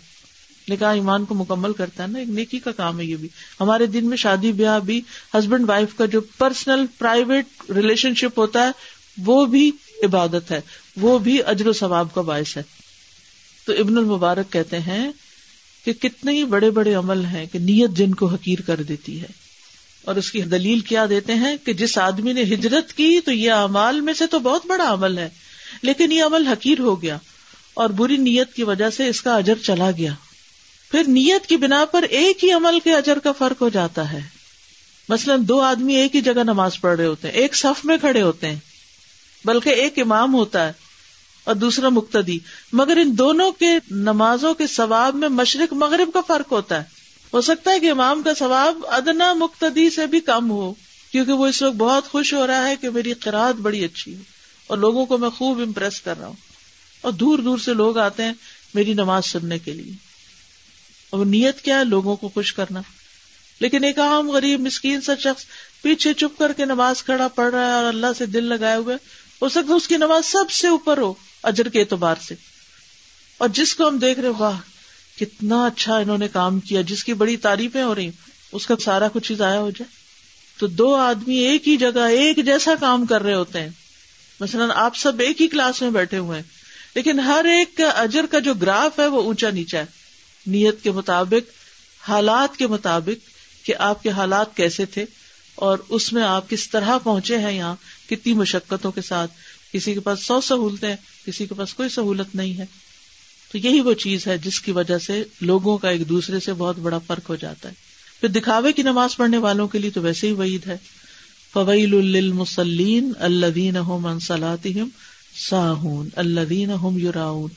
نکاح 0.70 0.94
ایمان 0.94 1.26
کو 1.26 1.36
مکمل 1.36 1.74
کرتا 1.74 2.04
ہے 2.04 2.08
نا، 2.08 2.20
ایک 2.20 2.30
نیکی 2.30 2.60
کا 2.60 2.72
کام 2.72 3.00
ہے 3.00 3.06
یہ 3.06 3.16
بھی۔ 3.16 3.30
ہمارے 3.62 3.86
دن 3.86 4.10
میں 4.10 4.18
شادی 4.18 4.52
بیاہ 4.52 4.80
بھی 4.80 5.02
ہسبینڈ 5.34 5.70
وائف 5.70 5.98
کا 5.98 6.06
جو 6.06 6.22
پرسنل 6.22 6.86
پرائیویٹ 6.98 7.46
ریلیشن 7.76 8.16
شپ 8.16 8.40
ہوتا 8.40 8.66
ہے، 8.66 8.72
وہ 9.26 9.46
بھی 9.46 9.72
عبادت 10.04 10.52
ہے۔ 10.52 10.62
وہ 11.02 11.20
بھی 11.20 11.44
اجر 11.46 11.68
و 11.68 11.74
ثواب 11.74 12.14
کا 12.14 12.22
باعث 12.22 12.58
ہے۔ 12.58 12.64
تو 13.66 13.74
ابن 13.74 13.98
المبارک 13.98 14.52
کہتے 14.54 14.80
ہیں 14.80 15.12
کہ 15.86 15.94
کتنے 15.94 16.32
ہی 16.32 16.46
بڑے 16.46 16.70
بڑے 16.70 16.94
عمل 16.94 17.26
ہیں 17.26 17.46
کہ 17.46 17.60
نیت 17.60 17.90
جن 17.90 18.16
کو 18.16 18.26
حقیر 18.26 18.62
کر 18.62 18.82
دیتی 18.84 19.22
ہے۔ 19.22 19.28
اور 20.02 20.16
اس 20.16 20.32
کی 20.32 20.42
دلیل 20.42 20.80
کیا 20.80 21.06
دیتے 21.10 21.34
ہیں 21.34 21.58
کہ 21.66 21.74
جس 21.74 21.98
آدمی 21.98 22.34
نے 22.34 22.42
ہجرت 22.42 22.94
کی 22.94 23.20
تو 23.26 23.32
یہ 23.32 23.52
امال 23.52 24.02
میں 24.02 24.14
سے 24.14 24.28
تو 24.28 24.40
بہت 24.40 24.66
بڑا 24.66 24.94
عمل 24.94 25.18
ہے، 25.18 25.30
لیکن 25.82 26.12
یہ 26.12 26.24
عمل 26.24 26.48
حقیر 26.48 26.80
ہو 26.80 27.02
گیا 27.02 27.18
اور 27.74 27.90
بری 27.90 28.18
نیت 28.18 28.54
کی 28.54 28.64
وجہ 28.64 28.90
سے 28.90 29.08
اس 29.08 29.22
کا 29.22 29.36
اجر 29.36 29.56
چلا 29.56 29.92
گیا۔ 29.92 30.14
پھر 30.92 31.04
نیت 31.08 31.46
کی 31.46 31.58
بنا 31.58 31.86
پر 31.86 32.04
ایک 32.04 32.44
ہی 32.44 32.52
عمل 32.52 32.80
کے 32.80 32.96
اجر 32.96 33.20
کا 33.20 33.32
فرق 33.32 33.62
ہو 33.62 33.70
جاتا 33.70 34.12
ہے۔ 34.12 34.22
مثلاً 35.10 35.40
دو 35.48 35.62
آدمی 35.62 35.96
ایک 35.96 36.16
ہی 36.16 36.22
جگہ 36.22 36.44
نماز 36.44 36.82
پڑھ 36.82 36.98
رہے 36.98 37.06
ہوتے 37.06 37.28
ہیں، 37.28 37.36
ایک 37.36 37.56
صف 37.56 37.86
میں 37.86 37.98
کھڑے 37.98 38.22
ہوتے 38.22 38.48
ہیں، 38.48 38.56
بلکہ 39.46 39.70
ایک 39.70 40.00
امام 40.00 40.34
ہوتا 40.34 40.68
ہے 40.68 40.74
اور 41.44 41.56
دوسرا 41.56 41.90
مقتدی۔ 41.90 42.40
مگر 42.74 42.98
ان 42.98 43.18
دونوں 43.18 43.52
کے 43.52 43.70
نمازوں 43.92 44.54
کے 44.54 44.68
ثواب 44.68 45.16
میں 45.16 45.30
مشرق 45.30 45.74
مغرب 45.74 46.10
کا 46.14 46.22
فرق 46.28 46.52
ہوتا 46.52 46.78
ہے۔ 46.78 46.84
ہو 47.34 47.42
سکتا 47.42 47.72
ہے 47.72 47.80
کہ 47.80 47.92
امام 47.92 48.24
کا 48.24 48.34
ثواب 48.34 48.78
ادنا 48.88 49.34
مقتدی 49.34 49.90
سے 49.90 50.08
بھی 50.08 50.20
کم 50.20 50.52
ہو، 50.52 50.74
کیونکہ 51.12 51.34
وہ 51.34 51.48
اس 51.48 51.62
وقت 51.62 51.76
بہت 51.76 52.08
خوش 52.08 52.34
ہو 52.34 52.48
رہا 52.48 52.68
ہے 52.68 52.76
کہ 52.76 52.90
میری 52.90 53.14
قرآد 53.14 53.54
بڑی 53.54 53.84
اچھی 53.84 54.16
ہے 54.16 54.22
اور 54.68 54.78
لوگوں 54.78 55.06
کو 55.06 55.18
میں 55.18 55.30
خوب 55.30 55.60
امپریس 55.60 56.02
کر 56.02 56.20
رہا 56.20 56.28
ہوں۔ 56.28 56.36
اور 57.02 57.12
دور 57.12 57.40
دور 57.40 57.58
سے 57.58 57.74
لوگ 57.74 57.98
آتے 57.98 58.24
ہیں 58.24 58.34
میری 58.74 58.94
نماز 58.94 59.26
سننے 59.26 59.60
کے 59.60 59.74
لیے۔ 59.74 60.07
اور 61.10 61.26
نیت 61.26 61.62
کیا 61.62 61.80
ہے 61.80 61.84
لوگوں 61.84 62.16
کو 62.16 62.30
خوش 62.30 62.54
کرنا 62.54 62.82
لیکن 63.60 63.84
ایک 63.84 64.00
عام 64.00 64.32
غریب 64.32 64.60
مسکین 64.60 65.02
سا 65.02 65.16
شخص 65.16 65.46
پیچھے 65.82 66.14
چپ 66.14 66.40
کر 66.40 66.54
کے 66.54 66.66
نماز 66.66 67.04
کھڑا 67.04 67.28
پڑ 67.28 67.52
رہا 67.52 67.68
ہے 67.68 67.74
اور 67.74 67.84
اللہ 67.84 68.08
سے 68.18 68.26
دل 68.26 68.44
لگائے 68.44 68.76
ہوئے 68.76 68.96
ہو 69.42 69.50
سکتا 69.50 69.74
اس 69.74 69.88
کی 69.88 69.98
نماز 69.98 70.26
سب 70.26 70.52
سے 70.52 70.68
اوپر 70.68 70.98
ہو 70.98 71.14
اجر 71.44 71.70
کے 71.70 71.80
اعتبار 71.80 72.16
سے 72.22 72.36
اور 73.38 73.50
جس 73.50 73.76
کو 73.76 73.88
ہم 73.88 73.98
دیکھ 73.98 74.20
رہے 74.20 74.30
واہ، 74.38 74.60
کتنا 75.20 75.66
اچھا 75.66 75.98
انہوں 75.98 76.18
نے 76.18 76.28
کام 76.28 76.60
کیا، 76.60 76.82
جس 76.82 77.04
کی 77.04 77.14
بڑی 77.14 77.38
تعریفیں 77.38 77.84
ہو 77.84 77.96
رہی 77.96 78.10
اس 78.52 78.68
کا 78.68 78.76
سارا 78.86 79.08
کچھ 79.14 79.32
ہی 79.32 79.38
ضائع 79.38 79.60
ہو 79.60 79.70
جائے۔ 79.70 79.98
تو 80.60 80.68
دو 80.68 80.96
آدمی 80.96 81.36
ایک 81.36 81.68
ہی 81.68 81.78
جگہ، 81.78 82.00
ایک 82.00 82.46
جیسا 82.46 82.72
کام 82.80 83.06
کر 83.06 83.24
رہے 83.24 83.34
ہوتے 83.34 83.62
ہیں۔ 83.62 83.70
مثلاً 84.40 84.70
آپ 84.76 84.98
سب 84.98 85.20
ایک 85.20 85.42
ہی 85.42 85.48
کلاس 85.48 85.82
میں 85.82 85.90
بیٹھے 85.90 86.18
ہوئے 86.18 86.40
ہیں، 86.40 86.48
لیکن 86.96 87.20
ہر 87.20 87.46
ایک 87.46 87.78
کا 87.78 87.90
اجر 87.90 88.26
کا 88.26 88.40
جو 88.40 88.54
گراف 88.54 89.00
ہے 89.00 89.08
وہ 89.08 89.24
اونچا 89.24 89.50
نیچا 89.50 89.78
ہے۔ 89.78 89.97
نیت 90.48 90.84
کے 90.84 90.92
مطابق، 90.92 91.52
حالات 92.10 92.58
کے 92.58 92.68
مطابق 92.68 93.30
کہ 93.66 93.76
آپ 93.76 94.04
کے 94.04 94.10
حالات 94.10 94.56
کیسے 94.56 94.86
تھے 94.86 95.06
اور 95.56 95.78
اس 95.90 96.14
میں 96.14 96.24
آپ 96.24 96.50
کس 96.50 96.70
طرح 96.70 96.98
پہنچے 96.98 97.38
ہیں 97.38 97.52
یہاں، 97.52 97.76
کتنی 98.10 98.34
مشقتوں 98.34 98.92
کے 98.92 99.02
ساتھ، 99.02 99.32
کسی 99.74 99.94
کے 99.94 100.00
پاس 100.00 100.26
سو 100.26 100.42
سہولتیں، 100.42 100.96
کسی 101.26 101.46
کے 101.46 101.54
پاس 101.54 101.74
کوئی 101.74 101.90
سہولت 101.90 102.36
نہیں 102.36 102.58
ہے۔ 102.58 102.66
تو 103.52 103.58
یہی 103.58 103.82
وہ 103.82 103.94
چیز 103.94 104.28
ہے 104.28 104.38
جس 104.38 104.62
کی 104.62 104.72
وجہ 104.72 104.98
سے 104.98 105.24
لوگوں 105.42 105.78
کا 105.78 105.90
ایک 105.90 106.10
دوسرے 106.10 106.40
سے 106.40 106.54
بہت 106.54 106.80
بڑا 106.80 106.98
فرق 106.98 107.30
ہو 107.30 107.36
جاتا 107.36 107.70
ہے۔ 107.70 107.74
پھر 108.20 108.30
دکھاوے 108.30 108.74
کی 108.74 108.82
نماز 108.82 109.18
پڑھنے 109.18 109.38
والوں 109.38 109.68
کے 109.68 109.80
لیے 109.80 109.90
تو 109.90 110.02
ویسے 110.02 110.28
ہی 110.28 110.32
وعید 110.32 110.68
ہے۔ 110.68 110.78
فویل 111.54 112.16
المسلین 112.16 113.12
اللہ 113.20 113.82
منسلاتم 113.82 114.90
ساہون 115.50 116.10
اللہ 116.16 116.54
یوراون 116.98 117.50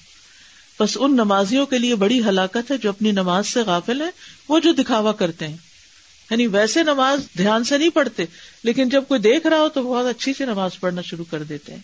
بس 0.81 0.97
ان 1.01 1.13
نمازیوں 1.15 1.67
کے 1.67 1.79
لیے 1.79 1.95
بڑی 1.95 2.23
ہلاکت 2.23 2.71
ہے 2.71 2.79
جو 2.79 2.89
اپنی 2.89 3.11
نماز 3.11 3.49
سے 3.49 3.61
غافل 3.61 4.01
ہے 4.01 4.11
وہ 4.49 4.59
جو 4.59 4.73
دکھاوا 4.73 5.13
کرتے 5.13 5.49
ہیں۔ 5.49 5.57
یعنی 6.31 6.47
ویسے 6.47 6.83
نماز 6.83 7.21
دھیان 7.39 7.65
سے 7.65 7.79
نہیں 7.79 7.89
پڑھتے، 7.89 8.25
لیکن 8.65 8.89
جب 8.89 9.05
کوئی 9.09 9.21
دیکھ 9.21 9.47
رہا 9.47 9.57
ہو 9.57 9.69
تو 9.69 9.83
بہت 9.83 10.07
اچھی 10.07 10.33
سی 10.35 10.45
نماز 10.45 10.81
پڑھنا 10.81 11.03
شروع 11.03 11.25
کر 11.31 11.43
دیتے 11.43 11.73
ہیں۔ 11.73 11.81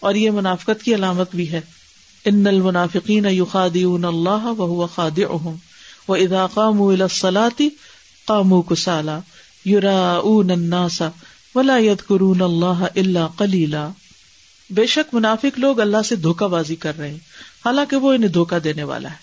اور 0.00 0.14
یہ 0.14 0.30
منافقت 0.30 0.82
کی 0.82 0.94
علامت 0.94 1.34
بھی 1.34 1.52
ہے۔ 1.52 1.60
ان 2.24 2.46
المنافقین 2.46 3.24
یخادعون 3.24 4.04
اللہ 4.04 4.44
وهو 4.44 4.86
خادعهم 4.86 5.56
واذا 6.08 6.46
قاموا 6.46 6.92
الى 6.92 7.02
الصلاه 7.02 7.62
قاموا 8.26 8.62
كسالى 8.62 9.18
يراؤون 9.70 10.50
الناس 10.50 11.02
ولا 11.54 11.78
يذكرون 11.78 12.42
الله 12.42 12.84
الا 12.96 13.26
قليلا۔ 13.26 13.88
بے 14.70 14.86
شک 14.86 15.14
منافق 15.14 15.58
لوگ 15.58 15.80
اللہ 15.80 16.02
سے 16.04 16.16
دھوکہ 16.16 16.48
بازی 16.48 16.76
کر 16.76 16.98
رہے 16.98 17.10
ہیں۔ 17.10 17.18
حالانکہ 17.64 17.96
وہ 17.96 18.12
انہیں 18.12 18.30
دھوکہ 18.30 18.58
دینے 18.58 18.82
والا 18.82 19.10
ہے۔ 19.10 19.16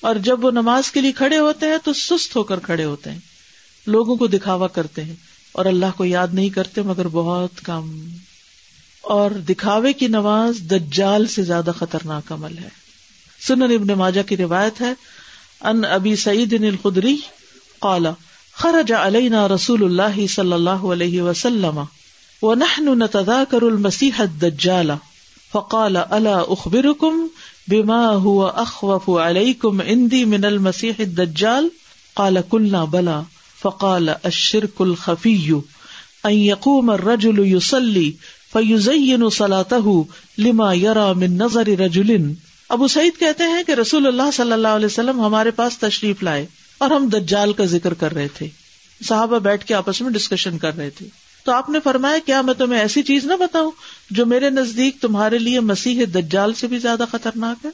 اور 0.00 0.16
جب 0.16 0.44
وہ 0.44 0.50
نماز 0.50 0.92
کے 0.92 1.00
لیے 1.00 1.12
کھڑے 1.12 1.38
ہوتے 1.38 1.66
ہیں 1.66 1.76
تو 1.84 1.92
سست 1.92 2.36
ہو 2.36 2.42
کر 2.42 2.58
کھڑے 2.58 2.84
ہوتے 2.84 3.10
ہیں۔ 3.10 3.18
لوگوں 3.86 4.16
کو 4.16 4.26
دکھاوا 4.26 4.68
کرتے 4.68 5.04
ہیں۔ 5.04 5.14
اور 5.52 5.64
اللہ 5.64 5.86
کو 5.96 6.04
یاد 6.04 6.28
نہیں 6.32 6.48
کرتے 6.48 6.82
مگر 6.82 7.08
بہت 7.08 7.60
کم۔ 7.64 8.08
اور 9.00 9.30
دکھاوے 9.30 9.92
کی 9.92 10.06
نماز 10.06 10.56
دجال 10.58 11.26
سے 11.26 11.42
زیادہ 11.42 11.70
خطرناک 11.78 12.32
عمل 12.32 12.58
ہے۔ 12.58 12.68
سنن 13.46 13.62
ابن 13.62 13.98
ماجہ 13.98 14.20
کی 14.22 14.36
روایت 14.36 14.80
ہے، 14.80 14.92
ان 15.60 15.84
ابی 15.84 16.16
سعید 16.16 16.52
الخدری 16.52 17.16
قال، 17.78 18.06
خرج 18.52 18.92
علینا 18.92 19.48
رسول 19.48 19.84
اللہ 19.84 20.26
صلی 20.26 20.52
اللہ 20.52 20.70
علیہ 20.70 21.22
وسلم 21.22 21.80
ونحن 22.46 23.02
نتذاكر 23.02 23.62
المسيح 23.62 24.20
الدجال. 24.20 24.90
فقال 25.52 25.96
الا 25.96 26.38
اخبركم 26.48 27.26
بما 27.68 28.16
هو 28.22 28.46
اخوف 28.46 29.10
عليكم 29.10 29.80
عندي 29.80 30.24
من 30.24 30.44
المسيح 30.44 30.94
الدجال؟ 30.98 31.68
قال، 32.14 32.38
قلنا، 32.48 32.84
بلى. 32.84 33.20
فقال، 33.62 34.08
الشرك 34.08 34.80
الخفي 34.80 35.52
ان 36.24 36.32
يقوم 36.32 36.90
الرجل 36.90 37.46
يصلي 37.46 38.10
فيزين 38.52 39.30
صلاته 39.30 40.00
لما 40.38 40.72
يرى 40.72 41.12
من 41.16 41.38
نظر 41.38 41.66
رجل. 41.66 42.32
ابو 42.68 42.88
سعید 42.88 43.20
کہتے 43.20 43.44
ہیں 43.44 43.62
کہ 43.66 43.72
رسول 43.72 44.06
اللہ 44.06 44.30
صلی 44.32 44.52
اللہ 44.52 44.68
علیہ 44.68 44.86
وسلم 44.86 45.20
ہمارے 45.20 45.50
پاس 45.50 45.78
تشریف 45.78 46.22
لائے 46.22 46.46
اور 46.78 46.90
ہم 46.90 47.08
دجال 47.08 47.52
کا 47.52 47.64
ذکر 47.64 47.94
کر 47.94 48.12
رہے 48.12 48.28
تھے۔ 48.28 48.48
صحابہ 49.04 49.38
بیٹھ 49.38 49.66
کے 49.66 49.74
آپس 49.74 50.00
میں 50.00 50.10
ڈسکشن 50.10 50.58
کر 50.58 50.76
رہے 50.76 50.90
تھے۔ 50.90 51.25
تو 51.46 51.52
آپ 51.52 51.70
نے 51.70 51.80
فرمایا 51.80 52.18
کیا 52.26 52.42
میں 52.42 52.54
تمہیں 52.54 52.80
ایسی 52.80 53.02
چیز 53.02 53.24
نہ 53.24 53.34
بتاؤں 53.34 53.70
جو 54.10 54.26
میرے 54.26 54.50
نزدیک 54.50 55.00
تمہارے 55.00 55.38
لیے 55.38 55.60
مسیح 55.60 56.04
دجال 56.14 56.54
سے 56.54 56.66
بھی 56.66 56.78
زیادہ 56.78 57.04
خطرناک 57.12 57.64
ہے؟ 57.64 57.70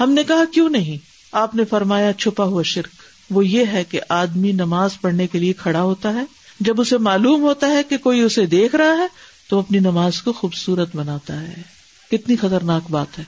ہم 0.00 0.12
نے 0.12 0.24
کہا 0.24 0.44
کیوں 0.54 0.68
نہیں؟ 0.68 0.96
آپ 1.32 1.54
نے 1.54 1.64
فرمایا 1.64 2.12
چھپا 2.12 2.44
ہوا 2.44 2.62
شرک۔ 2.62 2.88
وہ 3.30 3.46
یہ 3.46 3.64
ہے 3.72 3.84
کہ 3.84 4.00
آدمی 4.08 4.52
نماز 4.52 4.90
پڑھنے 5.00 5.26
کے 5.26 5.38
لیے 5.38 5.52
کھڑا 5.52 5.82
ہوتا 5.82 6.14
ہے۔ 6.14 6.24
جب 6.60 6.80
اسے 6.80 6.98
معلوم 6.98 7.42
ہوتا 7.42 7.66
ہے 7.66 7.82
کہ 7.82 7.96
کوئی 7.96 8.20
اسے 8.20 8.46
دیکھ 8.46 8.76
رہا 8.76 8.98
ہے، 8.98 9.06
تو 9.50 9.58
اپنی 9.58 9.78
نماز 9.78 10.22
کو 10.22 10.32
خوبصورت 10.32 10.96
بناتا 10.96 11.40
ہے۔ 11.40 11.62
کتنی 12.10 12.36
خطرناک 12.36 12.90
بات 12.90 13.18
ہے 13.18 13.24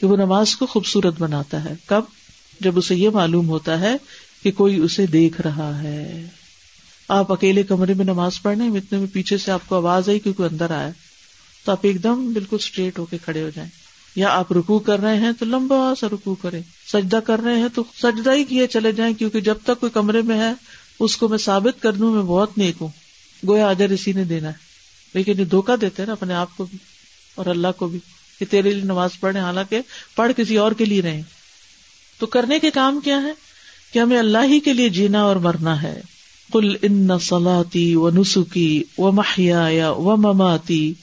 کہ 0.00 0.06
وہ 0.06 0.16
نماز 0.16 0.56
کو 0.56 0.66
خوبصورت 0.66 1.14
بناتا 1.18 1.64
ہے۔ 1.64 1.74
کب؟ 1.86 2.02
جب 2.60 2.78
اسے 2.78 2.94
یہ 2.94 3.10
معلوم 3.10 3.48
ہوتا 3.48 3.80
ہے 3.80 3.96
کہ 4.42 4.50
کوئی 4.50 4.76
اسے 4.76 5.06
دیکھ 5.06 5.40
رہا 5.40 5.82
ہے۔ 5.82 6.28
آپ 7.08 7.32
اکیلے 7.32 7.62
کمرے 7.62 7.94
میں 7.94 8.04
نماز 8.04 8.42
پڑھنے 8.42 8.68
اتنے 8.68 8.98
میں 8.98 9.06
پیچھے 9.12 9.38
سے 9.38 9.50
آپ 9.50 9.60
کو 9.66 9.76
آواز 9.76 10.08
آئی 10.08 10.18
کیونکہ 10.18 10.42
اندر 10.42 10.70
آیا 10.70 10.90
تو 11.64 11.72
آپ 11.72 11.78
ایک 11.82 12.02
دم 12.02 12.32
بالکل 12.32 12.56
اسٹریٹ 12.60 12.98
ہو 12.98 13.04
کے 13.04 13.18
کھڑے 13.24 13.42
ہو 13.42 13.50
جائیں۔ 13.54 13.70
یا 14.16 14.28
آپ 14.28 14.52
رکو 14.52 14.78
کر 14.78 14.98
رہے 14.98 15.16
ہیں 15.16 15.32
تو 15.38 15.44
لمبا 15.44 15.94
سا 16.00 16.06
رکو 16.12 16.34
کریں۔ 16.34 16.62
سجدہ 16.92 17.16
کر 17.16 17.40
رہے 17.40 17.58
ہیں 17.58 17.68
تو 17.74 17.84
سجدہ 18.02 18.32
ہی 18.32 18.44
کیے 18.44 18.66
چلے 18.66 18.92
جائیں 18.92 19.14
کیونکہ 19.14 19.40
جب 19.40 19.54
تک 19.64 19.80
کوئی 19.80 19.92
کمرے 19.92 20.22
میں 20.22 20.38
ہے، 20.38 20.52
اس 21.00 21.16
کو 21.16 21.28
میں 21.28 21.38
ثابت 21.38 21.82
کر 21.82 21.92
دوں، 21.92 22.14
میں 22.14 22.22
بہت 22.22 22.58
نیک 22.58 22.74
ہوں۔ 22.80 22.88
گویا 23.48 23.68
آجر 23.68 23.90
اسی 23.90 24.12
نے 24.12 24.24
دینا 24.24 24.48
ہے۔ 24.48 24.54
لیکن 25.14 25.34
یہ 25.38 25.44
دھوکا 25.44 25.74
دیتے 25.80 26.06
نا 26.06 26.12
اپنے 26.12 26.34
آپ 26.34 26.56
کو 26.56 26.64
بھی 26.64 26.78
اور 27.34 27.46
اللہ 27.46 27.68
کو 27.76 27.88
بھی 27.88 27.98
کہ 28.38 28.46
تیرے 28.50 28.70
لیے 28.70 28.84
نماز 28.84 29.10
پڑھے 29.20 29.40
حالانکہ 29.40 29.80
پڑھ 30.16 30.32
کسی 30.36 30.56
اور 30.56 30.72
کے 30.72 30.84
لیے 30.84 31.02
رہے 31.02 31.22
تو 32.18 32.26
کرنے 32.26 32.58
کے 32.58 32.70
کام 32.70 33.00
کیا 33.00 33.22
ہے 33.22 33.32
کہ 33.92 33.98
ہمیں 33.98 34.18
اللہ 34.18 34.38
ہی 34.44 34.60
کے 34.60 34.72
لیے 34.72 34.88
جینا 34.88 35.22
اور 35.22 35.36
مرنا 35.36 35.82
ہے۔ 35.82 36.00
کل 36.52 36.76
ان 36.82 37.18
سلاتی 37.18 37.94
و 37.94 38.10
نسخی 38.10 38.82
و 38.98 39.12
محیا 39.12 39.90
و 39.90 40.16
مماتی 40.16 40.94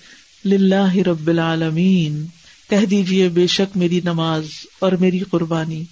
لاہ 0.46 0.96
رب 0.96 1.28
العالمین۔ 1.28 2.26
کہہ 2.70 2.86
دیجیے 2.86 3.30
بے 3.30 3.48
شک 3.48 3.78
میری 3.78 4.02
نماز 4.04 4.46
اور 4.80 4.92
میری 4.92 5.20
قربانی 5.20 5.84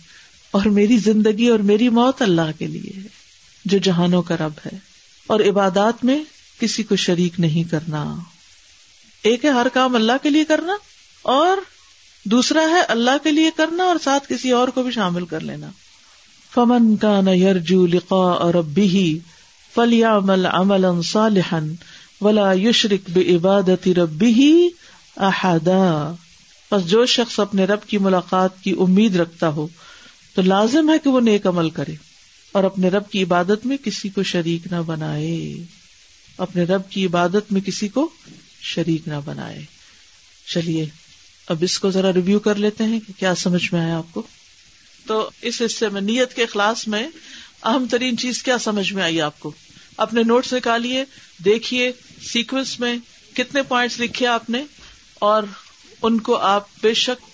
اور 0.52 0.66
میری 0.66 0.98
زندگی 0.98 1.48
اور 1.48 1.60
میری 1.60 1.90
موت 1.90 2.22
اللہ 2.22 2.60
کے 2.60 2.68
لیے 2.68 2.92
ہے، 2.98 3.08
جو 3.66 3.78
جہانوں 3.78 4.22
کا 4.22 4.38
رب 4.38 4.52
ہے۔ 4.66 4.78
اور 5.28 5.40
عبادات 5.40 6.06
میں 6.06 6.24
کسی 6.60 6.84
کو 6.84 6.96
شریک 6.96 7.40
نہیں 7.40 7.72
کرنا۔ 7.72 8.16
ایک 9.24 9.46
ہے 9.46 9.50
ہر 9.50 9.68
کام 9.74 9.96
اللہ 9.96 10.12
کے 10.24 10.30
لیے 10.30 10.44
کرنا 10.44 10.74
اور 11.22 11.58
دوسرا 12.26 12.62
ہے 12.70 12.82
اللہ 12.82 13.24
کے 13.24 13.32
لیے 13.32 13.50
کرنا 13.58 13.84
اور 13.84 13.96
ساتھ 14.04 14.30
کسی 14.30 14.52
اور 14.52 14.68
کو 14.68 14.84
بھی 14.84 14.92
شامل 14.92 15.26
کر 15.26 15.40
لینا۔ 15.40 15.70
فمن 16.56 16.96
کا 16.96 17.22
نہ 17.22 17.30
یرجو 17.30 17.86
لقا 17.86 18.16
اور 18.16 18.54
فلیا 19.76 20.20
مل 20.20 20.46
امل 20.46 20.86
صالحن 21.04 21.74
ولا 22.22 22.52
یشرک 22.54 23.10
بے 23.10 23.36
عبادت 23.36 23.88
ربی 23.88 24.70
احدا 25.18 26.14
بس 26.72 26.86
جو 26.86 27.06
شخص 27.06 27.40
اپنے 27.40 27.66
رب 27.66 27.88
کی 27.88 27.98
ملاقات 27.98 28.62
کی 28.64 28.74
امید 28.80 29.16
رکھتا 29.16 29.48
ہو 29.50 29.68
تو 30.36 30.42
لازم 30.42 30.90
ہے 30.90 30.98
کہ 31.04 31.10
وہ 31.10 31.20
نیک 31.20 31.48
عمل 31.48 31.70
کرے 31.70 31.96
اور 32.52 32.64
اپنے 32.64 32.90
رب 32.90 33.10
کی 33.10 33.24
عبادت 33.24 33.66
میں 33.66 33.78
کسی 33.78 34.10
کو 34.10 34.24
شریک 34.24 34.68
نہ 34.72 34.82
بنائے 34.86 35.54
اپنے 36.38 36.64
رب 36.64 36.90
کی 36.90 37.06
عبادت 37.06 37.52
میں 37.52 37.62
کسی 37.62 37.88
کو 37.88 38.10
شریک 38.62 39.08
نہ 39.08 39.20
بنائے 39.26 39.62
چلیے 40.48 40.86
اب 41.48 41.58
اس 41.62 41.80
کو 41.80 41.92
ذرا 41.92 42.14
ریویو 42.14 42.40
کر 42.40 42.56
لیتے 42.56 42.84
ہیں 42.84 43.00
کہ 43.08 43.14
کیا 43.20 43.36
سمجھ 43.36 43.74
میں 43.74 43.82
آیا 43.82 43.98
آپ 43.98 44.14
کو 44.14 44.22
تو 45.06 45.30
اس 45.42 45.62
حصے 45.66 45.90
میں 45.90 46.02
نیت 46.02 46.34
کے 46.34 46.46
خلاص 46.46 46.88
میں 46.88 47.08
اہم 47.64 47.86
ترین 47.92 48.18
چیز 48.18 48.42
کیا 48.44 48.58
سمجھ 48.58 48.94
میں 48.94 49.04
آئی 49.04 49.22
آپ 49.22 49.40
کو 49.40 49.52
اپنے 49.98 50.24
نوٹس 50.24 50.54
نکالیے، 50.54 51.06
دیکھیے 51.46 51.92
سیکوینس 52.22 52.80
میں 52.80 52.98
کتنے 53.34 53.62
پوائنٹس 53.62 54.00
لکھے 54.00 54.28
آپ 54.28 54.50
نے 54.50 54.64
اور 55.20 55.44
ان 56.02 56.20
کو 56.20 56.38
آپ 56.38 56.64
بے 56.82 56.94
شک 56.94 57.26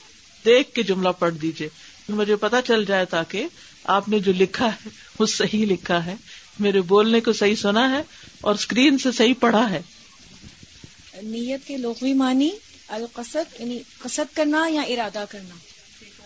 دیکھ 0.45 0.73
کے 0.73 0.83
جملہ 0.83 1.09
پڑھ 1.09 1.33
دیجیے 1.33 1.69
مجھے 2.09 2.35
پتا 2.35 2.61
چل 2.61 2.85
جائے 2.85 3.05
تاکہ 3.05 3.45
آپ 3.83 4.09
نے 4.09 4.19
جو 4.19 4.31
لکھا 4.33 4.67
ہے، 4.67 4.89
وہ 5.19 5.25
صحیح 5.25 5.65
لکھا 5.65 6.05
ہے۔ 6.05 6.15
میرے 6.59 6.81
بولنے 6.81 7.21
کو 7.21 7.33
صحیح 7.33 7.55
سنا 7.55 7.91
ہے 7.91 8.01
اور 8.41 8.55
اسکرین 8.55 8.97
سے 8.97 9.11
صحیح 9.11 9.33
پڑھا 9.39 9.69
ہے۔ 9.69 9.81
نیت 11.21 11.67
کے 11.67 11.77
لغوی 11.77 12.13
معنی 12.13 12.49
القصد 12.87 13.59
یعنی 13.59 13.79
قصد 13.99 14.35
کرنا 14.35 14.67
یا 14.69 14.81
ارادہ 14.81 15.25
کرنا۔ 15.29 15.55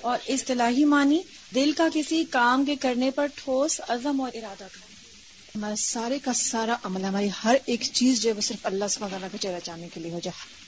اور 0.01 0.17
اصطلاحی 0.27 0.85
معنی 0.85 1.19
دل 1.55 1.71
کا 1.71 1.87
کسی 1.93 2.23
کام 2.29 2.65
کے 2.65 2.75
کرنے 2.75 3.11
پر 3.11 3.27
ٹھوس، 3.35 3.81
عزم 3.87 4.21
اور 4.21 4.29
ارادہ 4.33 4.63
کرنا۔ 4.63 4.92
ہمارا 5.55 5.75
سارے 5.77 6.19
کا 6.19 6.33
سارا 6.33 6.75
عمل 6.83 7.03
ہماری 7.03 7.29
ہر 7.43 7.55
ایک 7.65 7.81
چیز 7.93 8.21
جو 8.21 8.29
ہے 8.29 8.35
وہ 8.35 8.41
صرف 8.41 8.65
اللہ 8.65 8.85
سب 8.89 9.05
کا 9.31 9.37
چہرہ 9.41 9.59
چاہنے 9.63 9.87
کے 9.93 9.99
لیے 9.99 10.11
ہو 10.11 10.19
جائے۔ 10.23 10.63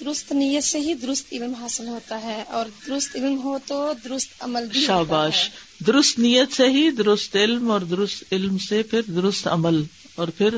درست 0.00 0.32
نیت 0.32 0.64
سے 0.64 0.78
ہی 0.78 0.94
درست 0.94 1.26
علم 1.32 1.54
حاصل 1.54 1.88
ہوتا 1.88 2.22
ہے 2.22 2.42
اور 2.42 2.66
درست 2.86 3.16
علم 3.16 3.42
ہو 3.44 3.58
تو 3.66 3.92
درست 4.04 4.28
عمل 4.40 4.66
بھی 4.66 4.80
ہوتا 4.80 4.86
شاباش 4.86 5.44
ہے 5.44 5.84
درست 5.86 6.18
نیت 6.18 6.52
سے 6.52 6.68
ہی 6.68 6.90
درست 6.90 7.36
علم 7.36 7.70
اور 7.70 7.80
درست 7.80 8.24
علم 8.32 8.58
سے 8.58 8.82
پھر 8.82 9.02
درست 9.02 9.46
عمل 9.46 9.84
اور 10.14 10.28
پھر 10.28 10.54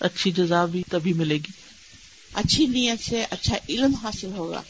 اچھی 0.00 0.30
جزا 0.30 0.64
بھی 0.64 0.82
تبھی 0.90 1.12
ملے 1.12 1.34
گی۔ 1.34 1.52
اچھی 2.34 2.66
نیت 2.66 3.04
سے 3.04 3.26
اچھا 3.30 3.56
علم 3.68 3.94
حاصل 3.94 4.32
ہوگا۔ 4.36 4.62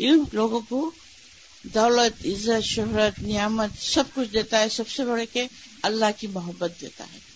علم 0.00 0.24
لوگوں 0.32 0.60
کو 0.60 0.90
دولت 1.62 2.26
عزت 2.26 2.64
شہرت 2.64 3.22
نعمت 3.22 3.70
سب 3.80 4.04
کچھ 4.14 4.28
دیتا 4.32 4.60
ہے 4.60 4.68
سب 4.68 4.88
سے 4.88 5.04
بڑے 5.04 5.26
کے 5.26 5.46
اللہ 5.82 6.04
کی 6.18 6.26
محبت 6.26 6.72
دیتا 6.80 7.04
ہے۔ 7.12 7.33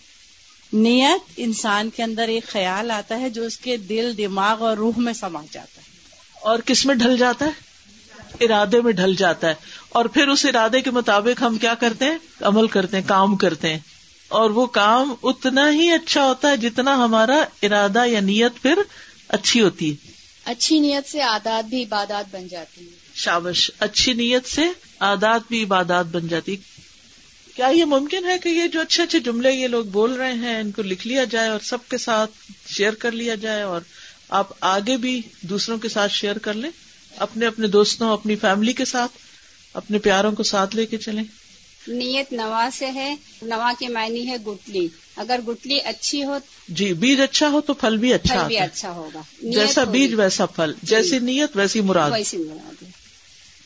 نیت 0.73 1.31
انسان 1.37 1.89
کے 1.89 2.03
اندر 2.03 2.27
ایک 2.27 2.47
خیال 2.47 2.91
آتا 2.91 3.19
ہے 3.19 3.29
جو 3.29 3.43
اس 3.43 3.57
کے 3.57 3.77
دل 3.77 4.13
دماغ 4.17 4.63
اور 4.63 4.77
روح 4.77 4.93
میں 4.97 5.13
سما 5.13 5.41
جاتا 5.51 5.81
ہے۔ 5.81 5.87
اور 6.41 6.59
کس 6.59 6.85
میں 6.85 6.95
ڈھل 6.95 7.17
جاتا 7.17 7.45
ہے؟ 7.45 7.51
ارادے 8.45 8.81
میں 8.81 8.91
ڈھل 8.91 9.15
جاتا 9.15 9.47
ہے۔ 9.47 9.53
اور 9.89 10.05
پھر 10.05 10.27
اس 10.27 10.45
ارادے 10.45 10.81
کے 10.81 10.91
مطابق 10.91 11.41
ہم 11.41 11.57
کیا 11.57 11.73
کرتے 11.73 12.05
ہیں؟ 12.05 12.17
عمل 12.41 12.67
کرتے 12.67 12.97
ہیں 12.97 13.03
کام 13.07 13.35
کرتے 13.35 13.69
ہیں۔ 13.73 13.79
اور 14.27 14.49
وہ 14.49 14.65
کام 14.65 15.13
اتنا 15.23 15.71
ہی 15.71 15.91
اچھا 15.91 16.23
ہوتا 16.23 16.49
ہے 16.49 16.57
جتنا 16.57 16.95
ہمارا 16.95 17.43
ارادہ 17.63 18.05
یا 18.05 18.19
نیت 18.19 18.61
پھر 18.61 18.79
اچھی 19.27 19.61
ہوتی 19.61 19.91
ہے۔ 19.91 20.11
اچھی 20.45 20.79
نیت 20.79 21.09
سے 21.09 21.21
عادات 21.21 21.65
بھی 21.65 21.83
عبادات 21.83 22.35
بن 22.35 22.47
جاتی 22.47 22.81
ہیں۔ 22.81 22.89
شابش 23.15 23.71
اچھی 23.79 24.13
نیت 24.13 24.47
سے 24.47 24.61
عادات 24.99 25.41
بھی 25.49 25.63
عبادات 25.63 26.05
بن 26.05 26.27
جاتی۔ 26.27 26.55
کیا 27.55 27.67
یہ 27.67 27.85
ممکن 27.85 28.25
ہے 28.25 28.37
کہ 28.37 28.49
یہ 28.49 28.67
جو 28.67 28.81
اچھے 28.81 29.03
اچھے 29.03 29.19
جملے 29.19 29.51
یہ 29.51 29.67
لوگ 29.67 29.85
بول 29.85 30.13
رہے 30.13 30.33
ہیں 30.33 30.59
ان 30.59 30.71
کو 30.71 30.81
لکھ 30.81 31.07
لیا 31.07 31.23
جائے 31.23 31.49
اور 31.49 31.59
سب 31.59 31.77
کے 31.89 31.97
ساتھ 31.97 32.31
شیئر 32.67 32.93
کر 32.93 33.11
لیا 33.11 33.35
جائے 33.35 33.61
اور 33.61 33.81
آپ 34.29 34.47
آگے 34.61 34.97
بھی 34.97 35.21
دوسروں 35.41 35.77
کے 35.77 35.89
ساتھ 35.89 36.11
شیئر 36.13 36.37
کر 36.37 36.53
لیں 36.53 36.69
اپنے 37.17 37.45
اپنے 37.45 37.67
دوستوں 37.67 38.13
اپنی 38.13 38.35
فیملی 38.35 38.73
کے 38.73 38.85
ساتھ 38.85 39.11
اپنے 39.73 39.99
پیاروں 39.99 40.31
کو 40.31 40.43
ساتھ 40.43 40.75
لے 40.75 40.85
کے 40.85 40.97
چلیں۔ 40.97 41.23
نیت 41.87 42.33
نوا 42.33 42.69
سے 42.73 42.91
ہے 42.91 43.15
نوا 43.41 43.71
کے 43.79 43.87
معنی 43.87 44.27
ہے 44.27 44.37
گٹلی۔ 44.47 44.87
اگر 45.15 45.39
گٹلی 45.47 45.79
اچھی 45.79 46.23
ہو 46.23 46.37
جی 46.69 46.93
بیج 46.93 47.21
اچھا 47.21 47.49
ہو 47.49 47.61
تو 47.61 47.73
پھل 47.73 47.97
بھی 47.97 48.13
اچھا 48.13 48.35
پھل 48.35 48.47
بھی 48.47 48.57
اچھا 48.57 48.91
ہوگا۔ 48.91 49.21
جیسا 49.41 49.83
بیج 49.83 50.13
ویسا 50.13 50.45
پھل 50.45 50.73
جیسی 50.83 51.19
نیت 51.19 51.57
ویسی 51.57 51.81
مراد۔ 51.81 52.11
ویسی 52.11 52.37
مراد 52.37 52.83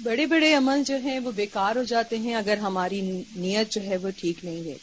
بڑے 0.04 0.26
بڑے 0.26 0.54
عمل 0.54 0.84
جو 0.86 0.96
ہیں 0.98 1.20
وہ 1.20 1.32
بیکار 1.32 1.76
ہو 1.76 1.84
جاتے 1.84 2.18
ہیں 2.18 2.36
اگر 2.36 2.58
ہماری 2.58 3.02
نیت 3.36 3.72
جو 3.72 3.82
ہے 3.82 3.98
وہ 3.98 4.10
ٹھیک 4.18 4.46
نہیں 4.46 4.72
ہے۔ 4.72 4.74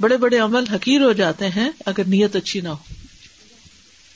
بڑے 0.00 0.16
بڑے 0.16 0.38
عمل 0.38 0.64
حقیر 0.66 1.00
ہو 1.00 1.12
جاتے 1.12 1.48
ہیں 1.48 1.70
اگر 1.86 2.02
نیت 2.06 2.36
اچھی 2.36 2.60
نہ 2.60 2.68
ہو۔ 2.68 2.94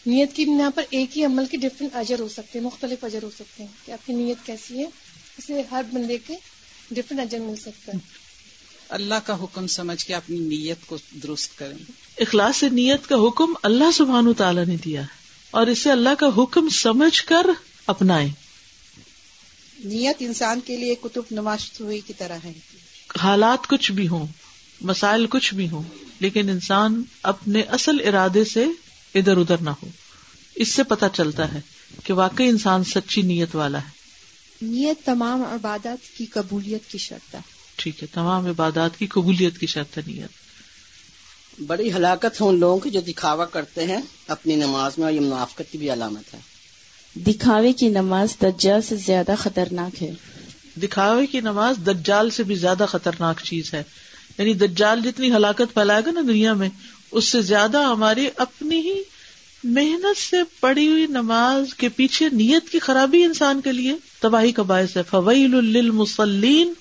نیت 0.06 0.34
کی 0.34 0.44
بنا 0.44 0.70
پر 0.74 0.82
ایک 0.90 1.18
ہی 1.18 1.24
عمل 1.24 1.46
کے 1.46 1.56
ڈفرینٹ 1.56 1.96
اجر 1.96 2.20
ہو 2.20 2.28
سکتے 2.28 2.58
ہیں 2.58 2.66
مختلف 2.66 3.04
اجر 3.04 3.22
ہو 3.22 3.30
سکتے 3.30 3.62
ہیں 3.62 3.86
کہ 3.86 3.92
آپ 3.92 4.06
کی 4.06 4.12
نیت 4.12 4.46
کیسی 4.46 4.78
ہے 4.78 4.84
اسے 5.38 5.62
ہر 5.70 5.82
بندے 5.92 6.18
کے 6.26 6.34
ڈفرینٹ 6.90 7.20
اجر 7.20 7.38
مل 7.38 7.56
سکتا 7.56 7.92
ہے۔ 7.94 7.98
اللہ 8.88 9.14
کا 9.26 9.42
حکم 9.42 9.66
سمجھ 9.66 10.04
کے 10.04 10.14
اپنی 10.14 10.38
نیت 10.38 10.86
کو 10.86 10.98
درست 11.22 11.58
کریں۔ 11.58 11.92
اخلاص 12.20 12.62
نیت 12.62 13.08
کا 13.08 13.16
حکم 13.16 13.54
اللہ 13.62 13.90
سبحان 13.94 14.32
تعالیٰ 14.32 14.66
نے 14.66 14.76
دیا 14.84 15.00
ہے 15.00 15.06
اور 15.50 15.66
اسے 15.66 15.90
اللہ 15.90 16.14
کا 16.18 16.26
حکم 16.36 16.68
سمجھ 16.68 17.22
کر 17.22 17.46
اپنائیں۔ 17.86 18.49
نیت 19.84 20.16
انسان 20.20 20.60
کے 20.60 20.76
لیے 20.76 20.94
کتب 20.94 21.22
نماش 21.30 21.80
ہوئی 21.80 22.00
کی 22.06 22.12
طرح 22.12 22.36
ہے۔ 22.44 22.52
حالات 23.22 23.66
کچھ 23.66 23.92
بھی 23.92 24.08
ہوں 24.08 24.26
مسائل 24.80 25.26
کچھ 25.26 25.54
بھی 25.54 25.68
ہوں 25.68 25.82
لیکن 26.20 26.48
انسان 26.48 27.02
اپنے 27.22 27.60
اصل 27.60 28.08
ارادے 28.08 28.44
سے 28.44 28.66
ادھر 29.14 29.36
ادھر 29.36 29.58
نہ 29.58 29.70
ہو۔ 29.70 29.88
اس 30.54 30.68
سے 30.68 30.82
پتا 30.82 31.08
چلتا 31.08 31.54
ہے 31.54 31.60
کہ 32.04 32.12
واقعی 32.12 32.48
انسان 32.48 32.84
سچی 32.84 33.22
نیت 33.22 33.56
والا 33.56 33.78
ہے۔ 33.78 33.90
نیت 34.62 35.06
تمام 35.06 35.42
عبادات 35.42 36.18
کی 36.18 36.26
قبولیت 36.26 36.90
کی 36.90 36.98
شرط 36.98 37.34
ہے۔ 37.34 37.40
ٹھیک 37.76 38.02
ہے 38.02 38.08
تمام 38.14 38.46
عبادات 38.46 38.98
کی 38.98 39.06
قبولیت 39.06 39.58
کی 39.58 39.66
شرط 39.66 39.98
ہے 39.98 40.02
نیت۔ 40.06 40.30
بڑی 41.66 41.92
ہلاکت 41.92 42.40
ہے 42.40 42.46
ان 42.46 42.60
لوگوں 42.60 42.78
کی 42.78 42.90
جو 42.90 43.00
دکھاوا 43.00 43.44
کرتے 43.44 43.84
ہیں 43.84 44.00
اپنی 44.28 44.56
نماز 44.56 44.92
میں 44.98 45.06
اور 45.06 45.12
یہ 45.12 45.20
منافقت 45.20 45.62
کی 45.70 45.78
بھی 45.78 45.92
علامت 45.92 46.34
ہے۔ 46.34 46.49
دکھاوے 47.16 47.72
کی 47.72 47.88
نماز 47.88 48.28
دجال 48.42 48.82
سے 48.82 48.96
زیادہ 48.96 49.34
خطرناک 49.38 50.02
ہے۔ 50.02 50.12
دکھاوے 50.82 51.26
کی 51.26 51.40
نماز 51.40 51.76
دجال 51.86 52.30
سے 52.30 52.42
بھی 52.42 52.54
زیادہ 52.54 52.84
خطرناک 52.88 53.40
چیز 53.44 53.74
ہے۔ 53.74 53.82
یعنی 54.38 54.54
دجال 54.54 55.00
جتنی 55.00 55.32
ہلاکت 55.32 55.74
پھیلائے 55.74 56.02
گا 56.06 56.10
نا 56.10 56.20
دنیا 56.28 56.52
میں، 56.54 56.68
اس 57.10 57.28
سے 57.28 57.42
زیادہ 57.42 57.78
ہماری 57.78 58.28
اپنی 58.36 58.80
ہی 58.80 59.02
محنت 59.64 60.18
سے 60.18 60.36
پڑی 60.60 60.88
ہوئی 60.88 61.06
نماز 61.06 61.74
کے 61.74 61.88
پیچھے 61.88 62.28
نیت 62.32 62.68
کی 62.70 62.78
خرابی 62.78 63.24
انسان 63.24 63.60
کے 63.60 63.72
لیے 63.72 63.94
تباہی 64.20 64.52
کا 64.52 64.62
باعث 64.62 64.96
ہے۔ 64.96 65.02
فویل 65.02 65.64
للمصلین 65.64 66.72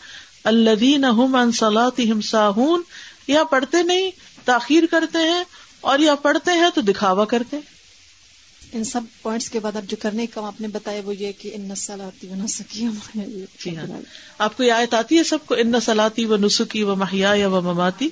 الذین 0.44 1.06
هم 1.06 1.36
عن 1.36 1.52
صلاتهم 1.52 2.22
ساہون۔ 2.22 2.82
یا 3.28 3.44
پڑھتے 3.44 3.84
نہیں، 3.84 4.12
تاخیر 4.46 4.84
کرتے 4.92 5.18
ہیں 5.18 5.44
اور 5.82 6.00
یا 6.00 6.16
پڑھتے 6.16 6.52
ہیں 6.52 6.70
تو 6.76 6.82
دکھاوا 6.82 7.26
کرتے 7.26 7.58
ہیں۔ 7.58 7.79
ان 8.74 8.84
سب 8.84 9.02
پوائنٹس 9.22 9.50
کے 9.50 9.60
بعد 9.60 9.76
اب 9.76 9.86
جو 9.88 9.98
کرنے 10.00 10.28
کا 10.28 10.48
آپ 10.48 10.62
نے 10.62 10.68
بتایا 10.68 11.02
وہ 11.06 11.16
یہ 11.16 11.32
کہ 11.38 11.52
ان 11.54 11.62
نسلاتی 11.62 12.28
و 12.28 12.36
نسکی 12.36 12.88
جی 13.64 13.78
ہاں۔ 13.78 14.02
آپ 14.38 14.58
کو 14.58 14.64
یہ 14.64 14.72
آیت 14.72 14.94
آتی 14.94 15.18
ہے 15.18 15.24
سب 15.24 15.38
کو؟ 15.46 15.56
ان 15.56 15.72
نسلاتی 15.72 16.26
و 16.26 16.38
نسخی 16.38 16.84
و 16.84 16.96
محیا 16.96 17.48
و 17.48 17.62
مماتی۔ 17.62 18.10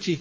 جی۔ 0.00 0.16